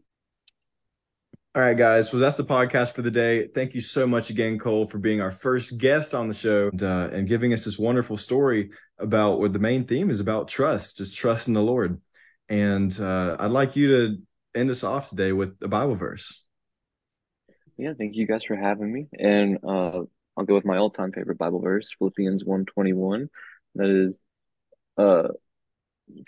All 1.56 1.62
right, 1.62 1.78
guys. 1.78 2.12
Well, 2.12 2.20
that's 2.20 2.38
the 2.38 2.43
podcast 2.43 2.95
for 2.95 3.04
the 3.04 3.12
day. 3.12 3.45
Thank 3.45 3.76
you 3.76 3.82
so 3.82 4.08
much 4.08 4.32
again, 4.32 4.58
Cole, 4.58 4.86
for 4.86 4.97
being 4.97 5.22
our 5.22 5.32
first 5.32 5.78
guest 5.78 6.16
on 6.16 6.28
the 6.28 6.34
show 6.34 6.70
and, 6.70 6.82
uh, 6.82 7.10
and 7.12 7.28
giving 7.28 7.54
us 7.54 7.64
this 7.64 7.78
wonderful 7.78 8.18
story 8.18 8.72
about 8.97 9.39
what 9.39 9.54
the 9.54 9.60
main 9.60 9.86
theme 9.86 10.10
is 10.10 10.20
about 10.20 10.47
trust, 10.47 10.97
just 10.97 11.16
trust 11.16 11.47
in 11.47 11.54
the 11.54 11.62
Lord. 11.62 12.01
And 12.49 12.99
uh, 12.99 13.38
I'd 13.39 13.51
like 13.51 13.76
you 13.76 13.88
to 13.89 14.18
end 14.56 14.72
us 14.72 14.84
off 14.84 15.10
today 15.10 15.32
with 15.32 15.56
a 15.62 15.68
Bible 15.68 15.93
verse. 15.93 16.43
Yeah, 17.78 17.93
thank 17.95 18.16
you 18.16 18.26
guys 18.26 18.43
for 18.47 18.56
having 18.56 18.91
me. 18.91 19.06
And 19.20 19.60
uh, 19.64 20.01
I'll 20.36 20.45
go 20.45 20.56
with 20.56 20.66
my 20.66 20.78
all-time 20.78 21.12
favorite 21.12 21.38
Bible 21.38 21.62
verse, 21.62 21.88
Philippians 21.99 22.43
1:21. 22.43 23.30
That 23.76 23.89
is, 23.89 24.20
uh, 24.97 25.28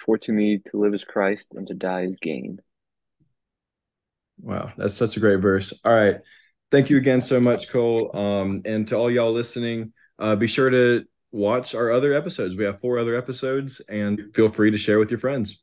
for 0.05 0.19
to 0.19 0.31
me 0.31 0.61
to 0.69 0.79
live 0.79 0.93
is 0.93 1.03
Christ 1.03 1.47
and 1.55 1.65
to 1.65 1.73
die 1.73 2.03
is 2.03 2.19
gain. 2.21 2.59
Wow, 4.41 4.71
that's 4.77 4.95
such 4.95 5.17
a 5.17 5.19
great 5.19 5.41
verse. 5.41 5.73
All 5.83 5.93
right. 5.93 6.17
Thank 6.71 6.89
you 6.89 6.97
again 6.97 7.21
so 7.21 7.39
much, 7.39 7.69
Cole. 7.69 8.15
Um, 8.15 8.61
and 8.65 8.87
to 8.89 8.95
all 8.95 9.09
y'all 9.09 9.31
listening, 9.31 9.93
uh, 10.19 10.35
be 10.35 10.47
sure 10.47 10.69
to 10.69 11.05
watch 11.31 11.75
our 11.75 11.91
other 11.91 12.13
episodes. 12.13 12.55
We 12.55 12.65
have 12.65 12.81
four 12.81 12.97
other 12.97 13.15
episodes, 13.15 13.81
and 13.87 14.33
feel 14.33 14.49
free 14.49 14.71
to 14.71 14.77
share 14.77 14.99
with 14.99 15.11
your 15.11 15.19
friends. 15.19 15.61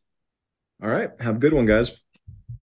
All 0.82 0.88
right. 0.88 1.10
Have 1.20 1.36
a 1.36 1.38
good 1.38 1.52
one, 1.52 1.66
guys. 1.66 1.92